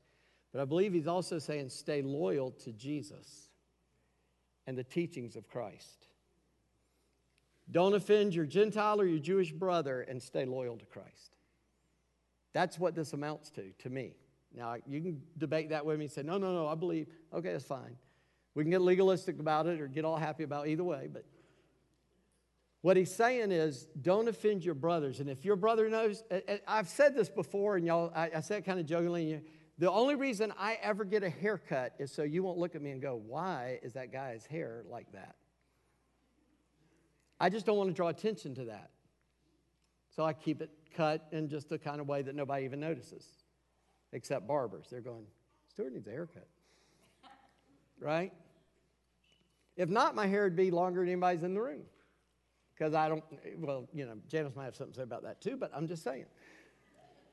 But 0.53 0.62
I 0.62 0.64
believe 0.64 0.92
he's 0.92 1.09
also 1.09 1.38
saying 1.38 1.68
stay 1.70 2.03
loyal 2.03 2.53
to 2.64 2.72
Jesus 2.72 3.51
and 4.66 4.78
the 4.78 4.84
teachings 4.84 5.36
of 5.36 5.49
Christ. 5.49 6.07
Don't 7.70 7.94
offend 7.94 8.34
your 8.34 8.47
Gentile 8.47 9.01
or 9.01 9.07
your 9.07 9.18
Jewish 9.18 9.53
brother 9.53 10.03
and 10.03 10.22
stay 10.22 10.44
loyal 10.44 10.76
to 10.76 10.86
Christ. 10.86 11.36
That's 12.53 12.78
what 12.78 12.94
this 12.94 13.12
amounts 13.12 13.51
to, 13.51 13.72
to 13.80 13.90
me. 13.90 14.14
Now, 14.55 14.76
you 14.86 15.01
can 15.01 15.20
debate 15.36 15.70
that 15.70 15.84
with 15.84 15.99
me 15.99 16.05
and 16.05 16.12
say, 16.12 16.22
no, 16.22 16.38
no, 16.38 16.55
no, 16.55 16.68
I 16.68 16.76
believe. 16.76 17.09
Okay, 17.34 17.53
that's 17.53 17.64
fine. 17.64 17.97
We 18.55 18.64
can 18.64 18.70
get 18.70 18.80
legalistic 18.80 19.38
about 19.40 19.66
it 19.66 19.80
or 19.80 19.88
get 19.88 20.05
all 20.05 20.16
happy 20.16 20.44
about 20.44 20.68
either 20.68 20.84
way, 20.84 21.09
but 21.12 21.24
what 22.87 22.97
he's 22.97 23.12
saying 23.12 23.51
is 23.51 23.89
don't 24.01 24.28
offend 24.28 24.64
your 24.64 24.76
brothers. 24.76 25.18
And 25.18 25.28
if 25.28 25.45
your 25.45 25.57
brother 25.57 25.89
knows, 25.89 26.22
I've 26.68 26.89
said 26.89 27.16
this 27.16 27.28
before, 27.28 27.74
and 27.76 27.84
y'all, 27.84 28.12
I, 28.14 28.30
I 28.37 28.41
said 28.41 28.64
kind 28.64 28.78
of 28.78 28.87
jokingly, 28.87 29.41
the 29.76 29.91
only 29.91 30.14
reason 30.14 30.53
I 30.57 30.78
ever 30.80 31.05
get 31.05 31.24
a 31.24 31.28
haircut 31.28 31.95
is 31.99 32.12
so 32.12 32.22
you 32.22 32.45
won't 32.45 32.59
look 32.59 32.76
at 32.76 32.82
me 32.82 32.93
and 32.93 33.03
go, 33.03 33.20
why 33.26 33.80
is 33.82 33.95
that 33.95 34.12
guy's 34.12 34.47
hair 34.47 34.84
like 34.89 35.11
that? 35.14 35.34
I 37.41 37.49
just 37.49 37.66
don't 37.66 37.76
want 37.76 37.91
to 37.91 37.93
draw 37.93 38.07
attention 38.07 38.55
to 38.55 38.66
that. 38.66 38.91
So 40.14 40.24
I 40.24 40.32
keep 40.32 40.62
it 40.62 40.70
cut 40.97 41.26
in 41.32 41.49
just 41.49 41.68
the 41.68 41.80
kind 41.80 42.01
of 42.01 42.07
way 42.07 42.22
that 42.22 42.37
nobody 42.37 42.66
even 42.66 42.78
notices, 42.78 43.26
except 44.12 44.47
barbers. 44.47 44.87
They're 44.93 45.01
going, 45.01 45.26
Stuart 45.72 45.93
needs 45.93 46.07
a 46.07 46.12
haircut. 46.12 46.47
right? 47.99 48.32
If 49.76 49.89
not, 49.89 50.14
my 50.14 50.28
hair 50.28 50.45
would 50.45 50.55
be 50.55 50.70
longer 50.70 51.01
than 51.01 51.09
anybody's 51.09 51.43
in 51.43 51.53
the 51.53 51.61
room. 51.61 51.82
Because 52.77 52.95
I 52.95 53.09
don't, 53.09 53.24
well, 53.59 53.89
you 53.95 54.05
know, 54.05 54.14
Janice 54.29 54.55
might 54.55 54.64
have 54.64 54.77
something 54.77 54.93
to 54.93 54.99
say 54.99 55.03
about 55.05 55.22
that 55.22 55.41
too, 55.41 55.57
but 55.57 55.70
I'm 55.74 55.87
just 55.89 56.03
saying. 56.03 56.27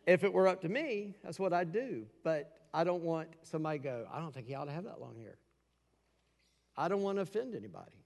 If 0.06 0.24
it 0.24 0.32
were 0.32 0.48
up 0.48 0.62
to 0.62 0.70
me, 0.70 1.16
that's 1.24 1.40
what 1.40 1.54
I'd 1.54 1.72
do. 1.72 2.06
But 2.24 2.52
I 2.74 2.84
don't 2.84 3.04
want 3.04 3.30
somebody 3.44 3.80
go, 3.80 4.08
I 4.12 4.20
don't 4.20 4.34
think 4.34 4.48
he 4.48 4.56
ought 4.56 4.66
to 4.66 4.72
have 4.72 4.86
that 4.86 5.00
long 5.00 5.16
hair. 5.18 5.38
I 6.76 6.88
don't 6.88 7.02
want 7.02 7.18
to 7.18 7.22
offend 7.22 7.56
anybody. 7.56 8.04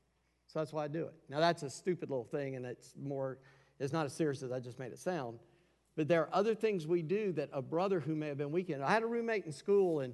So 0.47 0.59
that's 0.59 0.73
why 0.73 0.85
I 0.85 0.87
do 0.87 1.05
it. 1.05 1.13
Now, 1.29 1.39
that's 1.39 1.63
a 1.63 1.69
stupid 1.69 2.09
little 2.09 2.25
thing, 2.25 2.55
and 2.55 2.65
it's 2.65 2.93
more, 2.99 3.37
it's 3.79 3.93
not 3.93 4.05
as 4.05 4.13
serious 4.13 4.43
as 4.43 4.51
I 4.51 4.59
just 4.59 4.79
made 4.79 4.91
it 4.91 4.99
sound. 4.99 5.39
But 5.95 6.07
there 6.07 6.21
are 6.21 6.29
other 6.31 6.55
things 6.55 6.85
we 6.87 7.01
do 7.01 7.31
that 7.33 7.49
a 7.51 7.61
brother 7.61 7.99
who 7.99 8.15
may 8.15 8.27
have 8.27 8.37
been 8.37 8.51
weakened. 8.51 8.83
I 8.83 8.91
had 8.91 9.03
a 9.03 9.07
roommate 9.07 9.45
in 9.45 9.51
school, 9.51 10.01
and 10.01 10.13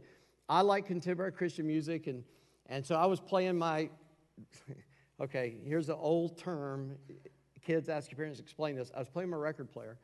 I 0.50 0.62
like 0.62 0.86
contemporary 0.86 1.32
Christian 1.32 1.68
music, 1.68 2.08
and, 2.08 2.24
and 2.68 2.86
so 2.86 2.96
I 2.96 3.06
was 3.06 3.20
playing 3.20 3.58
my, 3.58 3.90
okay, 5.24 5.56
here's 5.66 5.90
an 5.90 5.96
old 5.98 6.38
term, 6.38 6.98
kids, 7.62 7.90
ask 7.90 8.12
your 8.12 8.18
parents, 8.18 8.40
to 8.40 8.44
explain 8.44 8.76
this. 8.76 8.92
I 8.96 9.00
was 9.00 9.10
playing 9.10 9.30
my 9.30 9.38
record 9.38 9.72
player. 9.72 9.98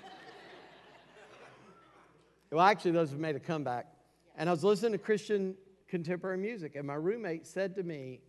well, 2.50 2.66
actually, 2.66 2.90
those 2.90 3.10
have 3.10 3.20
made 3.20 3.36
a 3.36 3.40
comeback. 3.40 3.86
And 4.36 4.48
I 4.48 4.52
was 4.52 4.64
listening 4.64 4.92
to 4.92 4.98
Christian 4.98 5.54
contemporary 5.88 6.38
music, 6.38 6.76
and 6.76 6.86
my 6.86 6.94
roommate 6.94 7.46
said 7.46 7.74
to 7.76 7.82
me, 7.82 8.20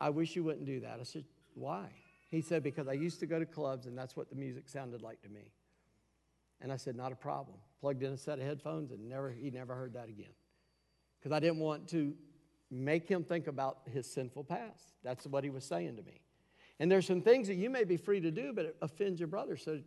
I 0.00 0.10
wish 0.10 0.36
you 0.36 0.44
wouldn't 0.44 0.66
do 0.66 0.80
that. 0.80 0.98
I 1.00 1.04
said, 1.04 1.24
Why? 1.54 1.86
He 2.30 2.40
said, 2.40 2.62
Because 2.62 2.88
I 2.88 2.92
used 2.92 3.20
to 3.20 3.26
go 3.26 3.38
to 3.38 3.46
clubs, 3.46 3.86
and 3.86 3.96
that's 3.96 4.16
what 4.16 4.28
the 4.28 4.36
music 4.36 4.68
sounded 4.68 5.02
like 5.02 5.22
to 5.22 5.28
me. 5.28 5.52
And 6.60 6.72
I 6.72 6.76
said, 6.76 6.96
Not 6.96 7.12
a 7.12 7.16
problem. 7.16 7.56
Plugged 7.80 8.02
in 8.02 8.12
a 8.12 8.18
set 8.18 8.38
of 8.38 8.44
headphones, 8.44 8.90
and 8.90 9.08
never, 9.08 9.30
he 9.30 9.50
never 9.50 9.74
heard 9.74 9.94
that 9.94 10.08
again. 10.08 10.32
Because 11.18 11.32
I 11.32 11.40
didn't 11.40 11.58
want 11.58 11.88
to 11.88 12.14
make 12.70 13.08
him 13.08 13.24
think 13.24 13.46
about 13.46 13.78
his 13.92 14.10
sinful 14.10 14.44
past. 14.44 14.94
That's 15.02 15.26
what 15.26 15.44
he 15.44 15.50
was 15.50 15.64
saying 15.64 15.96
to 15.96 16.02
me. 16.02 16.20
And 16.80 16.90
there's 16.90 17.06
some 17.06 17.20
things 17.20 17.48
that 17.48 17.54
you 17.54 17.70
may 17.70 17.84
be 17.84 17.96
free 17.96 18.20
to 18.20 18.30
do, 18.30 18.52
but 18.52 18.64
it 18.64 18.76
offends 18.82 19.20
your 19.20 19.28
brother. 19.28 19.56
So, 19.56 19.80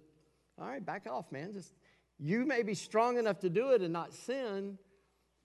all 0.59 0.67
right, 0.67 0.85
back 0.85 1.05
off, 1.09 1.31
man. 1.31 1.53
Just 1.53 1.73
you 2.19 2.45
may 2.45 2.63
be 2.63 2.73
strong 2.73 3.17
enough 3.17 3.39
to 3.39 3.49
do 3.49 3.71
it 3.71 3.81
and 3.81 3.91
not 3.91 4.13
sin, 4.13 4.77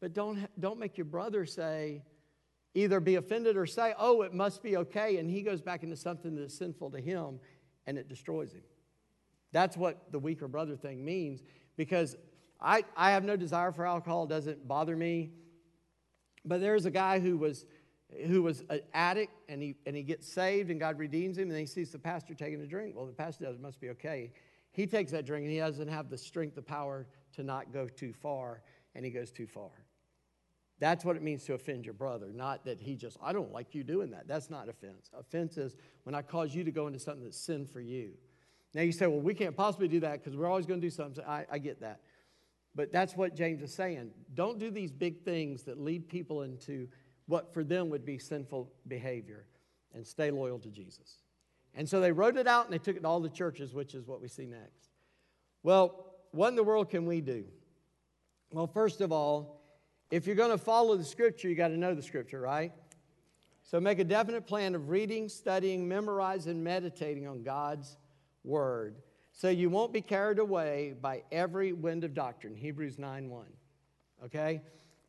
but 0.00 0.14
don't, 0.14 0.48
don't 0.60 0.78
make 0.78 0.96
your 0.96 1.04
brother 1.04 1.44
say, 1.44 2.02
either 2.74 3.00
be 3.00 3.16
offended 3.16 3.56
or 3.56 3.66
say, 3.66 3.94
oh, 3.98 4.22
it 4.22 4.32
must 4.32 4.62
be 4.62 4.76
okay. 4.76 5.18
And 5.18 5.28
he 5.30 5.42
goes 5.42 5.60
back 5.60 5.82
into 5.82 5.96
something 5.96 6.34
that's 6.34 6.56
sinful 6.56 6.90
to 6.90 7.00
him 7.00 7.40
and 7.86 7.98
it 7.98 8.08
destroys 8.08 8.52
him. 8.52 8.62
That's 9.52 9.76
what 9.76 10.10
the 10.10 10.18
weaker 10.18 10.48
brother 10.48 10.76
thing 10.76 11.04
means 11.04 11.42
because 11.76 12.16
I, 12.60 12.84
I 12.96 13.10
have 13.10 13.24
no 13.24 13.36
desire 13.36 13.72
for 13.72 13.84
alcohol, 13.84 14.24
it 14.24 14.30
doesn't 14.30 14.66
bother 14.66 14.96
me. 14.96 15.30
But 16.44 16.60
there's 16.60 16.86
a 16.86 16.90
guy 16.90 17.20
who 17.20 17.36
was 17.36 17.64
who 18.26 18.42
was 18.42 18.62
an 18.68 18.80
addict 18.92 19.32
and 19.48 19.62
he, 19.62 19.76
and 19.86 19.96
he 19.96 20.02
gets 20.02 20.30
saved 20.30 20.70
and 20.70 20.78
God 20.78 20.98
redeems 20.98 21.38
him 21.38 21.50
and 21.50 21.58
he 21.58 21.66
sees 21.66 21.90
the 21.90 21.98
pastor 21.98 22.34
taking 22.34 22.60
a 22.60 22.66
drink. 22.66 22.94
Well, 22.94 23.06
the 23.06 23.12
pastor 23.12 23.46
does, 23.46 23.58
must 23.58 23.80
be 23.80 23.90
okay. 23.90 24.32
He 24.72 24.86
takes 24.86 25.12
that 25.12 25.26
drink 25.26 25.44
and 25.44 25.52
he 25.52 25.58
doesn't 25.58 25.88
have 25.88 26.10
the 26.10 26.18
strength, 26.18 26.54
the 26.54 26.62
power 26.62 27.06
to 27.36 27.42
not 27.42 27.72
go 27.72 27.88
too 27.88 28.12
far, 28.12 28.62
and 28.94 29.04
he 29.04 29.10
goes 29.10 29.30
too 29.30 29.46
far. 29.46 29.70
That's 30.78 31.04
what 31.04 31.16
it 31.16 31.22
means 31.22 31.44
to 31.44 31.54
offend 31.54 31.84
your 31.84 31.94
brother, 31.94 32.32
not 32.34 32.64
that 32.64 32.80
he 32.80 32.96
just, 32.96 33.16
I 33.22 33.32
don't 33.32 33.52
like 33.52 33.74
you 33.74 33.84
doing 33.84 34.10
that. 34.10 34.26
That's 34.26 34.50
not 34.50 34.68
offense. 34.68 35.10
Offense 35.16 35.56
is 35.56 35.76
when 36.02 36.14
I 36.14 36.22
cause 36.22 36.54
you 36.54 36.64
to 36.64 36.72
go 36.72 36.88
into 36.88 36.98
something 36.98 37.22
that's 37.22 37.38
sin 37.38 37.66
for 37.66 37.80
you. 37.80 38.12
Now 38.74 38.82
you 38.82 38.92
say, 38.92 39.06
well, 39.06 39.20
we 39.20 39.34
can't 39.34 39.56
possibly 39.56 39.86
do 39.86 40.00
that 40.00 40.24
because 40.24 40.36
we're 40.36 40.48
always 40.48 40.66
going 40.66 40.80
to 40.80 40.86
do 40.86 40.90
something. 40.90 41.24
I, 41.24 41.46
I 41.50 41.58
get 41.58 41.80
that. 41.82 42.00
But 42.74 42.90
that's 42.90 43.16
what 43.16 43.34
James 43.34 43.62
is 43.62 43.74
saying. 43.74 44.10
Don't 44.34 44.58
do 44.58 44.70
these 44.70 44.90
big 44.90 45.22
things 45.24 45.62
that 45.64 45.78
lead 45.78 46.08
people 46.08 46.42
into 46.42 46.88
what 47.26 47.52
for 47.52 47.62
them 47.62 47.90
would 47.90 48.04
be 48.04 48.18
sinful 48.18 48.70
behavior 48.88 49.46
and 49.94 50.06
stay 50.06 50.30
loyal 50.30 50.58
to 50.58 50.70
Jesus. 50.70 51.18
And 51.74 51.88
so 51.88 52.00
they 52.00 52.12
wrote 52.12 52.36
it 52.36 52.46
out 52.46 52.64
and 52.64 52.72
they 52.72 52.78
took 52.78 52.96
it 52.96 53.00
to 53.00 53.08
all 53.08 53.20
the 53.20 53.28
churches, 53.28 53.74
which 53.74 53.94
is 53.94 54.06
what 54.06 54.20
we 54.20 54.28
see 54.28 54.46
next. 54.46 54.90
Well, 55.62 56.06
what 56.32 56.48
in 56.48 56.56
the 56.56 56.64
world 56.64 56.88
can 56.88 57.06
we 57.06 57.20
do? 57.20 57.44
Well, 58.52 58.66
first 58.66 59.00
of 59.00 59.12
all, 59.12 59.60
if 60.10 60.26
you're 60.26 60.36
going 60.36 60.50
to 60.50 60.58
follow 60.58 60.96
the 60.96 61.04
scripture, 61.04 61.48
you 61.48 61.54
got 61.54 61.68
to 61.68 61.76
know 61.76 61.94
the 61.94 62.02
scripture, 62.02 62.40
right? 62.40 62.72
So 63.62 63.80
make 63.80 63.98
a 63.98 64.04
definite 64.04 64.46
plan 64.46 64.74
of 64.74 64.88
reading, 64.88 65.28
studying, 65.28 65.88
memorizing, 65.88 66.62
meditating 66.62 67.26
on 67.26 67.42
God's 67.42 67.96
word 68.44 68.96
so 69.32 69.48
you 69.48 69.70
won't 69.70 69.92
be 69.92 70.00
carried 70.00 70.38
away 70.38 70.94
by 71.00 71.22
every 71.32 71.72
wind 71.72 72.04
of 72.04 72.14
doctrine. 72.14 72.54
Hebrews 72.54 72.98
9 72.98 73.28
1. 73.28 73.46
Okay? 74.26 74.62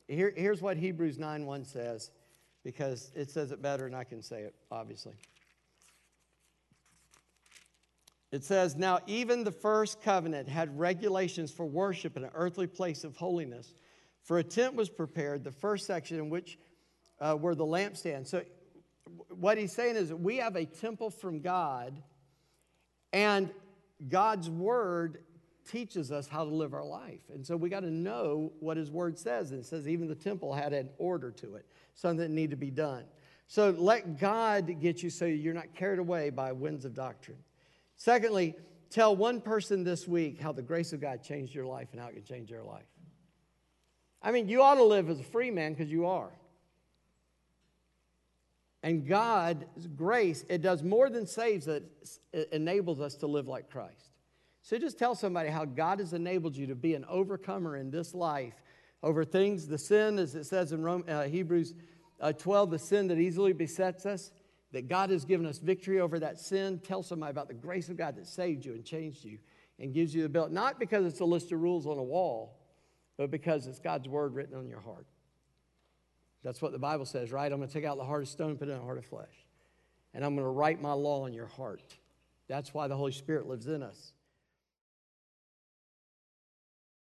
Here, 0.07 0.34
here's 0.36 0.61
what 0.61 0.78
Hebrews 0.78 1.19
9 1.19 1.45
1 1.45 1.65
says, 1.65 2.11
because 2.63 3.11
it 3.15 3.30
says 3.30 3.51
it 3.51 3.61
better 3.61 3.86
and 3.86 3.95
I 3.95 4.03
can 4.03 4.21
say 4.21 4.41
it, 4.41 4.55
obviously. 4.71 5.13
It 8.32 8.43
says, 8.43 8.76
Now 8.76 8.99
even 9.05 9.43
the 9.43 9.51
first 9.51 10.01
covenant 10.01 10.49
had 10.49 10.78
regulations 10.78 11.51
for 11.51 11.65
worship 11.65 12.17
in 12.17 12.24
an 12.24 12.32
earthly 12.34 12.67
place 12.67 13.03
of 13.03 13.15
holiness. 13.15 13.76
For 14.24 14.39
a 14.39 14.43
tent 14.43 14.74
was 14.74 14.89
prepared, 14.89 15.43
the 15.43 15.51
first 15.51 15.86
section 15.86 16.17
in 16.17 16.30
which 16.30 16.57
uh, 17.19 17.38
were 17.39 17.55
the 17.55 17.65
lampstands. 17.65 18.28
So, 18.28 18.43
what 19.30 19.57
he's 19.57 19.74
saying 19.74 19.97
is 19.97 20.13
we 20.13 20.38
have 20.38 20.55
a 20.55 20.65
temple 20.65 21.09
from 21.09 21.41
God, 21.41 22.01
and 23.11 23.51
God's 24.10 24.49
word 24.49 25.24
teaches 25.70 26.12
us 26.12 26.28
how 26.28 26.43
to 26.43 26.49
live 26.49 26.74
our 26.74 26.84
life. 26.84 27.22
And 27.34 27.45
so 27.45 27.56
we 27.56 27.70
got 27.70 27.82
to 27.82 27.91
know 27.91 28.51
what 28.60 28.78
his 28.78 28.91
word 28.91 29.18
says. 29.18 29.51
And 29.51 29.60
it 29.62 29.66
says 29.66 29.88
even 29.88 30.08
the 30.08 30.16
temple 30.16 30.54
had 30.54 30.74
an 30.74 30.89
order 30.97 31.32
to 31.32 31.56
it, 31.56 31.66
something 31.93 32.20
that 32.20 32.32
needed 32.32 32.51
to 32.51 32.58
be 32.58 32.72
done. 32.72 33.06
So 33.47 33.70
let 33.78 34.20
God 34.20 34.80
get 34.80 35.04
you 35.04 35.10
so 35.10 35.26
you're 35.26 35.54
not 35.54 35.74
carried 35.76 35.99
away 35.99 36.30
by 36.30 36.51
winds 36.51 36.86
of 36.86 36.93
doctrine. 36.93 37.38
Secondly, 37.95 38.56
tell 38.89 39.16
one 39.16 39.41
person 39.41 39.84
this 39.84 40.08
week 40.08 40.39
how 40.39 40.51
the 40.51 40.62
grace 40.62 40.93
of 40.93 41.01
God 41.01 41.24
changed 41.24 41.54
your 41.54 41.66
life 41.66 41.89
and 41.91 42.01
how 42.01 42.08
it 42.08 42.14
can 42.14 42.24
change 42.24 42.49
their 42.49 42.64
life. 42.64 42.84
I 44.22 44.32
mean, 44.32 44.47
you 44.47 44.62
ought 44.62 44.76
to 44.76 44.84
live 44.84 45.10
as 45.10 45.20
a 45.20 45.24
free 45.24 45.51
man 45.51 45.74
because 45.74 45.91
you 45.91 46.06
are. 46.06 46.32
And 48.84 49.08
God's 49.08 49.88
grace, 49.96 50.44
it 50.50 50.62
does 50.62 50.84
more 50.84 51.10
than 51.10 51.26
saves 51.26 51.70
us, 51.70 52.20
it 52.34 52.50
enables 52.52 53.00
us 53.00 53.16
to 53.16 53.28
live 53.28 53.48
like 53.48 53.70
Christ. 53.70 54.12
So 54.62 54.78
just 54.78 55.00
tell 55.00 55.16
somebody 55.16 55.50
how 55.50 55.66
God 55.66 56.00
has 56.00 56.14
enabled 56.14 56.56
you 56.56 56.68
to 56.68 56.76
be 56.76 56.94
an 56.94 57.06
overcomer 57.06 57.78
in 57.78 57.92
this 57.92 58.14
life 58.14 58.62
over 59.02 59.26
things, 59.26 59.68
the 59.68 59.78
sin, 59.78 60.20
as 60.20 60.36
it 60.36 60.46
says 60.46 60.72
in 60.72 60.84
Rome, 60.84 61.04
uh, 61.08 61.24
Hebrews 61.24 61.74
uh, 62.20 62.34
12, 62.34 62.72
the 62.72 62.80
sin 62.80 63.08
that 63.08 63.20
easily 63.20 63.54
besets 63.54 64.06
us, 64.06 64.32
that 64.72 64.88
God 64.88 65.10
has 65.10 65.26
given 65.26 65.46
us 65.46 65.60
victory 65.60 66.00
over 66.00 66.20
that 66.20 66.40
sin. 66.40 66.80
Tell 66.80 67.04
somebody 67.04 67.32
about 67.32 67.48
the 67.50 67.54
grace 67.54 67.90
of 67.90 67.98
God 67.98 68.16
that 68.16 68.28
saved 68.28 68.66
you 68.66 68.74
and 68.74 68.86
changed 68.86 69.24
you 69.24 69.40
and 69.80 69.94
gives 69.94 70.16
you 70.16 70.24
the 70.24 70.30
belt, 70.30 70.52
not 70.52 70.80
because 70.80 71.06
it's 71.06 71.20
a 71.20 71.26
list 71.26 71.52
of 71.52 71.62
rules 71.62 71.86
on 71.86 71.98
a 71.98 72.04
wall, 72.04 72.58
but 73.18 73.32
because 73.32 73.68
it's 73.68 73.80
God's 73.80 74.08
word 74.08 74.34
written 74.34 74.58
on 74.58 74.68
your 74.68 74.80
heart. 74.80 75.06
That's 76.44 76.62
what 76.62 76.72
the 76.72 76.80
Bible 76.80 77.06
says, 77.06 77.32
right? 77.32 77.52
I'm 77.52 77.60
going 77.60 77.68
to 77.70 77.74
take 77.74 77.86
out 77.86 77.98
the 77.98 78.04
heart 78.04 78.24
of 78.24 78.30
stone 78.30 78.58
put 78.58 78.68
in 78.68 78.76
a 78.76 78.82
heart 78.82 78.98
of 78.98 79.06
flesh. 79.06 79.46
And 80.14 80.24
I'm 80.24 80.36
going 80.36 80.46
to 80.46 80.52
write 80.52 80.82
my 80.82 80.94
law 80.94 81.26
in 81.26 81.34
your 81.34 81.48
heart. 81.48 81.82
That's 82.48 82.74
why 82.74 82.88
the 82.88 82.96
Holy 82.96 83.12
Spirit 83.12 83.48
lives 83.48 83.68
in 83.68 83.82
us. 83.82 84.12